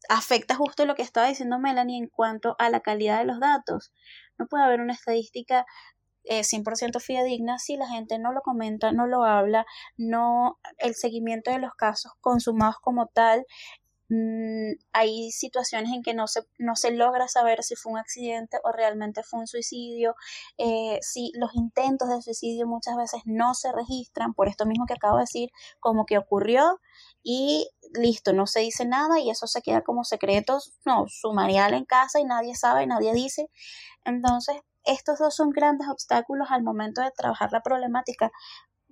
afecta 0.08 0.54
justo 0.56 0.84
lo 0.84 0.94
que 0.94 1.02
estaba 1.02 1.28
diciendo 1.28 1.58
Melanie 1.58 1.98
en 1.98 2.08
cuanto 2.08 2.56
a 2.58 2.70
la 2.70 2.80
calidad 2.80 3.18
de 3.18 3.24
los 3.24 3.40
datos. 3.40 3.92
No 4.38 4.46
puede 4.46 4.64
haber 4.64 4.80
una 4.80 4.92
estadística 4.92 5.66
100% 6.24 6.96
eh, 6.96 7.00
fidedigna 7.00 7.58
si 7.58 7.76
la 7.76 7.88
gente 7.88 8.18
no 8.18 8.32
lo 8.32 8.40
comenta, 8.42 8.92
no 8.92 9.06
lo 9.06 9.24
habla, 9.24 9.64
no 9.96 10.58
el 10.78 10.94
seguimiento 10.94 11.50
de 11.50 11.58
los 11.60 11.74
casos 11.74 12.12
consumados 12.20 12.76
como 12.80 13.06
tal. 13.06 13.46
Mm, 14.08 14.74
hay 14.92 15.32
situaciones 15.32 15.92
en 15.92 16.02
que 16.02 16.14
no 16.14 16.28
se, 16.28 16.42
no 16.58 16.76
se 16.76 16.92
logra 16.92 17.26
saber 17.26 17.64
si 17.64 17.74
fue 17.74 17.92
un 17.92 17.98
accidente 17.98 18.58
o 18.62 18.70
realmente 18.70 19.22
fue 19.24 19.40
un 19.40 19.48
suicidio, 19.48 20.14
eh, 20.58 20.98
si 21.02 21.32
los 21.34 21.54
intentos 21.54 22.08
de 22.08 22.22
suicidio 22.22 22.66
muchas 22.68 22.96
veces 22.96 23.22
no 23.24 23.54
se 23.54 23.72
registran, 23.72 24.32
por 24.34 24.48
esto 24.48 24.64
mismo 24.64 24.86
que 24.86 24.94
acabo 24.94 25.16
de 25.16 25.22
decir, 25.22 25.50
como 25.80 26.06
que 26.06 26.18
ocurrió 26.18 26.80
y 27.22 27.68
listo, 27.94 28.32
no 28.32 28.46
se 28.46 28.60
dice 28.60 28.84
nada 28.84 29.18
y 29.20 29.30
eso 29.30 29.46
se 29.48 29.62
queda 29.62 29.82
como 29.82 30.04
secretos, 30.04 30.72
no, 30.84 31.06
sumarial 31.08 31.74
en 31.74 31.84
casa 31.84 32.20
y 32.20 32.24
nadie 32.24 32.54
sabe, 32.54 32.86
nadie 32.86 33.12
dice. 33.12 33.50
Entonces, 34.04 34.56
estos 34.84 35.18
dos 35.18 35.34
son 35.34 35.50
grandes 35.50 35.88
obstáculos 35.88 36.48
al 36.50 36.62
momento 36.62 37.02
de 37.02 37.10
trabajar 37.10 37.50
la 37.52 37.60
problemática 37.60 38.30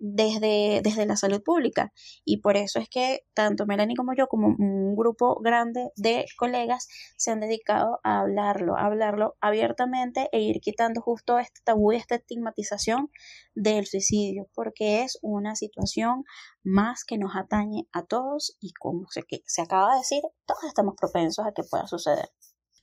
desde, 0.07 0.83
desde 0.85 1.07
la 1.07 1.17
salud 1.17 1.43
pública. 1.43 1.93
Y 2.27 2.43
por 2.43 2.59
eso 2.59 2.79
es 2.79 2.91
que 2.91 3.25
tanto 3.33 3.65
Melanie 3.65 3.97
como 3.97 4.15
yo, 4.15 4.27
como 4.27 4.49
un 4.49 4.95
grupo 4.95 5.41
grande 5.41 5.89
de 5.97 6.27
colegas, 6.37 6.89
se 7.17 7.31
han 7.31 7.41
dedicado 7.41 8.01
a 8.05 8.21
hablarlo, 8.21 8.77
a 8.77 8.85
hablarlo 8.85 9.37
abiertamente 9.41 10.29
e 10.33 10.41
ir 10.41 10.61
quitando 10.61 11.01
justo 11.01 11.39
este 11.39 11.63
tabú 11.65 11.93
y 11.93 11.97
esta 11.97 12.17
estigmatización 12.17 13.11
del 13.55 13.87
suicidio, 13.87 14.47
porque 14.55 15.03
es 15.03 15.19
una 15.23 15.57
situación 15.57 16.25
más 16.63 17.05
que 17.05 17.17
nos 17.17 17.35
atañe 17.35 17.89
a 17.93 18.05
todos 18.05 18.59
y 18.61 18.73
como 18.75 19.07
se, 19.11 19.23
se 19.47 19.63
acaba 19.63 19.93
de 19.93 19.99
decir, 20.01 20.23
todos 20.45 20.65
estamos 20.65 20.95
propensos 21.01 21.47
a 21.47 21.53
que 21.53 21.63
pueda 21.63 21.87
suceder. 21.87 22.29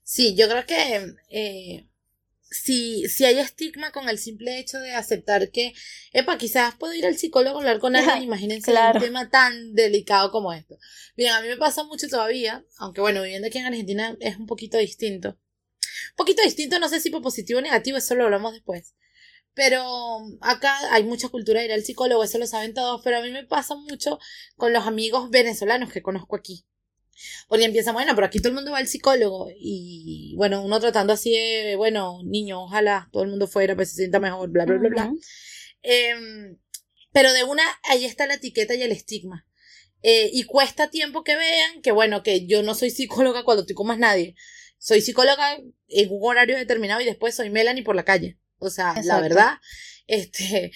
Sí, 0.03 0.36
yo 0.36 0.47
creo 0.49 0.65
que 0.65 1.15
eh, 1.29 1.88
si, 2.51 3.07
si 3.07 3.23
hay 3.23 3.39
estigma 3.39 3.91
con 3.91 4.09
el 4.09 4.19
simple 4.19 4.59
hecho 4.59 4.77
de 4.79 4.93
aceptar 4.93 5.51
que, 5.51 5.73
epa, 6.11 6.37
quizás 6.37 6.75
puedo 6.75 6.93
ir 6.93 7.05
al 7.05 7.17
psicólogo 7.17 7.57
a 7.57 7.61
hablar 7.61 7.79
con 7.79 7.95
alguien, 7.95 8.21
imagínense 8.23 8.71
un 8.71 9.01
tema 9.01 9.29
tan 9.29 9.73
delicado 9.73 10.31
como 10.31 10.51
esto. 10.51 10.77
Bien, 11.15 11.31
a 11.31 11.41
mí 11.41 11.47
me 11.47 11.57
pasa 11.57 11.85
mucho 11.85 12.07
todavía, 12.09 12.65
aunque 12.77 12.99
bueno, 12.99 13.23
viviendo 13.23 13.47
aquí 13.47 13.57
en 13.57 13.65
Argentina 13.65 14.17
es 14.19 14.37
un 14.37 14.45
poquito 14.45 14.77
distinto. 14.77 15.29
Un 15.29 16.15
poquito 16.17 16.43
distinto, 16.43 16.77
no 16.77 16.89
sé 16.89 16.99
si 16.99 17.09
por 17.09 17.21
positivo 17.21 17.59
o 17.59 17.61
negativo, 17.61 17.97
eso 17.97 18.15
lo 18.15 18.25
hablamos 18.25 18.53
después. 18.53 18.95
Pero 19.53 19.83
acá 20.41 20.77
hay 20.93 21.03
mucha 21.03 21.29
cultura 21.29 21.61
de 21.61 21.67
ir 21.67 21.71
al 21.71 21.83
psicólogo, 21.83 22.23
eso 22.23 22.37
lo 22.37 22.47
saben 22.47 22.73
todos, 22.73 23.01
pero 23.03 23.17
a 23.17 23.21
mí 23.21 23.31
me 23.31 23.45
pasa 23.45 23.75
mucho 23.75 24.19
con 24.57 24.73
los 24.73 24.85
amigos 24.85 25.29
venezolanos 25.29 25.91
que 25.91 26.01
conozco 26.01 26.35
aquí. 26.35 26.65
Porque 27.47 27.65
empieza, 27.65 27.91
bueno, 27.91 28.13
pero 28.15 28.27
aquí 28.27 28.39
todo 28.39 28.49
el 28.49 28.55
mundo 28.55 28.71
va 28.71 28.79
al 28.79 28.88
psicólogo. 28.88 29.49
Y 29.57 30.34
bueno, 30.38 30.63
uno 30.63 30.79
tratando 30.79 31.13
así 31.13 31.31
de, 31.31 31.75
bueno, 31.75 32.19
niño, 32.23 32.63
ojalá 32.63 33.10
todo 33.12 33.23
el 33.23 33.29
mundo 33.29 33.47
fuera, 33.47 33.75
pues 33.75 33.89
se 33.89 33.95
sienta 33.97 34.19
mejor, 34.19 34.49
bla, 34.49 34.65
bla, 34.65 34.77
bla, 34.77 34.89
bla. 34.89 35.13
Em, 35.81 36.57
pero 37.12 37.34
de 37.34 37.43
una, 37.43 37.63
ahí 37.84 38.05
está 38.05 38.27
la 38.27 38.36
etiqueta 38.36 38.75
y 38.75 38.84
el 38.84 38.91
estigma. 38.91 39.45
Eh, 40.03 40.29
y 40.34 40.43
cuesta 40.43 40.89
tiempo 40.89 41.23
que 41.23 41.36
vean 41.36 41.81
que, 41.81 41.91
bueno, 41.91 42.23
que 42.23 42.47
yo 42.47 42.63
no 42.63 42.73
soy 42.73 42.89
psicóloga 42.89 43.43
cuando 43.43 43.62
estoy 43.62 43.75
con 43.75 43.88
más 43.88 43.99
nadie. 43.99 44.36
Soy 44.77 45.01
psicóloga 45.01 45.57
en 45.89 46.10
un 46.10 46.19
horario 46.23 46.57
determinado 46.57 47.01
y 47.01 47.05
después 47.05 47.36
soy 47.36 47.49
Melanie 47.49 47.84
por 47.84 47.95
la 47.95 48.05
calle. 48.05 48.39
O 48.57 48.69
sea, 48.69 48.95
la 49.03 49.19
verdad, 49.19 49.57
este, 50.07 50.71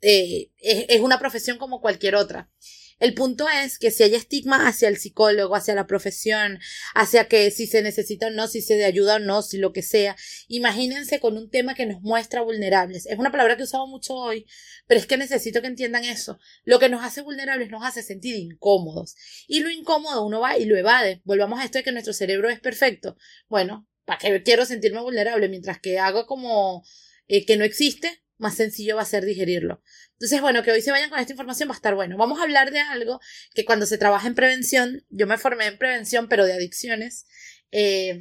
eh, 0.00 0.50
es 0.58 1.00
una 1.00 1.18
profesión 1.18 1.58
como 1.58 1.80
cualquier 1.80 2.16
otra. 2.16 2.50
El 2.98 3.12
punto 3.12 3.46
es 3.48 3.78
que 3.78 3.90
si 3.90 4.04
hay 4.04 4.14
estigma 4.14 4.66
hacia 4.66 4.88
el 4.88 4.96
psicólogo, 4.96 5.54
hacia 5.54 5.74
la 5.74 5.86
profesión, 5.86 6.58
hacia 6.94 7.28
que 7.28 7.50
si 7.50 7.66
se 7.66 7.82
necesita 7.82 8.28
o 8.28 8.30
no, 8.30 8.48
si 8.48 8.62
se 8.62 8.74
de 8.74 8.86
ayuda 8.86 9.16
o 9.16 9.18
no, 9.18 9.42
si 9.42 9.58
lo 9.58 9.74
que 9.74 9.82
sea, 9.82 10.16
imagínense 10.48 11.20
con 11.20 11.36
un 11.36 11.50
tema 11.50 11.74
que 11.74 11.84
nos 11.84 12.00
muestra 12.00 12.40
vulnerables. 12.40 13.04
Es 13.04 13.18
una 13.18 13.30
palabra 13.30 13.58
que 13.58 13.64
usamos 13.64 13.90
mucho 13.90 14.14
hoy, 14.14 14.46
pero 14.86 14.98
es 14.98 15.06
que 15.06 15.18
necesito 15.18 15.60
que 15.60 15.66
entiendan 15.66 16.04
eso. 16.04 16.38
Lo 16.64 16.78
que 16.78 16.88
nos 16.88 17.04
hace 17.04 17.20
vulnerables 17.20 17.70
nos 17.70 17.84
hace 17.84 18.02
sentir 18.02 18.34
incómodos. 18.36 19.14
Y 19.46 19.60
lo 19.60 19.70
incómodo 19.70 20.24
uno 20.24 20.40
va 20.40 20.56
y 20.56 20.64
lo 20.64 20.76
evade. 20.76 21.20
Volvamos 21.24 21.60
a 21.60 21.64
esto 21.64 21.78
de 21.78 21.84
que 21.84 21.92
nuestro 21.92 22.14
cerebro 22.14 22.48
es 22.48 22.60
perfecto. 22.60 23.18
Bueno, 23.48 23.86
¿para 24.06 24.18
qué 24.18 24.42
quiero 24.42 24.64
sentirme 24.64 25.00
vulnerable? 25.00 25.50
Mientras 25.50 25.80
que 25.80 25.98
hago 25.98 26.24
como 26.26 26.82
eh, 27.28 27.44
que 27.44 27.58
no 27.58 27.64
existe, 27.64 28.22
más 28.38 28.54
sencillo 28.54 28.96
va 28.96 29.02
a 29.02 29.06
ser 29.06 29.24
digerirlo. 29.24 29.82
Entonces, 30.12 30.40
bueno, 30.40 30.62
que 30.62 30.72
hoy 30.72 30.82
se 30.82 30.90
vayan 30.90 31.10
con 31.10 31.18
esta 31.18 31.32
información 31.32 31.68
va 31.68 31.74
a 31.74 31.76
estar 31.76 31.94
bueno. 31.94 32.16
Vamos 32.16 32.38
a 32.38 32.42
hablar 32.42 32.70
de 32.70 32.80
algo 32.80 33.20
que 33.54 33.64
cuando 33.64 33.86
se 33.86 33.98
trabaja 33.98 34.26
en 34.28 34.34
prevención, 34.34 35.04
yo 35.08 35.26
me 35.26 35.38
formé 35.38 35.66
en 35.66 35.78
prevención, 35.78 36.28
pero 36.28 36.44
de 36.44 36.52
adicciones. 36.52 37.26
Eh, 37.72 38.20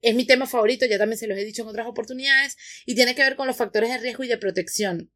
es 0.00 0.14
mi 0.14 0.26
tema 0.26 0.46
favorito, 0.46 0.84
ya 0.86 0.98
también 0.98 1.18
se 1.18 1.26
los 1.26 1.38
he 1.38 1.44
dicho 1.44 1.62
en 1.62 1.68
otras 1.68 1.86
oportunidades, 1.86 2.56
y 2.86 2.94
tiene 2.94 3.14
que 3.14 3.22
ver 3.22 3.36
con 3.36 3.46
los 3.46 3.56
factores 3.56 3.90
de 3.90 3.98
riesgo 3.98 4.24
y 4.24 4.28
de 4.28 4.36
protección. 4.36 5.12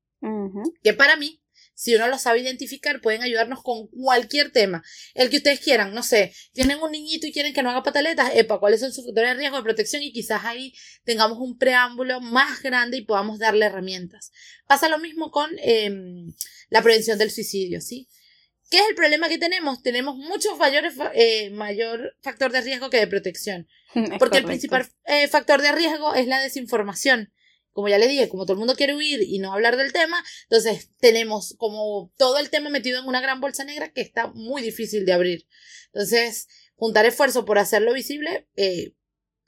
Que 0.83 0.92
para 0.92 1.16
mí 1.16 1.42
si 1.76 1.94
uno 1.94 2.08
lo 2.08 2.18
sabe 2.18 2.40
identificar, 2.40 3.02
pueden 3.02 3.22
ayudarnos 3.22 3.62
con 3.62 3.88
cualquier 3.88 4.50
tema. 4.50 4.82
El 5.14 5.28
que 5.28 5.36
ustedes 5.36 5.60
quieran, 5.60 5.94
no 5.94 6.02
sé, 6.02 6.34
tienen 6.54 6.78
un 6.78 6.90
niñito 6.90 7.26
y 7.26 7.32
quieren 7.32 7.52
que 7.52 7.62
no 7.62 7.68
haga 7.68 7.82
pataletas, 7.82 8.30
epa, 8.34 8.58
¿cuáles 8.58 8.80
son 8.80 8.94
sus 8.94 9.04
factores 9.04 9.32
de 9.32 9.36
riesgo 9.36 9.58
de 9.58 9.62
protección? 9.62 10.02
Y 10.02 10.10
quizás 10.10 10.42
ahí 10.46 10.72
tengamos 11.04 11.38
un 11.38 11.58
preámbulo 11.58 12.22
más 12.22 12.62
grande 12.62 12.96
y 12.96 13.02
podamos 13.02 13.38
darle 13.38 13.66
herramientas. 13.66 14.32
Pasa 14.66 14.88
lo 14.88 14.98
mismo 14.98 15.30
con 15.30 15.50
em, 15.58 16.32
la 16.70 16.80
prevención 16.80 17.18
del 17.18 17.30
suicidio, 17.30 17.82
¿sí? 17.82 18.08
¿Qué 18.70 18.78
es 18.78 18.84
el 18.88 18.94
problema 18.94 19.28
que 19.28 19.36
tenemos? 19.36 19.82
Tenemos 19.82 20.16
muchos 20.16 20.56
mayores, 20.56 20.94
eh, 21.14 21.50
mayor 21.50 22.16
factor 22.22 22.52
de 22.52 22.62
riesgo 22.62 22.88
que 22.88 22.96
de 22.96 23.06
protección. 23.06 23.68
porque 24.18 24.38
el 24.38 24.44
principal 24.44 24.88
eh, 25.04 25.28
factor 25.28 25.60
de 25.60 25.72
riesgo 25.72 26.14
es 26.14 26.26
la 26.26 26.40
desinformación 26.40 27.32
como 27.76 27.88
ya 27.88 27.98
le 27.98 28.08
dije, 28.08 28.30
como 28.30 28.46
todo 28.46 28.54
el 28.54 28.58
mundo 28.58 28.74
quiere 28.74 28.96
huir 28.96 29.20
y 29.20 29.38
no 29.38 29.52
hablar 29.52 29.76
del 29.76 29.92
tema, 29.92 30.24
entonces 30.44 30.92
tenemos 30.98 31.54
como 31.58 32.10
todo 32.16 32.38
el 32.38 32.48
tema 32.48 32.70
metido 32.70 32.98
en 32.98 33.04
una 33.06 33.20
gran 33.20 33.38
bolsa 33.38 33.64
negra 33.64 33.92
que 33.92 34.00
está 34.00 34.28
muy 34.28 34.62
difícil 34.62 35.04
de 35.04 35.12
abrir. 35.12 35.46
Entonces, 35.88 36.48
juntar 36.76 37.04
esfuerzo 37.04 37.44
por 37.44 37.58
hacerlo 37.58 37.92
visible 37.92 38.48
eh, 38.56 38.94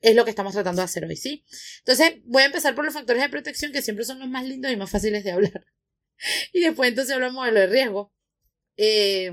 es 0.03 0.15
lo 0.15 0.27
que 0.27 0.31
estamos 0.31 0.53
tratando 0.53 0.83
de 0.83 0.85
hacer 0.85 1.07
hoy, 1.07 1.17
¿sí? 1.17 1.47
Entonces, 1.79 2.17
voy 2.25 2.43
a 2.43 2.47
empezar 2.47 2.75
por 2.75 2.85
los 2.85 2.93
factores 2.93 3.23
de 3.23 3.31
protección 3.31 3.73
que 3.73 3.81
siempre 3.81 4.05
son 4.05 4.19
los 4.19 4.29
más 4.29 4.45
lindos 4.45 4.71
y 4.71 4.77
más 4.77 4.91
fáciles 4.91 5.25
de 5.25 5.31
hablar. 5.31 5.65
y 6.53 6.61
después 6.61 6.91
entonces 6.91 7.15
hablamos 7.15 7.47
de 7.47 7.53
lo 7.53 7.61
de 7.61 7.67
riesgo. 7.69 8.13
Eh, 8.77 9.33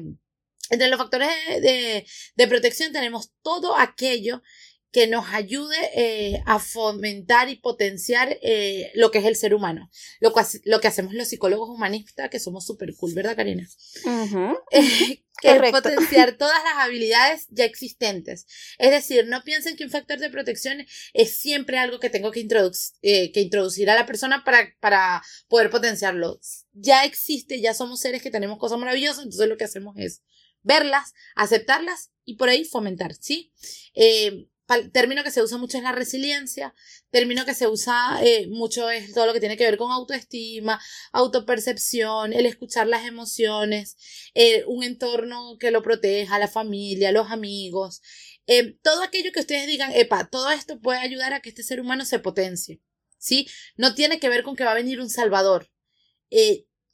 entre 0.69 0.88
los 0.88 0.97
factores 0.97 1.27
de, 1.62 2.08
de 2.38 2.47
protección 2.47 2.93
tenemos 2.93 3.34
todo 3.41 3.77
aquello 3.77 4.41
que 4.95 5.08
nos 5.08 5.25
ayude 5.34 5.75
eh, 5.93 6.41
a 6.45 6.58
fomentar 6.58 7.49
y 7.49 7.58
potenciar 7.58 8.38
eh, 8.41 8.93
lo 8.95 9.12
que 9.12 9.17
es 9.17 9.25
el 9.25 9.36
ser 9.36 9.53
humano. 9.53 9.91
Lo 10.21 10.34
que, 10.34 10.41
lo 10.63 10.79
que 10.79 10.88
hacemos 10.88 11.13
los 11.13 11.27
psicólogos 11.27 11.67
humanistas, 11.67 12.29
que 12.29 12.39
somos 12.39 12.65
súper 12.65 12.95
cool, 12.95 13.13
¿verdad, 13.13 13.36
Karina? 13.36 13.67
Eh, 14.71 15.21
que 15.41 15.53
es 15.53 15.71
potenciar 15.71 16.31
todas 16.38 16.63
las 16.63 16.75
habilidades 16.77 17.47
ya 17.49 17.65
existentes. 17.65 18.45
Es 18.77 18.89
decir, 18.89 19.27
no 19.27 19.43
piensen 19.43 19.75
que 19.75 19.84
un 19.84 19.89
factor 19.89 20.17
de 20.17 20.29
protección 20.29 20.86
es 21.13 21.36
siempre 21.36 21.77
algo 21.77 21.99
que 21.99 22.10
tengo 22.10 22.31
que, 22.31 22.47
que 23.01 23.41
introducir 23.41 23.89
a 23.89 23.95
la 23.95 24.05
persona 24.05 24.45
para, 24.45 24.73
para 24.79 25.21
poder 25.49 25.69
potenciarlo. 25.69 26.39
Ya 26.71 27.03
existe, 27.03 27.60
ya 27.60 27.73
somos 27.73 27.99
seres 27.99 28.21
que 28.21 28.31
tenemos 28.31 28.58
cosas 28.60 28.79
maravillosas, 28.79 29.25
entonces 29.25 29.49
lo 29.49 29.58
que 29.58 29.65
hacemos 29.65 29.97
es 29.97 30.23
verlas, 30.63 31.13
aceptarlas 31.36 32.12
y 32.23 32.38
por 32.38 32.47
ahí 32.47 32.63
fomentar, 32.63 33.13
¿sí? 33.13 33.51
Eh, 33.93 34.47
término 34.91 35.23
que 35.23 35.32
se 35.32 35.43
usa 35.43 35.58
mucho 35.58 35.78
es 35.78 35.84
la 35.84 35.91
resiliencia, 35.91 36.73
término 37.12 37.45
que 37.45 37.54
se 37.54 37.67
usa 37.67 38.19
eh, 38.23 38.47
mucho 38.47 38.89
es 38.89 39.13
todo 39.13 39.28
lo 39.28 39.34
que 39.34 39.39
tiene 39.39 39.58
que 39.58 39.65
ver 39.65 39.78
con 39.78 39.91
autoestima, 39.91 40.82
autopercepción, 41.12 42.34
el 42.34 42.45
escuchar 42.45 42.88
las 42.88 43.06
emociones, 43.06 43.97
eh, 44.34 44.63
un 44.67 44.84
entorno 44.84 45.58
que 45.60 45.71
lo 45.71 45.84
proteja, 45.84 46.39
la 46.39 46.47
familia, 46.47 47.12
los 47.12 47.32
amigos, 47.32 48.01
eh, 48.47 48.78
todo 48.82 49.04
aquello 49.04 49.32
que 49.32 49.39
ustedes 49.39 49.67
digan, 49.67 49.91
epa, 49.93 50.30
todo 50.30 50.49
esto 50.51 50.80
puede 50.80 50.99
ayudar 50.99 51.34
a 51.34 51.41
que 51.41 51.49
este 51.49 51.63
ser 51.63 51.80
humano 51.80 52.06
se 52.06 52.19
potencie, 52.19 52.82
¿sí? 53.17 53.47
No 53.75 53.93
tiene 53.93 54.19
que 54.19 54.30
ver 54.30 54.43
con 54.43 54.56
que 54.56 54.63
va 54.63 54.71
a 54.71 54.75
venir 54.75 54.99
un 54.99 55.10
salvador. 55.10 55.69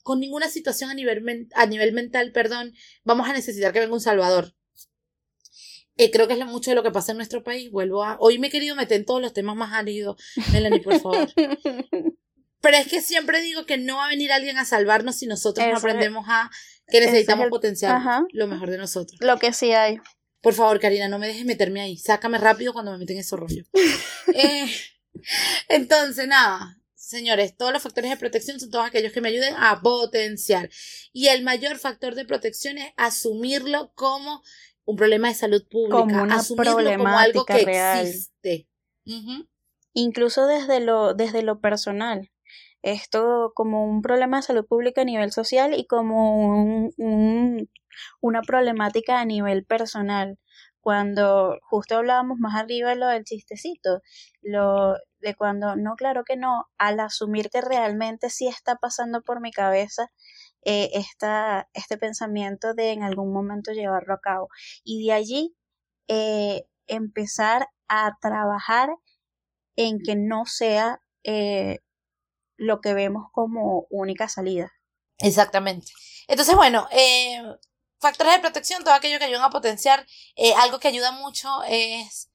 con 0.04 0.20
ninguna 0.20 0.50
situación 0.50 0.90
a 0.90 0.94
nivel, 0.96 1.48
a 1.54 1.66
nivel 1.68 1.94
mental, 1.94 2.32
perdón, 2.32 2.74
vamos 3.04 3.30
a 3.30 3.34
necesitar 3.34 3.72
que 3.72 3.80
venga 3.80 3.94
un 3.94 4.02
salvador 4.02 4.56
eh, 5.98 6.12
creo 6.12 6.28
que 6.28 6.34
es 6.34 6.46
mucho 6.46 6.72
de 6.72 6.76
lo 6.76 6.84
que 6.84 6.92
pasa 6.92 7.12
en 7.12 7.18
nuestro 7.18 7.44
país. 7.44 7.72
Vuelvo 7.72 8.04
a. 8.04 8.18
Hoy 8.20 8.40
me 8.40 8.48
he 8.48 8.50
querido 8.50 8.76
meter 8.76 8.98
en 8.98 9.06
todos 9.06 9.22
los 9.22 9.34
temas 9.34 9.56
más 9.56 9.74
áridos. 9.74 10.22
Melanie, 10.52 10.82
por 10.82 11.00
favor. 11.00 11.30
Pero 12.62 12.78
es 12.78 12.88
que 12.88 13.02
siempre 13.02 13.42
digo 13.42 13.66
que 13.66 13.78
no 13.78 13.98
va 13.98 14.06
a 14.06 14.10
venir 14.10 14.32
alguien 14.32 14.58
a 14.58 14.66
salvarnos 14.66 15.16
si 15.16 15.26
nosotros 15.26 15.66
no 15.68 15.78
aprendemos 15.78 16.26
a 16.30 16.52
que 16.88 17.00
necesitamos 17.00 17.50
potenciar 17.50 18.00
lo 18.32 18.48
mejor 18.48 18.70
de 18.70 18.78
nosotros. 18.78 19.20
Lo 19.22 19.38
que 19.38 19.52
sí 19.52 19.72
hay. 19.72 19.98
Por 20.42 20.54
favor, 20.54 20.80
Karina, 20.80 21.08
no 21.08 21.20
me 21.20 21.28
dejes 21.28 21.46
meterme 21.46 21.82
ahí. 21.82 21.98
Sácame 21.98 22.38
rápido 22.38 22.74
cuando 22.74 22.92
me 22.92 23.00
meten 23.00 23.18
en 23.18 23.22
ese 23.22 23.36
rollo. 23.36 23.64
Eh, 24.34 24.72
entonces, 25.68 26.26
nada. 26.26 26.78
señores, 26.96 27.58
todos 27.58 27.74
los 27.74 27.84
factores 27.84 28.10
de 28.10 28.16
protección 28.16 28.60
son 28.62 28.70
todos 28.70 28.86
aquellos 28.86 29.12
que 29.12 29.20
me 29.20 29.28
ayuden 29.28 29.56
a 29.58 29.82
potenciar. 29.82 30.70
Y 31.12 31.28
el 31.28 31.44
mayor 31.44 31.78
factor 31.80 32.16
de 32.16 32.24
protección 32.24 32.78
es 32.78 32.94
asumirlo 32.96 33.92
como 33.94 34.42
un 34.86 34.96
problema 34.96 35.28
de 35.30 35.36
salud 35.36 35.64
pública, 35.70 35.98
Como 36.00 36.24
una 36.24 36.36
asumirlo 36.36 36.76
como 36.98 37.18
algo 37.18 37.46
que 37.46 37.66
real. 37.66 38.06
existe. 38.08 38.68
Incluso 39.94 40.48
desde 40.48 40.80
lo, 40.80 41.14
desde 41.14 41.44
lo 41.44 41.60
personal. 41.60 42.32
Esto 42.82 43.52
como 43.56 43.86
un 43.86 44.02
problema 44.02 44.38
de 44.38 44.44
salud 44.44 44.66
pública 44.66 45.02
a 45.02 45.06
nivel 45.06 45.32
social 45.32 45.74
y 45.78 45.86
como 45.86 46.36
un, 46.36 46.94
un- 46.98 47.70
una 48.22 48.42
problemática 48.42 49.20
a 49.20 49.26
nivel 49.26 49.66
personal. 49.66 50.40
Cuando 50.80 51.60
justo 51.62 51.98
hablábamos 51.98 52.40
más 52.40 52.56
arriba 52.56 52.96
lo 52.96 53.08
del 53.08 53.24
chistecito, 53.24 54.02
lo 54.42 54.96
de 55.20 55.36
cuando 55.36 55.76
no, 55.76 55.96
claro 55.96 56.24
que 56.24 56.38
no, 56.38 56.66
al 56.80 57.00
asumir 57.00 57.50
que 57.52 57.62
realmente 57.62 58.32
sí 58.32 58.48
está 58.48 58.78
pasando 58.78 59.22
por 59.22 59.42
mi 59.42 59.52
cabeza 59.52 60.10
eh, 60.64 60.90
esta, 60.94 61.70
este 61.74 61.98
pensamiento 61.98 62.74
de 62.74 62.92
en 62.92 63.04
algún 63.04 63.34
momento 63.34 63.72
llevarlo 63.72 64.14
a 64.14 64.22
cabo. 64.22 64.50
Y 64.84 65.06
de 65.08 65.14
allí 65.14 65.56
eh, 66.08 66.64
empezar 66.88 67.68
a 67.88 68.18
trabajar 68.22 68.90
en 69.76 70.00
que 70.04 70.16
no 70.16 70.46
sea 70.46 71.02
eh, 71.24 71.80
lo 72.58 72.82
que 72.82 72.94
vemos 72.94 73.26
como 73.32 73.88
única 73.90 74.28
salida. 74.30 74.72
Exactamente. 75.20 75.88
Entonces, 76.28 76.56
bueno, 76.56 76.88
factores 78.00 78.34
de 78.34 78.40
protección, 78.40 78.84
todo 78.84 78.94
aquello 78.94 79.20
que 79.20 79.26
ayudan 79.26 79.44
a 79.44 79.50
potenciar. 79.50 80.06
algo 80.58 80.80
que 80.80 80.88
ayuda 80.88 81.12
mucho 81.12 81.50
es 81.68 82.30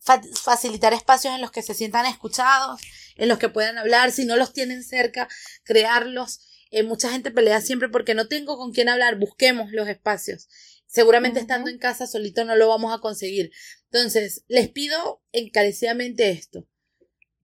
fa- 0.00 0.20
facilitar 0.42 0.92
espacios 0.92 1.34
en 1.34 1.40
los 1.40 1.50
que 1.50 1.62
se 1.62 1.74
sientan 1.74 2.06
escuchados, 2.06 2.80
en 3.16 3.28
los 3.28 3.38
que 3.38 3.48
puedan 3.48 3.78
hablar, 3.78 4.12
si 4.12 4.24
no 4.24 4.36
los 4.36 4.52
tienen 4.52 4.82
cerca, 4.84 5.28
crearlos. 5.64 6.40
Eh, 6.70 6.82
mucha 6.82 7.10
gente 7.10 7.30
pelea 7.30 7.60
siempre 7.60 7.88
porque 7.88 8.14
no 8.14 8.28
tengo 8.28 8.56
con 8.56 8.72
quién 8.72 8.88
hablar, 8.88 9.18
busquemos 9.18 9.72
los 9.72 9.88
espacios. 9.88 10.48
Seguramente 10.86 11.38
Ujú. 11.38 11.44
estando 11.44 11.70
en 11.70 11.78
casa 11.78 12.06
solito 12.06 12.44
no 12.44 12.56
lo 12.56 12.68
vamos 12.68 12.94
a 12.94 13.00
conseguir. 13.00 13.52
Entonces, 13.90 14.44
les 14.48 14.68
pido 14.68 15.22
encarecidamente 15.32 16.30
esto. 16.30 16.68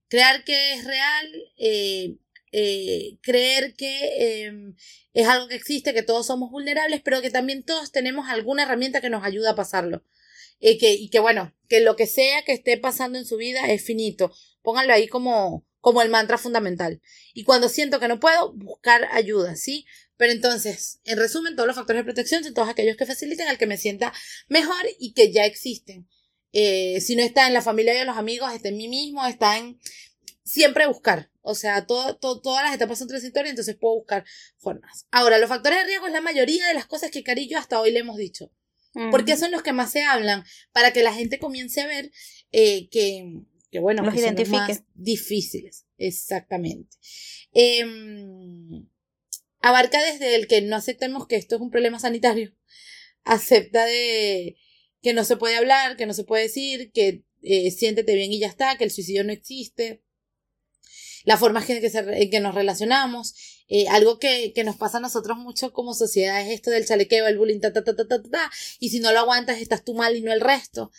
Crear 0.08 0.44
que 0.44 0.74
es 0.74 0.84
real, 0.84 1.26
eh, 1.58 2.16
eh, 2.52 3.18
creer 3.22 3.74
que 3.74 4.44
eh, 4.46 4.74
es 5.14 5.26
algo 5.26 5.48
que 5.48 5.54
existe, 5.54 5.94
que 5.94 6.02
todos 6.02 6.26
somos 6.26 6.50
vulnerables, 6.50 7.00
pero 7.02 7.22
que 7.22 7.30
también 7.30 7.64
todos 7.64 7.92
tenemos 7.92 8.28
alguna 8.28 8.64
herramienta 8.64 9.00
que 9.00 9.08
nos 9.08 9.24
ayuda 9.24 9.52
a 9.52 9.56
pasarlo. 9.56 10.04
Eh, 10.60 10.78
que, 10.78 10.92
y 10.92 11.08
que 11.08 11.18
bueno, 11.18 11.54
que 11.68 11.80
lo 11.80 11.96
que 11.96 12.06
sea 12.06 12.42
que 12.44 12.52
esté 12.52 12.78
pasando 12.78 13.18
en 13.18 13.24
su 13.24 13.36
vida 13.36 13.72
es 13.72 13.84
finito. 13.84 14.32
Pónganlo 14.62 14.92
ahí 14.92 15.08
como, 15.08 15.66
como 15.82 16.00
el 16.00 16.08
mantra 16.08 16.38
fundamental. 16.38 17.02
Y 17.34 17.44
cuando 17.44 17.68
siento 17.68 18.00
que 18.00 18.08
no 18.08 18.18
puedo, 18.18 18.52
buscar 18.54 19.08
ayuda, 19.12 19.56
¿sí? 19.56 19.84
Pero 20.16 20.32
entonces, 20.32 21.00
en 21.04 21.18
resumen, 21.18 21.56
todos 21.56 21.66
los 21.66 21.76
factores 21.76 22.00
de 22.00 22.04
protección 22.04 22.44
son 22.44 22.54
todos 22.54 22.68
aquellos 22.68 22.96
que 22.96 23.04
faciliten 23.04 23.48
al 23.48 23.58
que 23.58 23.66
me 23.66 23.76
sienta 23.76 24.12
mejor 24.48 24.76
y 24.98 25.12
que 25.12 25.32
ya 25.32 25.44
existen. 25.44 26.08
Eh, 26.52 27.00
si 27.00 27.16
no 27.16 27.22
está 27.22 27.46
en 27.48 27.52
la 27.54 27.62
familia 27.62 27.94
y 27.94 27.98
en 27.98 28.06
los 28.06 28.16
amigos, 28.16 28.52
está 28.54 28.68
en 28.68 28.76
mí 28.76 28.86
mismo, 28.88 29.26
está 29.26 29.58
en 29.58 29.80
siempre 30.44 30.86
buscar. 30.86 31.30
O 31.40 31.54
sea, 31.56 31.84
todo, 31.86 32.16
todo- 32.16 32.40
todas 32.40 32.62
las 32.64 32.74
etapas 32.74 32.98
son 32.98 33.08
transitorias, 33.08 33.50
entonces 33.50 33.74
puedo 33.74 33.96
buscar 33.96 34.24
formas. 34.58 35.06
Ahora, 35.10 35.38
los 35.38 35.48
factores 35.48 35.80
de 35.80 35.84
riesgo 35.86 36.06
es 36.06 36.12
la 36.12 36.20
mayoría 36.20 36.66
de 36.68 36.74
las 36.74 36.86
cosas 36.86 37.10
que 37.10 37.24
Cari 37.24 37.42
y 37.42 37.48
yo 37.48 37.58
hasta 37.58 37.80
hoy 37.80 37.90
le 37.90 37.98
hemos 38.00 38.16
dicho. 38.16 38.52
Porque 39.10 39.36
son 39.38 39.50
los 39.50 39.62
que 39.62 39.72
más 39.72 39.90
se 39.90 40.02
hablan, 40.02 40.44
para 40.72 40.92
que 40.92 41.02
la 41.02 41.12
gente 41.14 41.38
comience 41.40 41.80
a 41.80 41.86
ver 41.86 42.12
eh, 42.52 42.88
que, 42.90 43.24
que, 43.72 43.80
bueno, 43.80 44.02
Los 44.04 44.14
que 44.14 44.20
son 44.20 44.36
los 44.36 44.48
más 44.50 44.84
difíciles. 44.94 45.86
Exactamente. 45.98 46.96
Em, 47.52 48.86
abarca 49.60 50.00
desde 50.04 50.36
el 50.36 50.46
que 50.46 50.60
no 50.62 50.76
aceptemos 50.76 51.26
que 51.26 51.36
esto 51.36 51.56
es 51.56 51.60
un 51.62 51.70
problema 51.70 51.98
sanitario, 51.98 52.54
acepta 53.24 53.84
de 53.86 54.56
que 55.02 55.12
no 55.14 55.24
se 55.24 55.36
puede 55.36 55.56
hablar, 55.56 55.96
que 55.96 56.06
no 56.06 56.14
se 56.14 56.22
puede 56.24 56.44
decir, 56.44 56.92
que 56.92 57.24
eh, 57.42 57.70
siéntete 57.72 58.14
bien 58.14 58.32
y 58.32 58.38
ya 58.38 58.46
está, 58.46 58.76
que 58.76 58.84
el 58.84 58.90
suicidio 58.92 59.24
no 59.24 59.32
existe, 59.32 60.04
las 61.24 61.40
formas 61.40 61.68
en 61.70 61.80
que, 61.80 61.90
se- 61.90 62.22
en 62.22 62.30
que 62.30 62.40
nos 62.40 62.54
relacionamos, 62.54 63.34
eh, 63.68 63.88
algo 63.88 64.18
que, 64.18 64.52
que 64.54 64.64
nos 64.64 64.76
pasa 64.76 64.98
a 64.98 65.00
nosotros 65.00 65.38
mucho 65.38 65.72
como 65.72 65.94
sociedad 65.94 66.40
es 66.42 66.52
esto 66.52 66.70
del 66.70 66.86
chalequeo, 66.86 67.26
el 67.26 67.38
bullying, 67.38 67.60
ta, 67.60 67.72
ta, 67.72 67.82
ta, 67.84 67.96
ta, 67.96 68.06
ta, 68.06 68.22
ta, 68.22 68.30
ta, 68.30 68.50
y 68.80 68.90
si 68.90 69.00
no 69.00 69.12
lo 69.12 69.20
aguantas 69.20 69.60
estás 69.60 69.82
tú 69.84 69.94
mal 69.94 70.14
y 70.16 70.20
no 70.22 70.32
el 70.32 70.40
resto. 70.40 70.90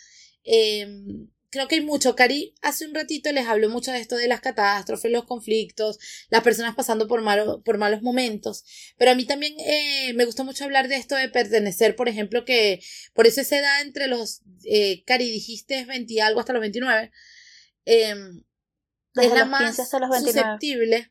Em, 0.42 1.28
creo 1.54 1.68
que 1.68 1.76
hay 1.76 1.80
mucho. 1.80 2.14
Cari 2.14 2.54
hace 2.60 2.86
un 2.86 2.94
ratito 2.94 3.32
les 3.32 3.46
habló 3.46 3.70
mucho 3.70 3.90
de 3.92 3.98
esto 4.00 4.16
de 4.16 4.28
las 4.28 4.40
catástrofes, 4.42 5.10
los 5.10 5.24
conflictos, 5.24 5.98
las 6.28 6.42
personas 6.42 6.74
pasando 6.74 7.08
por, 7.08 7.22
malo- 7.22 7.62
por 7.62 7.78
malos 7.78 8.02
momentos. 8.02 8.64
Pero 8.98 9.12
a 9.12 9.14
mí 9.14 9.24
también 9.24 9.54
eh, 9.60 10.12
me 10.14 10.26
gusta 10.26 10.42
mucho 10.44 10.64
hablar 10.64 10.88
de 10.88 10.96
esto 10.96 11.16
de 11.16 11.30
pertenecer, 11.30 11.96
por 11.96 12.08
ejemplo, 12.08 12.44
que 12.44 12.80
por 13.14 13.26
eso 13.26 13.42
se 13.44 13.60
da 13.62 13.80
entre 13.80 14.06
los, 14.08 14.42
eh, 14.64 15.02
Cari, 15.06 15.30
dijiste 15.30 15.84
20 15.86 16.12
y 16.12 16.20
algo 16.20 16.40
hasta 16.40 16.52
los 16.52 16.60
29. 16.60 17.10
em, 17.86 18.42
Desde 19.14 19.28
es 19.28 19.34
la 19.34 19.44
los 19.46 19.58
15 19.58 19.64
más 19.64 19.80
hasta 19.80 19.98
los 19.98 20.10
29. 20.10 20.40
susceptible. 20.48 21.10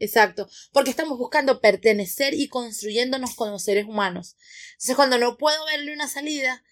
Exacto, 0.00 0.48
porque 0.72 0.90
estamos 0.90 1.16
buscando 1.18 1.60
pertenecer 1.60 2.34
y 2.34 2.48
construyéndonos 2.48 3.34
como 3.36 3.58
seres 3.60 3.86
humanos. 3.86 4.36
Entonces, 4.72 4.96
cuando 4.96 5.18
no 5.18 5.36
puedo 5.38 5.64
verle 5.66 5.92
una 5.94 6.08
salida, 6.08 6.64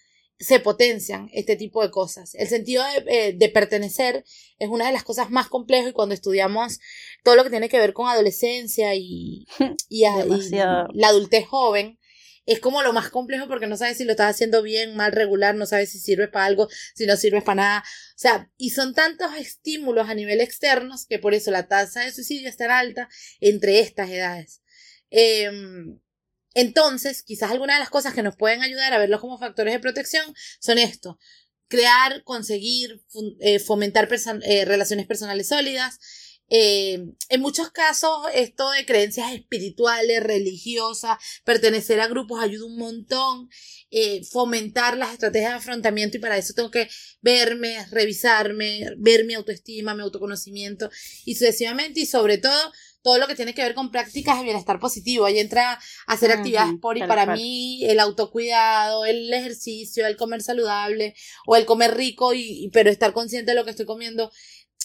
se 0.43 0.59
potencian 0.59 1.29
este 1.33 1.55
tipo 1.55 1.81
de 1.81 1.89
cosas. 1.91 2.35
El 2.35 2.47
sentido 2.47 2.83
de, 2.83 3.27
eh, 3.29 3.33
de 3.35 3.49
pertenecer 3.49 4.23
es 4.59 4.69
una 4.69 4.85
de 4.87 4.93
las 4.93 5.03
cosas 5.03 5.29
más 5.31 5.47
complejas 5.47 5.89
y 5.89 5.93
cuando 5.93 6.13
estudiamos 6.15 6.79
todo 7.23 7.35
lo 7.35 7.43
que 7.43 7.49
tiene 7.49 7.69
que 7.69 7.79
ver 7.79 7.93
con 7.93 8.07
adolescencia 8.09 8.93
y, 8.95 9.45
y, 9.89 10.03
a- 10.05 10.19
y 10.19 10.23
Demasiado. 10.23 10.87
la 10.93 11.07
adultez 11.07 11.45
joven, 11.47 11.97
es 12.45 12.59
como 12.59 12.81
lo 12.83 12.91
más 12.91 13.09
complejo 13.09 13.47
porque 13.47 13.67
no 13.67 13.77
sabes 13.77 13.97
si 13.97 14.03
lo 14.03 14.11
estás 14.11 14.31
haciendo 14.35 14.61
bien, 14.61 14.97
mal, 14.97 15.13
regular, 15.13 15.55
no 15.55 15.65
sabes 15.65 15.91
si 15.93 15.99
sirves 15.99 16.27
para 16.29 16.43
algo, 16.45 16.67
si 16.93 17.05
no 17.05 17.15
sirves 17.15 17.41
para 17.43 17.55
nada. 17.55 17.79
O 17.79 18.17
sea, 18.19 18.51
y 18.57 18.71
son 18.71 18.93
tantos 18.93 19.29
estímulos 19.37 20.09
a 20.09 20.13
nivel 20.13 20.41
externos 20.41 21.05
que 21.05 21.19
por 21.19 21.33
eso 21.33 21.51
la 21.51 21.69
tasa 21.69 22.01
de 22.01 22.11
suicidio 22.11 22.49
es 22.49 22.57
tan 22.57 22.69
alta 22.69 23.07
entre 23.39 23.79
estas 23.79 24.09
edades. 24.09 24.61
Em, 25.09 25.99
entonces, 26.53 27.23
quizás 27.23 27.51
algunas 27.51 27.77
de 27.77 27.81
las 27.81 27.89
cosas 27.89 28.13
que 28.13 28.23
nos 28.23 28.35
pueden 28.35 28.61
ayudar 28.61 28.93
a 28.93 28.99
verlos 28.99 29.21
como 29.21 29.39
factores 29.39 29.73
de 29.73 29.79
protección 29.79 30.33
son 30.59 30.77
esto. 30.77 31.19
Crear, 31.67 32.23
conseguir, 32.23 33.03
eh, 33.39 33.59
fomentar 33.59 34.07
eh, 34.43 34.65
relaciones 34.65 35.07
personales 35.07 35.47
sólidas. 35.47 35.97
Eh, 36.49 36.99
en 37.29 37.41
muchos 37.41 37.71
casos, 37.71 38.11
esto 38.35 38.69
de 38.71 38.85
creencias 38.85 39.33
espirituales, 39.33 40.21
religiosas, 40.21 41.17
pertenecer 41.43 41.99
a 41.99 42.07
grupos 42.07 42.43
ayuda 42.43 42.65
un 42.65 42.77
montón. 42.77 43.49
Fomentar 44.31 44.97
las 44.97 45.13
estrategias 45.13 45.51
de 45.51 45.57
afrontamiento 45.57 46.17
y 46.17 46.19
para 46.19 46.37
eso 46.37 46.55
tengo 46.55 46.71
que 46.71 46.89
verme, 47.21 47.85
revisarme, 47.91 48.87
ver 48.97 49.23
mi 49.23 49.35
autoestima, 49.35 49.93
mi 49.93 50.01
autoconocimiento 50.01 50.89
y 51.25 51.35
sucesivamente 51.35 51.99
y 51.99 52.07
sobre 52.07 52.39
todo 52.39 52.71
todo 53.03 53.17
lo 53.19 53.27
que 53.27 53.35
tiene 53.35 53.53
que 53.53 53.61
ver 53.61 53.75
con 53.75 53.91
prácticas 53.91 54.37
de 54.39 54.45
bienestar 54.45 54.79
positivo. 54.79 55.25
Ahí 55.25 55.39
entra 55.39 55.79
hacer 56.07 56.31
Ujú, 56.31 56.31
actividades 56.31 56.79
por 56.81 56.97
y 56.97 57.03
para 57.03 57.25
cual. 57.25 57.39
mí 57.39 57.85
el 57.85 57.99
autocuidado, 57.99 59.05
el 59.05 59.31
ejercicio, 59.33 60.07
el 60.07 60.17
comer 60.17 60.41
saludable 60.41 61.15
o 61.45 61.55
el 61.55 61.65
comer 61.65 61.95
rico 61.95 62.33
y, 62.33 62.41
y- 62.65 62.69
pero 62.69 62.89
estar 62.89 63.13
consciente 63.13 63.51
de 63.51 63.55
lo 63.57 63.65
que 63.65 63.71
estoy 63.71 63.85
comiendo. 63.85 64.31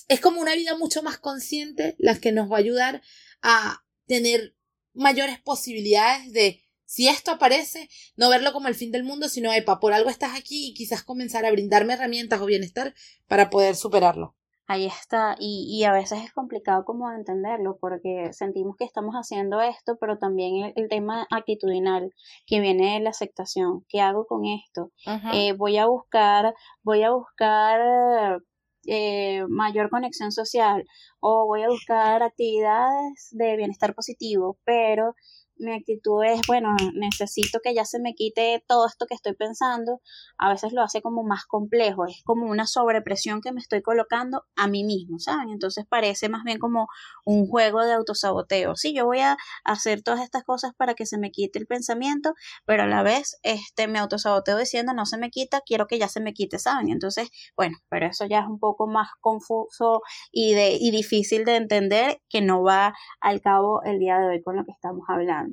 Es 0.09 0.20
como 0.20 0.40
una 0.40 0.54
vida 0.54 0.76
mucho 0.76 1.02
más 1.02 1.18
consciente 1.18 1.94
la 1.98 2.18
que 2.18 2.33
nos 2.33 2.50
va 2.50 2.57
a 2.57 2.61
ayudar 2.61 3.02
a 3.42 3.85
tener 4.07 4.54
mayores 4.94 5.38
posibilidades 5.40 6.33
de 6.33 6.62
si 6.87 7.09
esto 7.09 7.31
aparece, 7.33 7.90
no 8.16 8.31
verlo 8.31 8.52
como 8.54 8.68
el 8.68 8.74
fin 8.74 8.90
del 8.90 9.04
mundo, 9.04 9.28
sino, 9.28 9.52
epa, 9.52 9.78
por 9.81 9.92
algo 9.92 10.09
estás 10.09 10.35
aquí 10.37 10.68
y 10.68 10.74
quizás 10.74 11.02
comenzar 11.04 11.44
a 11.44 11.50
brindarme 11.52 11.92
herramientas 11.94 12.40
o 12.40 12.46
bienestar 12.46 12.94
para 13.26 13.50
poder 13.50 13.76
superarlo. 13.76 14.38
Ahí 14.70 14.85
está, 14.85 15.35
y, 15.38 15.66
y 15.70 15.85
a 15.85 15.92
veces 15.92 16.22
es 16.22 16.33
complicado 16.35 16.85
como 16.85 17.11
entenderlo 17.11 17.78
porque 17.81 18.35
sentimos 18.35 18.76
que 18.76 18.85
estamos 18.85 19.14
haciendo 19.14 19.62
esto, 19.62 19.96
pero 19.98 20.18
también 20.18 20.57
el, 20.57 20.72
el 20.76 20.88
tema 20.90 21.26
actitudinal 21.31 22.12
que 22.46 22.61
viene 22.61 22.94
de 22.94 23.00
la 23.00 23.11
aceptación. 23.11 23.87
¿Qué 23.88 24.02
hago 24.02 24.26
con 24.26 24.44
esto? 24.44 24.92
Eh, 25.33 25.54
voy 25.54 25.78
a 25.78 25.87
buscar, 25.87 26.54
voy 26.83 27.02
a 27.02 27.12
buscar 27.12 28.42
eh, 28.87 29.43
mayor 29.49 29.88
conexión 29.88 30.32
social 30.32 30.84
o 31.20 31.47
voy 31.47 31.62
a 31.62 31.68
buscar 31.68 32.22
actividades 32.22 33.28
de 33.30 33.57
bienestar 33.57 33.95
positivo, 33.95 34.59
pero 34.64 35.14
mi 35.59 35.72
actitud 35.72 36.22
es, 36.24 36.40
bueno, 36.46 36.74
necesito 36.94 37.61
que 37.62 37.74
ya 37.74 37.84
se 37.84 38.00
me 38.00 38.14
quite 38.14 38.64
todo 38.66 38.86
esto 38.86 39.06
que 39.06 39.14
estoy 39.14 39.34
pensando, 39.34 40.00
a 40.38 40.50
veces 40.50 40.72
lo 40.72 40.82
hace 40.82 41.02
como 41.02 41.22
más 41.22 41.44
complejo, 41.46 42.06
es 42.06 42.22
como 42.24 42.46
una 42.46 42.66
sobrepresión 42.66 43.40
que 43.40 43.52
me 43.52 43.61
estoy 43.61 43.82
colocando 43.82 44.44
a 44.56 44.66
mí 44.68 44.84
mismo, 44.84 45.18
¿saben? 45.18 45.50
Entonces 45.50 45.84
parece 45.88 46.28
más 46.28 46.44
bien 46.44 46.59
como 46.59 46.88
un 47.24 47.46
juego 47.46 47.84
de 47.84 47.92
autosaboteo. 47.92 48.76
Sí, 48.76 48.94
yo 48.94 49.06
voy 49.06 49.20
a 49.20 49.36
hacer 49.64 50.02
todas 50.02 50.20
estas 50.22 50.44
cosas 50.44 50.72
para 50.76 50.94
que 50.94 51.06
se 51.06 51.18
me 51.18 51.30
quite 51.30 51.59
el 51.59 51.66
pensamiento, 51.66 52.34
pero 52.64 52.84
a 52.84 52.86
la 52.86 53.02
vez 53.02 53.38
este 53.42 53.88
me 53.88 53.98
autosaboteo 53.98 54.59
diciendo 54.59 54.92
no 54.94 55.06
se 55.06 55.18
me 55.18 55.30
quita, 55.30 55.62
quiero 55.64 55.86
que 55.86 55.98
ya 55.98 56.09
se 56.09 56.20
me 56.20 56.32
quite, 56.34 56.59
¿saben? 56.59 56.90
Entonces, 56.90 57.30
bueno, 57.56 57.78
pero 57.88 58.06
eso 58.06 58.26
ya 58.26 58.40
es 58.40 58.46
un 58.46 58.59
poco 58.59 58.86
más 58.86 59.09
confuso 59.20 60.02
y 60.32 60.54
de 60.54 60.76
y 60.80 60.90
difícil 60.90 61.44
de 61.44 61.56
entender 61.56 62.20
que 62.28 62.40
no 62.40 62.62
va 62.62 62.94
al 63.20 63.40
cabo 63.40 63.82
el 63.84 63.98
día 63.98 64.18
de 64.18 64.26
hoy 64.28 64.42
con 64.42 64.56
lo 64.56 64.64
que 64.64 64.72
estamos 64.72 65.04
hablando. 65.09 65.47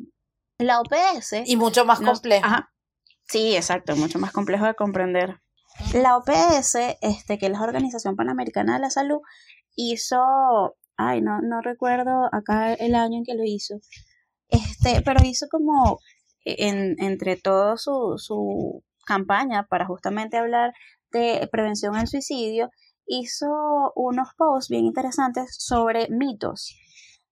La 0.57 0.79
OPS... 0.79 1.43
Y 1.45 1.57
mucho 1.57 1.85
más 1.85 1.99
complejo. 1.99 2.47
sí, 3.27 3.55
exacto, 3.55 3.95
mucho 3.95 4.19
más 4.19 4.31
complejo 4.31 4.65
de 4.65 4.75
comprender. 4.75 5.41
La 5.93 6.17
OPS, 6.17 6.75
este, 7.01 7.37
que 7.37 7.47
es 7.47 7.51
la 7.51 7.61
Organización 7.61 8.15
Panamericana 8.15 8.75
de 8.75 8.79
la 8.79 8.89
Salud, 8.89 9.19
hizo, 9.75 10.77
ay, 10.95 11.21
no, 11.21 11.41
no 11.41 11.61
recuerdo 11.61 12.29
acá 12.31 12.73
el 12.73 12.95
año 12.95 13.17
en 13.17 13.23
que 13.25 13.35
lo 13.35 13.43
hizo, 13.43 13.75
este, 14.47 15.01
pero 15.01 15.21
hizo 15.25 15.47
como 15.49 15.99
en, 16.45 16.95
entre 17.03 17.35
todo 17.35 17.75
su, 17.77 18.13
su 18.17 18.83
campaña 19.05 19.67
para 19.67 19.85
justamente 19.85 20.37
hablar 20.37 20.73
de 21.11 21.47
prevención 21.51 21.95
al 21.95 22.07
suicidio, 22.07 22.69
hizo 23.05 23.47
unos 23.95 24.29
posts 24.37 24.69
bien 24.69 24.85
interesantes 24.85 25.55
sobre 25.59 26.07
mitos. 26.09 26.75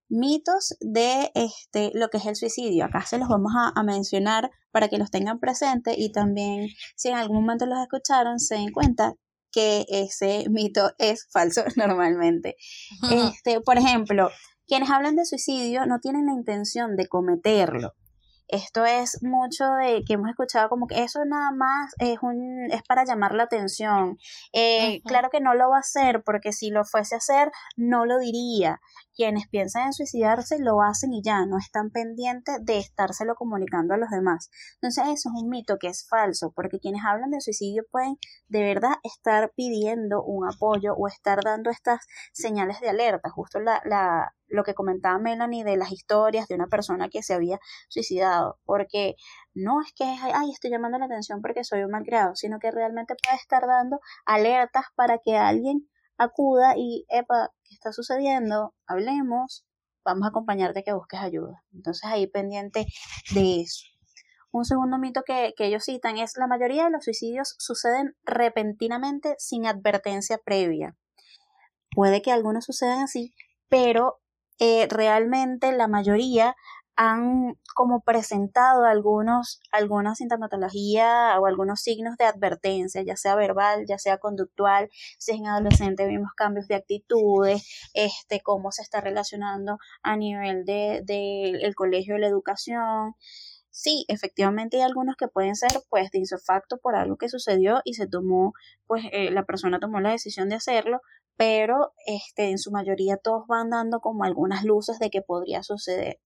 Mitos 0.08 0.76
de 0.80 1.30
este, 1.34 1.90
lo 1.94 2.08
que 2.08 2.18
es 2.18 2.26
el 2.26 2.36
suicidio. 2.36 2.84
Acá 2.84 3.04
se 3.06 3.18
los 3.18 3.28
vamos 3.28 3.52
a, 3.56 3.72
a 3.78 3.82
mencionar 3.82 4.50
para 4.70 4.88
que 4.88 4.98
los 4.98 5.10
tengan 5.10 5.40
presentes 5.40 5.94
y 5.98 6.12
también 6.12 6.68
si 6.96 7.08
en 7.08 7.16
algún 7.16 7.42
momento 7.42 7.66
los 7.66 7.78
escucharon 7.78 8.38
se 8.38 8.56
den 8.56 8.72
cuenta 8.72 9.14
que 9.54 9.86
ese 9.88 10.44
mito 10.50 10.90
es 10.98 11.28
falso 11.30 11.62
normalmente. 11.76 12.56
Este, 13.10 13.60
por 13.60 13.78
ejemplo, 13.78 14.30
quienes 14.66 14.90
hablan 14.90 15.14
de 15.14 15.24
suicidio 15.24 15.86
no 15.86 16.00
tienen 16.00 16.26
la 16.26 16.32
intención 16.32 16.96
de 16.96 17.06
cometerlo. 17.06 17.94
Esto 18.46 18.84
es 18.84 19.22
mucho 19.22 19.64
de 19.80 20.02
que 20.06 20.14
hemos 20.14 20.28
escuchado 20.28 20.68
como 20.68 20.86
que 20.86 21.02
eso 21.02 21.24
nada 21.24 21.50
más 21.50 21.94
es 21.98 22.18
un 22.20 22.70
es 22.70 22.82
para 22.82 23.04
llamar 23.04 23.34
la 23.34 23.44
atención. 23.44 24.18
Eh, 24.52 25.00
claro 25.06 25.30
que 25.30 25.40
no 25.40 25.54
lo 25.54 25.70
va 25.70 25.76
a 25.76 25.80
hacer 25.80 26.22
porque 26.24 26.52
si 26.52 26.70
lo 26.70 26.84
fuese 26.84 27.14
a 27.14 27.18
hacer 27.18 27.50
no 27.76 28.04
lo 28.04 28.18
diría. 28.18 28.80
Quienes 29.14 29.48
piensan 29.48 29.86
en 29.86 29.92
suicidarse 29.92 30.58
lo 30.58 30.82
hacen 30.82 31.12
y 31.12 31.22
ya 31.22 31.46
no 31.46 31.58
están 31.58 31.90
pendientes 31.90 32.64
de 32.64 32.78
estárselo 32.78 33.34
comunicando 33.34 33.94
a 33.94 33.96
los 33.96 34.10
demás. 34.10 34.50
Entonces 34.74 35.04
eso 35.04 35.30
es 35.30 35.42
un 35.42 35.48
mito 35.48 35.78
que 35.78 35.88
es 35.88 36.06
falso 36.08 36.52
porque 36.54 36.80
quienes 36.80 37.02
hablan 37.04 37.30
de 37.30 37.40
suicidio 37.40 37.84
pueden 37.90 38.16
de 38.48 38.62
verdad 38.62 38.94
estar 39.02 39.52
pidiendo 39.54 40.22
un 40.22 40.48
apoyo 40.48 40.94
o 40.94 41.08
estar 41.08 41.40
dando 41.42 41.70
estas 41.70 42.00
señales 42.32 42.80
de 42.80 42.90
alerta. 42.90 43.30
Justo 43.30 43.60
la, 43.60 43.80
la 43.84 44.34
lo 44.48 44.64
que 44.64 44.74
comentaba 44.74 45.18
Melanie 45.18 45.64
de 45.64 45.76
las 45.76 45.92
historias 45.92 46.48
de 46.48 46.54
una 46.54 46.66
persona 46.66 47.08
que 47.08 47.22
se 47.22 47.34
había 47.34 47.58
suicidado, 47.88 48.58
porque 48.64 49.16
no 49.54 49.80
es 49.80 49.92
que, 49.94 50.04
ay, 50.04 50.50
estoy 50.50 50.70
llamando 50.70 50.98
la 50.98 51.06
atención 51.06 51.40
porque 51.42 51.64
soy 51.64 51.82
un 51.82 51.90
malcriado, 51.90 52.34
sino 52.36 52.58
que 52.58 52.70
realmente 52.70 53.14
puede 53.22 53.36
estar 53.36 53.66
dando 53.66 54.00
alertas 54.24 54.84
para 54.94 55.18
que 55.18 55.36
alguien 55.36 55.88
acuda 56.18 56.74
y, 56.76 57.04
epa, 57.08 57.50
¿qué 57.64 57.74
está 57.74 57.92
sucediendo? 57.92 58.74
Hablemos, 58.86 59.64
vamos 60.04 60.26
a 60.26 60.28
acompañarte 60.28 60.84
que 60.84 60.92
busques 60.92 61.20
ayuda. 61.20 61.62
Entonces 61.72 62.04
ahí 62.04 62.26
pendiente 62.26 62.86
de 63.34 63.60
eso. 63.62 63.86
Un 64.52 64.64
segundo 64.64 64.98
mito 64.98 65.22
que, 65.26 65.52
que, 65.56 65.66
ellos 65.66 65.84
citan 65.84 66.16
es 66.18 66.36
la 66.36 66.46
mayoría 66.46 66.84
de 66.84 66.90
los 66.90 67.04
suicidios 67.04 67.56
suceden 67.58 68.16
repentinamente 68.22 69.34
sin 69.38 69.66
advertencia 69.66 70.38
previa. 70.38 70.96
Puede 71.90 72.22
que 72.22 72.32
algunos 72.32 72.64
sucedan 72.64 73.00
así, 73.00 73.34
pero 73.68 74.20
eh, 74.60 74.86
realmente 74.88 75.72
la 75.72 75.88
mayoría 75.88 76.54
han 76.96 77.56
como 77.74 78.02
presentado 78.02 78.84
algunos, 78.84 79.60
alguna 79.72 80.14
sintomatología 80.14 81.38
o 81.40 81.46
algunos 81.46 81.80
signos 81.80 82.16
de 82.16 82.24
advertencia, 82.24 83.02
ya 83.02 83.16
sea 83.16 83.34
verbal, 83.34 83.84
ya 83.86 83.98
sea 83.98 84.18
conductual, 84.18 84.88
si 85.18 85.32
es 85.32 85.38
en 85.38 85.46
adolescente 85.46 86.06
vimos 86.06 86.30
cambios 86.36 86.68
de 86.68 86.76
actitudes, 86.76 87.66
este, 87.94 88.40
cómo 88.42 88.70
se 88.72 88.82
está 88.82 89.00
relacionando 89.00 89.78
a 90.02 90.16
nivel 90.16 90.64
de, 90.64 91.02
de 91.04 91.74
de 91.74 92.18
la 92.18 92.26
educación. 92.26 93.14
Sí, 93.70 94.04
efectivamente 94.08 94.76
hay 94.76 94.82
algunos 94.84 95.16
que 95.16 95.26
pueden 95.26 95.56
ser 95.56 95.72
pues 95.90 96.10
de 96.12 96.18
insofacto 96.18 96.78
por 96.78 96.94
algo 96.94 97.16
que 97.16 97.28
sucedió 97.28 97.80
y 97.84 97.94
se 97.94 98.06
tomó, 98.06 98.52
pues 98.86 99.04
eh, 99.12 99.32
la 99.32 99.44
persona 99.44 99.80
tomó 99.80 100.00
la 100.00 100.10
decisión 100.12 100.48
de 100.48 100.54
hacerlo, 100.54 101.00
pero 101.36 101.92
este, 102.06 102.50
en 102.50 102.58
su 102.58 102.70
mayoría 102.70 103.16
todos 103.16 103.46
van 103.46 103.70
dando 103.70 104.00
como 104.00 104.24
algunas 104.24 104.64
luces 104.64 104.98
de 104.98 105.10
que 105.10 105.22
podría 105.22 105.62
suceder. 105.62 106.20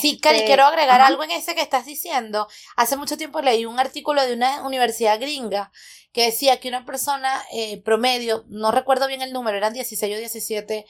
sí, 0.00 0.20
Cari, 0.20 0.36
este, 0.36 0.46
quiero 0.46 0.64
agregar 0.64 1.00
algo 1.00 1.24
en 1.24 1.30
ese 1.30 1.54
que 1.54 1.62
estás 1.62 1.86
diciendo. 1.86 2.48
Hace 2.76 2.96
mucho 2.96 3.16
tiempo 3.16 3.40
leí 3.40 3.64
un 3.64 3.78
artículo 3.78 4.24
de 4.26 4.34
una 4.34 4.66
universidad 4.66 5.18
gringa 5.18 5.72
que 6.12 6.26
decía 6.26 6.60
que 6.60 6.68
una 6.68 6.84
persona 6.84 7.42
eh, 7.52 7.80
promedio, 7.82 8.44
no 8.48 8.70
recuerdo 8.70 9.06
bien 9.06 9.22
el 9.22 9.32
número, 9.32 9.56
eran 9.56 9.72
16 9.72 10.14
o 10.14 10.18
17, 10.18 10.86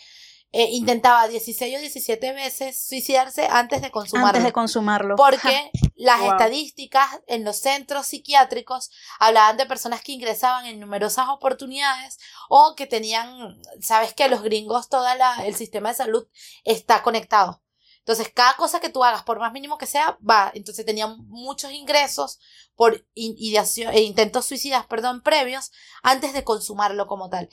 eh, 0.52 0.68
intentaba 0.72 1.28
16 1.28 1.76
o 1.76 1.80
17 1.80 2.32
veces 2.34 2.78
suicidarse 2.86 3.48
antes 3.50 3.80
de 3.80 3.90
consumarlo. 3.90 4.28
Antes 4.28 4.44
de 4.44 4.52
consumarlo. 4.52 5.16
Porque 5.16 5.70
las 5.96 6.20
estadísticas 6.20 7.08
en 7.26 7.44
los 7.44 7.56
centros 7.56 8.06
psiquiátricos 8.06 8.90
hablaban 9.18 9.56
de 9.56 9.64
personas 9.64 10.02
que 10.02 10.12
ingresaban 10.12 10.66
en 10.66 10.78
numerosas 10.78 11.28
oportunidades 11.30 12.18
o 12.50 12.74
que 12.76 12.86
tenían, 12.86 13.58
sabes 13.80 14.12
que 14.12 14.28
los 14.28 14.42
gringos, 14.42 14.90
todo 14.90 15.06
el 15.44 15.54
sistema 15.54 15.88
de 15.88 15.94
salud 15.94 16.26
está 16.64 17.02
conectado. 17.02 17.62
Entonces, 18.00 18.30
cada 18.34 18.54
cosa 18.56 18.80
que 18.80 18.88
tú 18.88 19.04
hagas, 19.04 19.22
por 19.22 19.38
más 19.38 19.52
mínimo 19.52 19.78
que 19.78 19.86
sea, 19.86 20.18
va. 20.28 20.50
Entonces, 20.54 20.84
tenían 20.84 21.18
muchos 21.28 21.70
ingresos 21.70 22.40
por 22.74 23.06
ideación, 23.14 23.94
e 23.94 24.00
intentos 24.00 24.44
suicidas, 24.44 24.86
perdón, 24.86 25.22
previos, 25.22 25.70
antes 26.02 26.32
de 26.32 26.42
consumarlo 26.42 27.06
como 27.06 27.30
tal. 27.30 27.48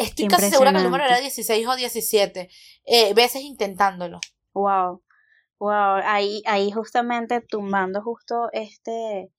Estoy 0.00 0.28
casi 0.28 0.48
segura 0.48 0.72
que 0.72 0.78
el 0.78 0.84
número 0.84 1.04
era 1.04 1.20
16 1.20 1.66
o 1.66 1.76
17 1.76 2.48
eh, 2.86 3.14
veces 3.14 3.42
intentándolo. 3.42 4.18
Wow. 4.54 5.02
Wow. 5.58 6.00
Ahí, 6.04 6.42
ahí 6.46 6.70
justamente 6.72 7.42
tumbando 7.42 8.02
justo 8.02 8.48
este, 8.52 9.30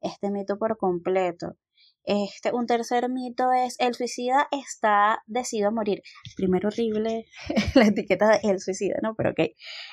este 0.00 0.30
mito 0.30 0.58
por 0.58 0.76
completo. 0.78 1.56
Este, 2.02 2.52
un 2.52 2.66
tercer 2.66 3.08
mito 3.08 3.52
es 3.52 3.76
el 3.78 3.94
suicida 3.94 4.48
está 4.50 5.22
decidido 5.26 5.68
a 5.68 5.72
morir. 5.72 6.02
Primero 6.36 6.68
horrible 6.68 7.26
la 7.76 7.86
etiqueta 7.86 8.30
de 8.30 8.40
el 8.50 8.58
suicida, 8.58 8.96
¿no? 9.02 9.14
Pero 9.14 9.30
ok. 9.30 9.50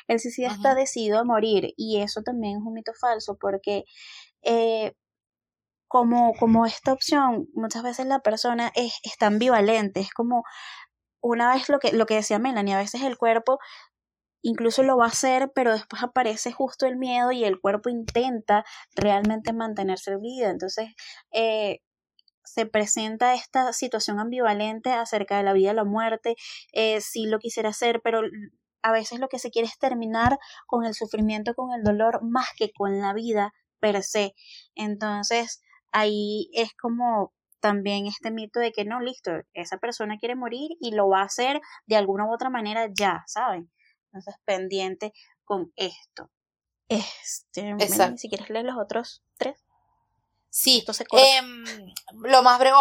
El 0.07 0.19
suicida 0.19 0.47
está 0.47 0.73
decidido 0.73 1.19
a 1.19 1.25
morir 1.25 1.73
y 1.77 2.01
eso 2.01 2.23
también 2.23 2.57
es 2.57 2.63
un 2.65 2.73
mito 2.73 2.93
falso 2.99 3.37
porque 3.39 3.83
eh, 4.41 4.93
como, 5.87 6.33
como 6.33 6.65
esta 6.65 6.93
opción, 6.93 7.47
muchas 7.53 7.83
veces 7.83 8.05
la 8.07 8.19
persona 8.19 8.71
es, 8.75 8.93
está 9.03 9.27
ambivalente, 9.27 9.99
es 10.01 10.11
como 10.11 10.43
una 11.21 11.53
vez 11.53 11.69
lo 11.69 11.79
que, 11.79 11.91
lo 11.91 12.05
que 12.05 12.15
decía 12.15 12.39
Melanie, 12.39 12.75
a 12.75 12.79
veces 12.79 13.01
el 13.01 13.17
cuerpo 13.17 13.59
incluso 14.41 14.83
lo 14.83 14.97
va 14.97 15.05
a 15.05 15.09
hacer, 15.09 15.51
pero 15.53 15.73
después 15.73 16.03
aparece 16.03 16.51
justo 16.51 16.85
el 16.85 16.97
miedo 16.97 17.31
y 17.31 17.43
el 17.43 17.59
cuerpo 17.59 17.89
intenta 17.89 18.63
realmente 18.95 19.51
mantenerse 19.51 20.11
en 20.11 20.21
vida. 20.21 20.49
Entonces, 20.49 20.89
eh, 21.31 21.79
se 22.43 22.65
presenta 22.65 23.33
esta 23.33 23.73
situación 23.73 24.19
ambivalente 24.19 24.91
acerca 24.91 25.37
de 25.37 25.43
la 25.43 25.53
vida 25.53 25.71
y 25.71 25.75
la 25.75 25.83
muerte, 25.83 26.35
eh, 26.71 27.01
si 27.01 27.25
lo 27.25 27.39
quisiera 27.39 27.69
hacer, 27.69 28.01
pero 28.01 28.21
a 28.83 28.91
veces 28.91 29.19
lo 29.19 29.27
que 29.27 29.39
se 29.39 29.51
quiere 29.51 29.67
es 29.67 29.77
terminar 29.77 30.39
con 30.65 30.85
el 30.85 30.93
sufrimiento, 30.93 31.53
con 31.53 31.73
el 31.73 31.83
dolor, 31.83 32.21
más 32.23 32.47
que 32.55 32.71
con 32.71 32.99
la 32.99 33.13
vida 33.13 33.53
per 33.79 34.01
se. 34.01 34.33
Entonces, 34.75 35.61
ahí 35.91 36.49
es 36.53 36.73
como 36.75 37.33
también 37.59 38.05
este 38.05 38.31
mito 38.31 38.59
de 38.59 38.71
que 38.71 38.85
no, 38.85 38.99
listo, 39.01 39.31
esa 39.53 39.77
persona 39.77 40.17
quiere 40.19 40.35
morir 40.35 40.71
y 40.79 40.91
lo 40.91 41.09
va 41.09 41.21
a 41.21 41.25
hacer 41.25 41.59
de 41.85 41.95
alguna 41.95 42.25
u 42.25 42.33
otra 42.33 42.49
manera 42.49 42.87
ya, 42.93 43.23
¿saben? 43.27 43.71
Entonces, 44.05 44.35
pendiente 44.45 45.13
con 45.43 45.71
esto. 45.75 46.29
Este, 46.89 47.75
si 48.17 48.29
quieres 48.29 48.49
leer 48.49 48.65
los 48.65 48.77
otros 48.77 49.23
tres. 49.37 49.57
Sí, 50.49 50.83
eh, 51.11 51.41
lo, 52.13 52.41
más 52.41 52.57
breve, 52.57 52.75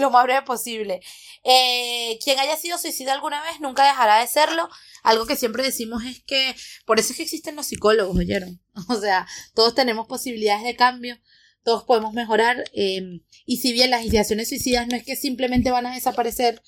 lo 0.00 0.10
más 0.10 0.24
breve 0.24 0.42
posible. 0.42 1.00
Eh, 1.44 2.18
quien 2.22 2.38
haya 2.38 2.56
sido 2.56 2.76
suicida 2.78 3.14
alguna 3.14 3.40
vez 3.42 3.60
nunca 3.60 3.86
dejará 3.86 4.18
de 4.18 4.26
serlo. 4.26 4.68
Algo 5.02 5.24
que 5.24 5.36
siempre 5.36 5.62
decimos 5.62 6.04
es 6.04 6.22
que 6.24 6.54
por 6.84 6.98
eso 6.98 7.12
es 7.12 7.16
que 7.16 7.22
existen 7.22 7.56
los 7.56 7.66
psicólogos, 7.66 8.16
¿oyeron? 8.16 8.60
O 8.88 8.96
sea, 8.96 9.26
todos 9.54 9.74
tenemos 9.74 10.06
posibilidades 10.08 10.64
de 10.64 10.76
cambio 10.76 11.16
todos 11.64 11.84
podemos 11.84 12.12
mejorar. 12.12 12.64
Em, 12.72 13.20
y 13.46 13.58
si 13.58 13.72
bien 13.72 13.90
las 13.90 14.04
ideaciones 14.04 14.48
suicidas 14.48 14.86
no 14.88 14.96
es 14.96 15.04
que 15.04 15.16
simplemente 15.16 15.70
van 15.70 15.86
a 15.86 15.94
desaparecer 15.94 16.62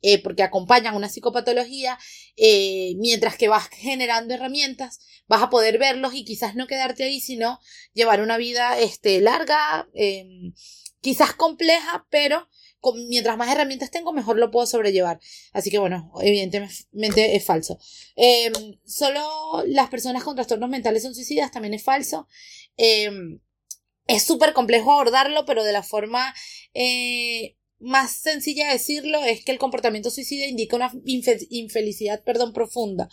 eh, 0.00 0.22
porque 0.22 0.44
acompañan 0.44 0.94
una 0.94 1.08
psicopatología, 1.08 1.98
eh, 2.36 2.94
mientras 2.98 3.36
que 3.36 3.48
vas 3.48 3.68
generando 3.68 4.34
herramientas, 4.34 5.00
vas 5.26 5.42
a 5.42 5.50
poder 5.50 5.78
verlos 5.78 6.14
y 6.14 6.24
quizás 6.24 6.54
no 6.54 6.68
quedarte 6.68 7.04
ahí, 7.04 7.20
sino 7.20 7.58
llevar 7.94 8.20
una 8.20 8.36
vida 8.36 8.78
este, 8.78 9.20
larga, 9.20 9.88
em, 9.94 10.54
quizás 11.00 11.34
compleja, 11.34 12.06
pero 12.10 12.48
mientras 13.08 13.36
más 13.36 13.50
herramientas 13.50 13.90
tengo, 13.90 14.12
mejor 14.12 14.38
lo 14.38 14.52
puedo 14.52 14.66
sobrellevar. 14.66 15.18
Así 15.52 15.70
que 15.70 15.78
bueno, 15.78 16.12
evidentemente 16.22 17.34
es 17.34 17.44
falso. 17.44 17.78
Em, 18.14 18.52
solo 18.86 19.64
las 19.66 19.88
personas 19.90 20.22
con 20.22 20.36
trastornos 20.36 20.70
mentales 20.70 21.02
son 21.02 21.14
suicidas, 21.14 21.50
también 21.50 21.74
es 21.74 21.82
falso 21.82 22.28
es 24.08 24.24
súper 24.24 24.54
complejo 24.54 24.90
abordarlo, 24.90 25.44
pero 25.44 25.62
de 25.62 25.72
la 25.72 25.84
forma 25.84 26.34
eh, 26.74 27.56
más 27.78 28.10
sencilla 28.10 28.66
de 28.66 28.72
decirlo 28.72 29.22
es 29.22 29.44
que 29.44 29.52
el 29.52 29.58
comportamiento 29.58 30.10
suicida 30.10 30.46
indica 30.46 30.76
una 30.76 30.90
infelicidad, 31.04 32.24
perdón, 32.24 32.52
profunda. 32.52 33.08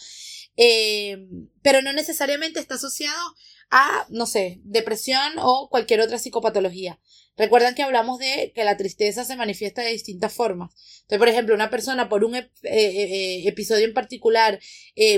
Eh, 0.58 1.28
pero 1.62 1.82
no 1.82 1.91
necesariamente 1.91 2.62
está 2.62 2.76
asociado 2.76 3.22
a, 3.70 4.08
no 4.10 4.26
sé, 4.26 4.62
depresión 4.64 5.34
o 5.39 5.68
cualquier 5.70 6.00
otra 6.00 6.18
psicopatología. 6.18 6.98
Recuerdan 7.36 7.76
que 7.76 7.84
hablamos 7.84 8.18
de 8.18 8.54
que 8.56 8.64
la 8.64 8.78
tristeza 8.78 9.26
se 9.26 9.36
manifiesta 9.36 9.82
de 9.82 9.91
distintas 9.91 10.32
formas. 10.32 10.72
Entonces, 11.02 11.20
por 11.20 11.28
ejemplo, 11.28 11.56
una 11.56 11.70
persona 11.70 12.08
por 12.08 12.24
un 12.24 12.36
eh, 12.36 12.50
eh, 12.64 13.48
episodio 13.48 13.86
en 13.86 13.93
particular 13.93 14.60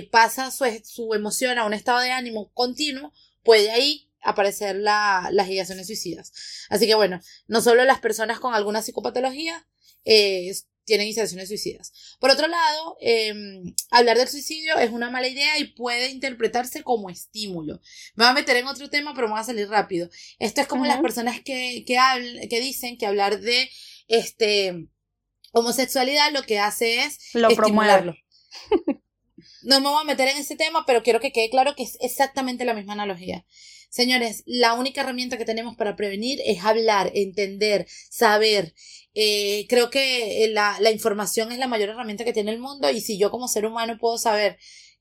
pasa 0.10 0.50
su, 0.50 0.66
su 0.84 1.14
emoción 1.14 1.60
a 1.60 1.66
un 1.66 1.76
estado 1.76 2.00
de 2.00 2.10
ánimo 2.10 2.52
continuo, 2.54 3.14
puede 3.44 3.70
ahí 3.70 4.07
aparecer 4.22 4.76
la, 4.76 5.30
las 5.32 5.50
ideaciones 5.50 5.88
suicidas. 5.88 6.32
Así 6.70 6.88
que 6.88 6.96
bueno, 6.96 7.20
no 7.48 7.62
solo 7.62 7.86
las 7.86 8.00
personas 8.00 8.40
con 8.40 8.54
alguna 8.54 8.82
psicopatología 8.82 9.68
eh, 10.06 10.52
tienen 10.88 11.10
ideaciones 11.10 11.50
suicidas. 11.50 11.92
Por 12.20 12.30
otro 12.32 12.48
lado, 12.48 12.98
em, 13.02 13.76
hablar 13.92 14.18
del 14.18 14.30
suicidio 14.30 14.78
es 14.78 14.90
una 14.90 15.12
mala 15.12 15.28
idea 15.28 15.60
y 15.60 15.66
puede 15.74 16.10
interpretarse 16.10 16.82
como 16.82 17.10
estímulo. 17.10 17.82
Me 18.16 18.24
voy 18.24 18.32
a 18.32 18.34
meter 18.34 18.56
en 18.56 18.68
otro 18.68 18.90
tema, 18.90 19.14
pero 19.14 19.28
me 19.28 19.34
voy 19.34 19.42
a 19.42 19.44
salir 19.44 19.68
rápido. 19.68 20.10
Esto 20.40 20.62
es 20.62 20.68
como 20.68 20.86
las 20.86 21.02
personas 21.02 21.42
que, 21.42 21.84
que, 21.86 22.48
que 22.50 22.62
dicen 22.62 22.98
que 22.98 23.06
hablar 23.06 23.42
de 23.42 23.70
este 24.08 24.88
homosexualidad 25.52 26.32
lo 26.32 26.44
que 26.44 26.60
hace 26.60 27.04
es 27.04 27.34
lo 27.34 27.50
estimularlo. 27.50 28.16
no 29.64 29.82
me 29.82 29.90
voy 29.90 30.02
a 30.02 30.06
meter 30.06 30.30
en 30.30 30.38
ese 30.38 30.56
tema, 30.56 30.86
pero 30.86 31.04
quiero 31.04 31.20
que 31.20 31.34
quede 31.34 31.50
claro 31.50 31.76
que 31.76 31.84
es 31.84 31.98
exactamente 32.00 32.64
la 32.64 32.74
misma 32.74 32.94
analogía. 32.94 33.46
Señores, 33.90 34.44
la 34.46 34.74
única 34.74 35.02
herramienta 35.02 35.38
que 35.38 35.46
tenemos 35.46 35.76
para 35.76 35.96
prevenir 35.96 36.40
es 36.46 36.64
hablar, 36.64 37.12
entender, 37.16 37.88
saber. 38.10 38.74
Eh, 39.14 39.66
creo 39.70 39.90
que 39.90 40.50
la, 40.54 40.78
la 40.80 40.92
información 40.92 41.52
es 41.52 41.58
la 41.58 41.68
mayor 41.68 41.90
herramienta 41.90 42.24
que 42.24 42.34
tiene 42.34 42.52
el 42.52 42.60
mundo 42.60 42.90
y 42.92 43.02
si 43.02 43.18
yo 43.18 43.32
como 43.32 43.48
ser 43.48 43.66
humano 43.66 43.98
puedo 44.00 44.18
saber 44.18 44.58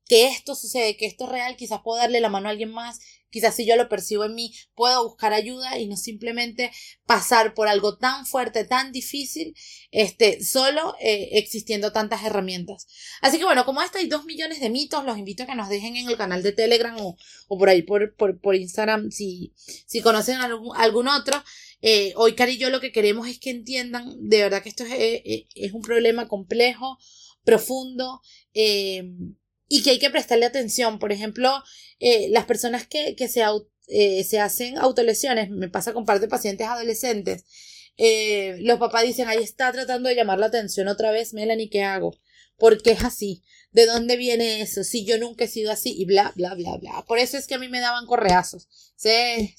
que 0.08 0.28
esto 0.28 0.54
sucede, 0.54 0.96
que 0.96 1.06
esto 1.06 1.24
es 1.24 1.30
real, 1.30 1.56
quizás 1.56 1.80
puedo 1.82 1.98
darle 1.98 2.20
la 2.20 2.28
mano 2.28 2.48
a 2.48 2.52
alguien 2.52 2.70
más 2.70 3.00
Quizás 3.30 3.54
si 3.54 3.66
yo 3.66 3.76
lo 3.76 3.88
percibo 3.88 4.24
en 4.24 4.34
mí, 4.34 4.54
puedo 4.74 5.04
buscar 5.04 5.32
ayuda 5.32 5.78
y 5.78 5.86
no 5.86 5.96
simplemente 5.96 6.70
pasar 7.06 7.54
por 7.54 7.68
algo 7.68 7.98
tan 7.98 8.24
fuerte, 8.24 8.64
tan 8.64 8.92
difícil, 8.92 9.54
este, 9.90 10.42
solo 10.44 10.94
eh, 11.00 11.30
existiendo 11.32 11.92
tantas 11.92 12.24
herramientas. 12.24 12.86
Así 13.20 13.38
que 13.38 13.44
bueno, 13.44 13.64
como 13.64 13.82
esto 13.82 13.98
hay 13.98 14.06
dos 14.06 14.24
millones 14.24 14.60
de 14.60 14.70
mitos, 14.70 15.04
los 15.04 15.18
invito 15.18 15.42
a 15.42 15.46
que 15.46 15.54
nos 15.54 15.68
dejen 15.68 15.96
en 15.96 16.08
el 16.08 16.16
canal 16.16 16.42
de 16.42 16.52
Telegram 16.52 16.96
o, 17.00 17.16
o 17.48 17.58
por 17.58 17.68
ahí 17.68 17.82
por, 17.82 18.14
por, 18.14 18.40
por, 18.40 18.54
Instagram 18.54 19.10
si, 19.10 19.52
si 19.56 20.00
conocen 20.00 20.36
algún, 20.36 20.76
algún 20.76 21.08
otro. 21.08 21.42
Eh, 21.82 22.12
hoy, 22.16 22.34
Cari 22.34 22.52
y 22.52 22.58
yo 22.58 22.70
lo 22.70 22.80
que 22.80 22.92
queremos 22.92 23.28
es 23.28 23.38
que 23.38 23.50
entiendan 23.50 24.16
de 24.18 24.42
verdad 24.42 24.62
que 24.62 24.68
esto 24.68 24.84
es, 24.84 24.92
eh, 24.92 25.46
es 25.54 25.72
un 25.72 25.82
problema 25.82 26.28
complejo, 26.28 26.98
profundo, 27.44 28.22
y 29.68 29.82
que 29.82 29.90
hay 29.90 29.98
que 29.98 30.10
prestarle 30.10 30.46
atención. 30.46 30.98
Por 30.98 31.12
ejemplo, 31.12 31.62
eh, 31.98 32.28
las 32.30 32.44
personas 32.44 32.86
que, 32.86 33.16
que 33.16 33.28
se, 33.28 33.42
eh, 33.88 34.24
se 34.24 34.40
hacen 34.40 34.78
autolesiones, 34.78 35.50
me 35.50 35.68
pasa 35.68 35.92
con 35.92 36.04
parte 36.04 36.22
de 36.22 36.28
pacientes 36.28 36.66
adolescentes, 36.66 37.44
eh, 37.96 38.56
los 38.60 38.78
papás 38.78 39.04
dicen, 39.04 39.28
ahí 39.28 39.42
está 39.42 39.72
tratando 39.72 40.08
de 40.08 40.14
llamar 40.14 40.38
la 40.38 40.46
atención 40.46 40.88
otra 40.88 41.10
vez, 41.10 41.32
Melanie, 41.32 41.70
¿qué 41.70 41.82
hago? 41.82 42.14
¿Por 42.58 42.82
qué 42.82 42.92
es 42.92 43.04
así? 43.04 43.42
¿De 43.72 43.86
dónde 43.86 44.16
viene 44.16 44.60
eso? 44.60 44.84
Si 44.84 45.04
yo 45.04 45.18
nunca 45.18 45.44
he 45.44 45.48
sido 45.48 45.70
así 45.70 45.94
y 45.96 46.04
bla, 46.04 46.32
bla, 46.36 46.54
bla, 46.54 46.76
bla. 46.76 47.04
Por 47.06 47.18
eso 47.18 47.36
es 47.36 47.46
que 47.46 47.54
a 47.54 47.58
mí 47.58 47.68
me 47.68 47.80
daban 47.80 48.06
correazos. 48.06 48.68
¿Sí? 48.96 49.54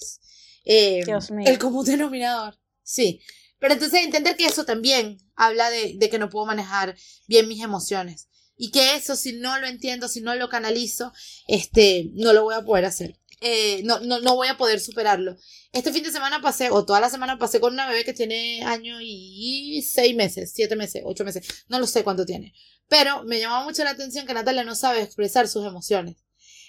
El 0.65 1.59
común 1.59 1.85
denominador. 1.85 2.57
Sí. 2.81 3.21
Pero 3.59 3.73
entonces 3.73 4.03
entender 4.03 4.35
que 4.35 4.45
eso 4.45 4.65
también 4.65 5.17
habla 5.35 5.69
de, 5.69 5.93
de 5.97 6.09
que 6.09 6.19
no 6.19 6.29
puedo 6.29 6.45
manejar 6.45 6.95
bien 7.27 7.47
mis 7.47 7.63
emociones 7.63 8.27
y 8.57 8.71
que 8.71 8.95
eso 8.95 9.15
si 9.15 9.33
no 9.33 9.59
lo 9.59 9.67
entiendo, 9.67 10.07
si 10.07 10.21
no 10.21 10.35
lo 10.35 10.49
canalizo, 10.49 11.13
este, 11.47 12.09
no 12.13 12.33
lo 12.33 12.43
voy 12.43 12.55
a 12.55 12.65
poder 12.65 12.85
hacer. 12.85 13.19
Eh, 13.39 13.81
no, 13.83 13.99
no, 13.99 14.19
no 14.19 14.35
voy 14.35 14.47
a 14.47 14.57
poder 14.57 14.79
superarlo. 14.79 15.37
Este 15.71 15.93
fin 15.93 16.03
de 16.03 16.11
semana 16.11 16.41
pasé, 16.41 16.71
o 16.71 16.85
toda 16.85 16.99
la 16.99 17.09
semana 17.09 17.37
pasé 17.37 17.59
con 17.59 17.73
una 17.73 17.87
bebé 17.87 18.03
que 18.03 18.13
tiene 18.13 18.63
año 18.63 18.97
y 18.99 19.83
seis 19.83 20.15
meses, 20.15 20.51
siete 20.55 20.75
meses, 20.75 21.03
ocho 21.05 21.23
meses, 21.23 21.45
no 21.67 21.79
lo 21.79 21.85
sé 21.85 22.03
cuánto 22.03 22.25
tiene. 22.25 22.53
Pero 22.87 23.23
me 23.23 23.39
llamaba 23.39 23.63
mucho 23.63 23.83
la 23.83 23.91
atención 23.91 24.25
que 24.25 24.33
Natalia 24.33 24.63
no 24.63 24.75
sabe 24.75 25.01
expresar 25.01 25.47
sus 25.47 25.65
emociones. 25.65 26.15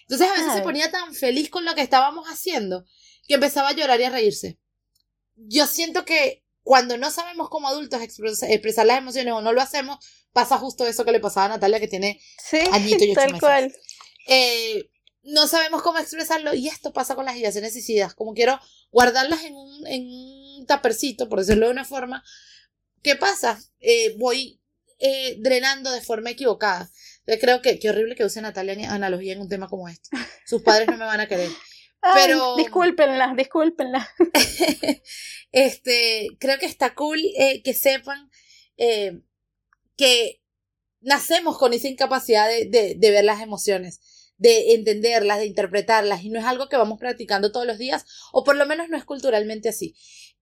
Entonces 0.03 0.28
a 0.28 0.32
veces 0.32 0.53
se 0.55 0.62
ponía 0.62 0.91
tan 0.91 1.14
feliz 1.14 1.49
con 1.49 1.64
lo 1.64 1.74
que 1.74 1.82
estábamos 1.82 2.26
haciendo 2.28 2.84
que 3.26 3.34
empezaba 3.34 3.68
a 3.68 3.74
llorar 3.74 4.01
y 4.01 4.05
a 4.05 4.11
reírse. 4.11 4.59
Yo 5.36 5.66
siento 5.66 6.05
que 6.05 6.45
cuando 6.68 6.98
no 6.98 7.10
sabemos 7.10 7.48
como 7.48 7.66
adultos 7.66 8.02
expresar 8.02 8.84
las 8.84 8.98
emociones 8.98 9.32
o 9.32 9.40
no 9.40 9.54
lo 9.54 9.62
hacemos, 9.62 10.04
pasa 10.34 10.58
justo 10.58 10.86
eso 10.86 11.02
que 11.06 11.12
le 11.12 11.18
pasaba 11.18 11.46
a 11.46 11.48
Natalia, 11.48 11.80
que 11.80 11.88
tiene 11.88 12.20
sí, 12.46 12.58
añito 12.70 13.04
y 13.04 13.12
ocho 13.12 13.20
tal 13.22 13.40
Cual. 13.40 13.74
Eh, 14.26 14.90
no 15.22 15.48
sabemos 15.48 15.80
cómo 15.80 15.98
expresarlo 15.98 16.52
y 16.52 16.68
esto 16.68 16.92
pasa 16.92 17.14
con 17.14 17.24
las 17.24 17.38
ideaciones 17.38 17.72
suicidas. 17.72 18.12
Como 18.12 18.34
quiero 18.34 18.60
guardarlas 18.90 19.44
en 19.44 19.54
un, 19.54 19.86
en 19.86 20.08
un 20.10 20.66
tapercito, 20.66 21.30
por 21.30 21.38
decirlo 21.38 21.64
de 21.64 21.72
una 21.72 21.86
forma. 21.86 22.22
¿Qué 23.02 23.16
pasa? 23.16 23.58
Eh, 23.80 24.14
voy 24.18 24.60
eh, 24.98 25.36
drenando 25.38 25.90
de 25.90 26.02
forma 26.02 26.28
equivocada. 26.28 26.90
Yo 27.26 27.38
creo 27.38 27.62
que 27.62 27.78
qué 27.78 27.88
horrible 27.88 28.14
que 28.14 28.26
use 28.26 28.42
Natalia 28.42 28.92
analogía 28.92 29.32
en 29.32 29.40
un 29.40 29.48
tema 29.48 29.68
como 29.68 29.88
este. 29.88 30.10
Sus 30.44 30.60
padres 30.60 30.86
no 30.88 30.98
me 30.98 31.06
van 31.06 31.20
a 31.20 31.28
querer. 31.28 31.48
Pero 32.14 32.57
discúlpenla, 32.57 33.34
discúlpenla. 33.36 34.09
este, 35.53 36.28
creo 36.38 36.59
que 36.59 36.66
está 36.66 36.94
cool 36.94 37.20
que 37.64 37.74
sepan 37.74 38.30
que 39.96 40.40
nacemos 41.01 41.59
con 41.59 41.72
esa 41.72 41.88
incapacidad 41.88 42.49
de, 42.49 42.66
de, 42.66 42.94
de, 42.96 43.11
ver 43.11 43.24
las 43.24 43.40
emociones, 43.40 44.01
de 44.39 44.74
entenderlas, 44.74 45.39
de 45.39 45.47
interpretarlas, 45.47 46.24
y 46.24 46.30
no 46.30 46.39
es 46.39 46.47
algo 46.47 46.68
que 46.68 46.76
vamos 46.76 46.99
practicando 46.99 47.53
todos 47.53 47.66
los 47.66 47.78
días, 47.78 48.07
o 48.32 48.45
por 48.45 48.57
lo 48.57 48.66
menos 48.66 48.89
no 48.89 48.97
es 48.97 49.05
culturalmente 49.05 49.68
así. 49.68 49.95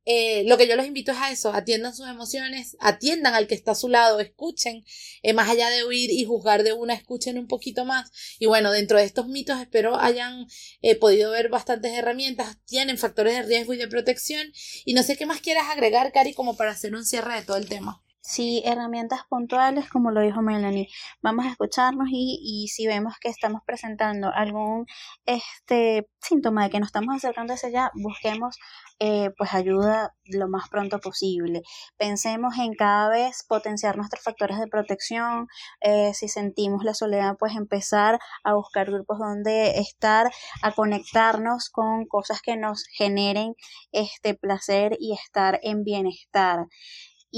Eh, 0.09 0.44
lo 0.47 0.57
que 0.57 0.68
yo 0.68 0.76
los 0.76 0.86
invito 0.86 1.11
es 1.11 1.18
a 1.18 1.32
eso, 1.32 1.53
atiendan 1.53 1.92
sus 1.92 2.07
emociones, 2.07 2.76
atiendan 2.78 3.34
al 3.34 3.49
que 3.49 3.57
está 3.57 3.72
a 3.72 3.74
su 3.74 3.88
lado, 3.88 4.20
escuchen, 4.20 4.84
eh, 5.22 5.32
más 5.32 5.51
allá 5.51 5.68
de 5.68 5.82
oír 5.82 6.12
y 6.12 6.24
juzgar 6.24 6.62
de 6.62 6.72
una, 6.72 6.94
escuchen 6.94 7.38
un 7.38 7.49
poquito 7.49 7.84
más. 7.84 8.12
Y 8.38 8.47
bueno, 8.47 8.70
dentro 8.70 8.99
de 8.99 9.05
estos 9.05 9.26
mitos 9.26 9.61
espero 9.61 9.99
hayan 9.99 10.47
eh, 10.80 10.94
podido 10.94 11.32
ver 11.32 11.49
bastantes 11.49 11.92
herramientas, 11.92 12.57
tienen 12.66 12.99
factores 12.99 13.34
de 13.34 13.42
riesgo 13.42 13.74
y 13.74 13.78
de 13.78 13.88
protección. 13.88 14.53
Y 14.84 14.94
no 14.94 15.03
sé 15.03 15.16
qué 15.16 15.26
más 15.26 15.40
quieras 15.40 15.70
agregar, 15.70 16.12
Cari, 16.12 16.34
como 16.34 16.57
para 16.57 16.70
hacer 16.70 16.94
un 16.94 17.05
cierre 17.05 17.34
de 17.34 17.42
todo 17.42 17.57
el 17.57 17.68
tema. 17.68 18.05
Sí, 18.28 18.60
herramientas 18.66 19.20
puntuales, 19.28 19.88
como 19.88 20.10
lo 20.10 20.20
dijo 20.20 20.42
Melanie. 20.42 20.88
Vamos 21.22 21.46
a 21.46 21.50
escucharnos 21.50 22.08
y, 22.10 22.40
y 22.42 22.66
si 22.68 22.84
vemos 22.84 23.14
que 23.20 23.28
estamos 23.28 23.62
presentando 23.64 24.32
algún 24.34 24.86
este 25.26 26.08
síntoma 26.20 26.64
de 26.64 26.70
que 26.70 26.80
nos 26.80 26.88
estamos 26.88 27.14
acercando 27.14 27.54
hacia 27.54 27.68
allá, 27.68 27.92
busquemos 27.94 28.58
eh, 28.98 29.30
pues 29.38 29.54
ayuda 29.54 30.12
lo 30.24 30.48
más 30.48 30.68
pronto 30.68 30.98
posible. 30.98 31.62
Pensemos 31.98 32.58
en 32.58 32.74
cada 32.74 33.08
vez 33.10 33.44
potenciar 33.46 33.96
nuestros 33.96 34.24
factores 34.24 34.58
de 34.58 34.66
protección. 34.66 35.46
Eh, 35.80 36.12
si 36.12 36.26
sentimos 36.26 36.82
la 36.82 36.94
soledad, 36.94 37.36
pues 37.38 37.54
empezar 37.54 38.18
a 38.42 38.54
buscar 38.54 38.90
grupos 38.90 39.20
donde 39.20 39.78
estar, 39.78 40.32
a 40.62 40.72
conectarnos 40.72 41.70
con 41.70 42.06
cosas 42.06 42.42
que 42.42 42.56
nos 42.56 42.86
generen 42.88 43.54
este 43.92 44.34
placer 44.34 44.96
y 44.98 45.12
estar 45.12 45.60
en 45.62 45.84
bienestar 45.84 46.66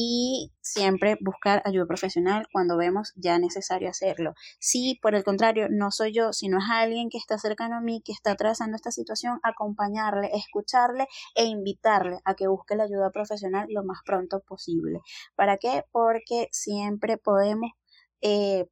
y 0.01 0.53
siempre 0.61 1.19
buscar 1.21 1.61
ayuda 1.65 1.87
profesional 1.87 2.47
cuando 2.53 2.77
vemos 2.77 3.13
ya 3.17 3.37
necesario 3.41 3.91
hacerlo. 3.91 4.35
Si 4.61 4.97
por 5.03 5.17
el 5.17 5.25
contrario 5.25 5.67
no 5.69 5.91
soy 5.91 6.13
yo, 6.13 6.33
sino 6.33 6.59
es 6.59 6.71
alguien 6.71 7.09
que 7.09 7.19
está 7.19 7.37
cercano 7.37 7.79
a 7.79 7.81
mí, 7.81 8.01
que 8.05 8.13
está 8.13 8.31
atravesando 8.31 8.77
esta 8.77 8.93
situación, 8.93 9.41
acompañarle, 9.43 10.31
escucharle 10.35 11.09
e 11.35 11.47
invitarle 11.47 12.21
a 12.25 12.35
que 12.35 12.47
busque 12.47 12.77
la 12.77 12.85
ayuda 12.85 13.11
profesional 13.11 13.67
lo 13.71 13.83
más 13.83 13.99
pronto 14.05 14.39
posible. 14.39 15.01
¿Para 15.35 15.57
qué? 15.57 15.83
Porque 15.91 16.47
siempre 16.53 17.17
podemos 17.17 17.73
eh, 18.21 18.67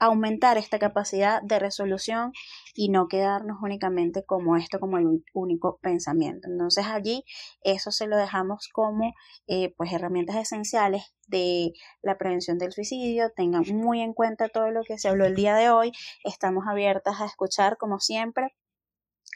aumentar 0.00 0.58
esta 0.58 0.78
capacidad 0.78 1.42
de 1.42 1.58
resolución 1.58 2.32
y 2.74 2.88
no 2.88 3.08
quedarnos 3.08 3.58
únicamente 3.62 4.24
como 4.24 4.56
esto, 4.56 4.80
como 4.80 4.98
el 4.98 5.22
único 5.32 5.78
pensamiento. 5.80 6.48
Entonces 6.50 6.86
allí 6.86 7.24
eso 7.62 7.90
se 7.90 8.06
lo 8.06 8.16
dejamos 8.16 8.68
como 8.72 9.12
eh, 9.46 9.74
pues 9.76 9.92
herramientas 9.92 10.36
esenciales 10.36 11.14
de 11.26 11.72
la 12.02 12.18
prevención 12.18 12.58
del 12.58 12.72
suicidio. 12.72 13.30
Tengan 13.34 13.64
muy 13.72 14.00
en 14.00 14.12
cuenta 14.12 14.48
todo 14.48 14.70
lo 14.70 14.82
que 14.82 14.98
se 14.98 15.08
habló 15.08 15.26
el 15.26 15.34
día 15.34 15.54
de 15.54 15.70
hoy. 15.70 15.92
Estamos 16.24 16.64
abiertas 16.68 17.20
a 17.20 17.26
escuchar 17.26 17.76
como 17.76 18.00
siempre 18.00 18.54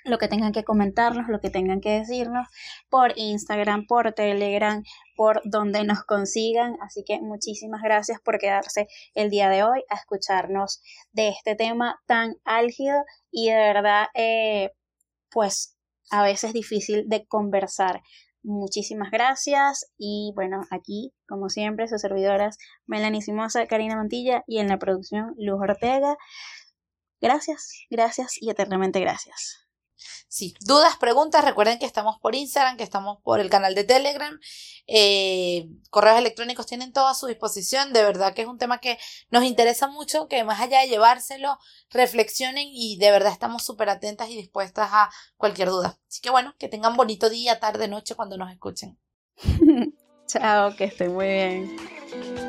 lo 0.05 0.19
que 0.19 0.29
tengan 0.29 0.53
que 0.53 0.65
comentarnos, 0.65 1.29
lo 1.29 1.41
que 1.41 1.51
tengan 1.51 1.81
que 1.81 1.91
decirnos 1.91 2.47
por 2.89 3.13
Instagram, 3.17 3.87
por 3.87 4.13
Telegram, 4.13 4.83
por 5.17 5.41
donde 5.45 5.85
nos 5.85 6.05
consigan. 6.05 6.77
Así 6.81 7.05
que 7.07 7.21
muchísimas 7.21 7.83
gracias 7.83 8.21
por 8.21 8.39
quedarse 8.39 8.89
el 9.15 9.31
día 9.31 9.49
de 9.49 9.63
hoy 9.63 9.83
a 9.89 9.97
escucharnos 9.97 10.81
de 11.13 11.29
este 11.29 11.55
tema 11.55 12.01
tan 12.07 12.37
álgido 12.45 13.05
y 13.31 13.51
de 13.51 13.57
verdad, 13.57 14.07
eh, 14.15 14.71
pues 15.31 15.77
a 16.11 16.23
veces 16.23 16.53
difícil 16.53 17.09
de 17.09 17.27
conversar 17.27 18.01
Muchísimas 18.43 19.11
gracias 19.11 19.93
y 19.99 20.33
bueno, 20.35 20.63
aquí 20.71 21.13
como 21.27 21.49
siempre 21.49 21.89
sus 21.89 22.01
servidoras 22.01 22.57
Melanie 22.87 23.21
Simosa, 23.21 23.67
Karina 23.67 23.97
Mantilla 23.97 24.43
y 24.47 24.59
en 24.59 24.69
la 24.69 24.79
producción 24.79 25.35
Luz 25.37 25.61
Ortega. 25.61 26.17
Gracias, 27.21 27.73
gracias 27.91 28.41
y 28.41 28.49
eternamente 28.49 29.01
gracias. 29.01 29.68
Sí, 30.29 30.55
dudas, 30.61 30.97
preguntas, 30.99 31.45
recuerden 31.45 31.79
que 31.79 31.87
estamos 31.87 32.19
por 32.19 32.35
Instagram, 32.35 32.77
que 32.77 32.85
estamos 32.85 33.19
por 33.23 33.41
el 33.41 33.51
canal 33.51 33.75
de 33.75 33.85
Telegram, 33.85 34.39
eh, 34.87 35.69
correos 35.91 36.19
electrónicos 36.19 36.67
tienen 36.67 36.93
todo 36.93 37.09
a 37.09 37.15
su 37.15 37.27
disposición, 37.27 37.93
de 37.93 38.03
verdad 38.03 38.35
que 38.35 38.43
es 38.43 38.49
un 38.49 38.59
tema 38.59 38.79
que 38.79 38.99
nos 39.31 39.45
interesa 39.45 39.89
mucho, 39.89 40.29
que 40.29 40.45
más 40.45 40.61
allá 40.61 40.81
de 40.81 40.89
llevárselo, 40.89 41.59
reflexionen 41.91 42.69
y 42.71 42.97
de 42.99 43.11
verdad 43.11 43.33
estamos 43.33 43.65
súper 43.65 43.89
atentas 43.91 44.31
y 44.31 44.37
dispuestas 44.37 44.89
a 44.93 45.11
cualquier 45.37 45.69
duda. 45.69 45.99
Así 46.09 46.21
que 46.21 46.31
bueno, 46.31 46.55
que 46.59 46.69
tengan 46.69 46.97
bonito 46.97 47.31
día, 47.31 47.61
tarde, 47.61 47.89
noche 47.89 48.15
cuando 48.15 48.37
nos 48.37 48.51
escuchen. 48.51 48.99
Chao, 50.27 50.77
que 50.77 50.85
estén 50.85 51.15
muy 51.15 51.27
bien. 51.27 52.48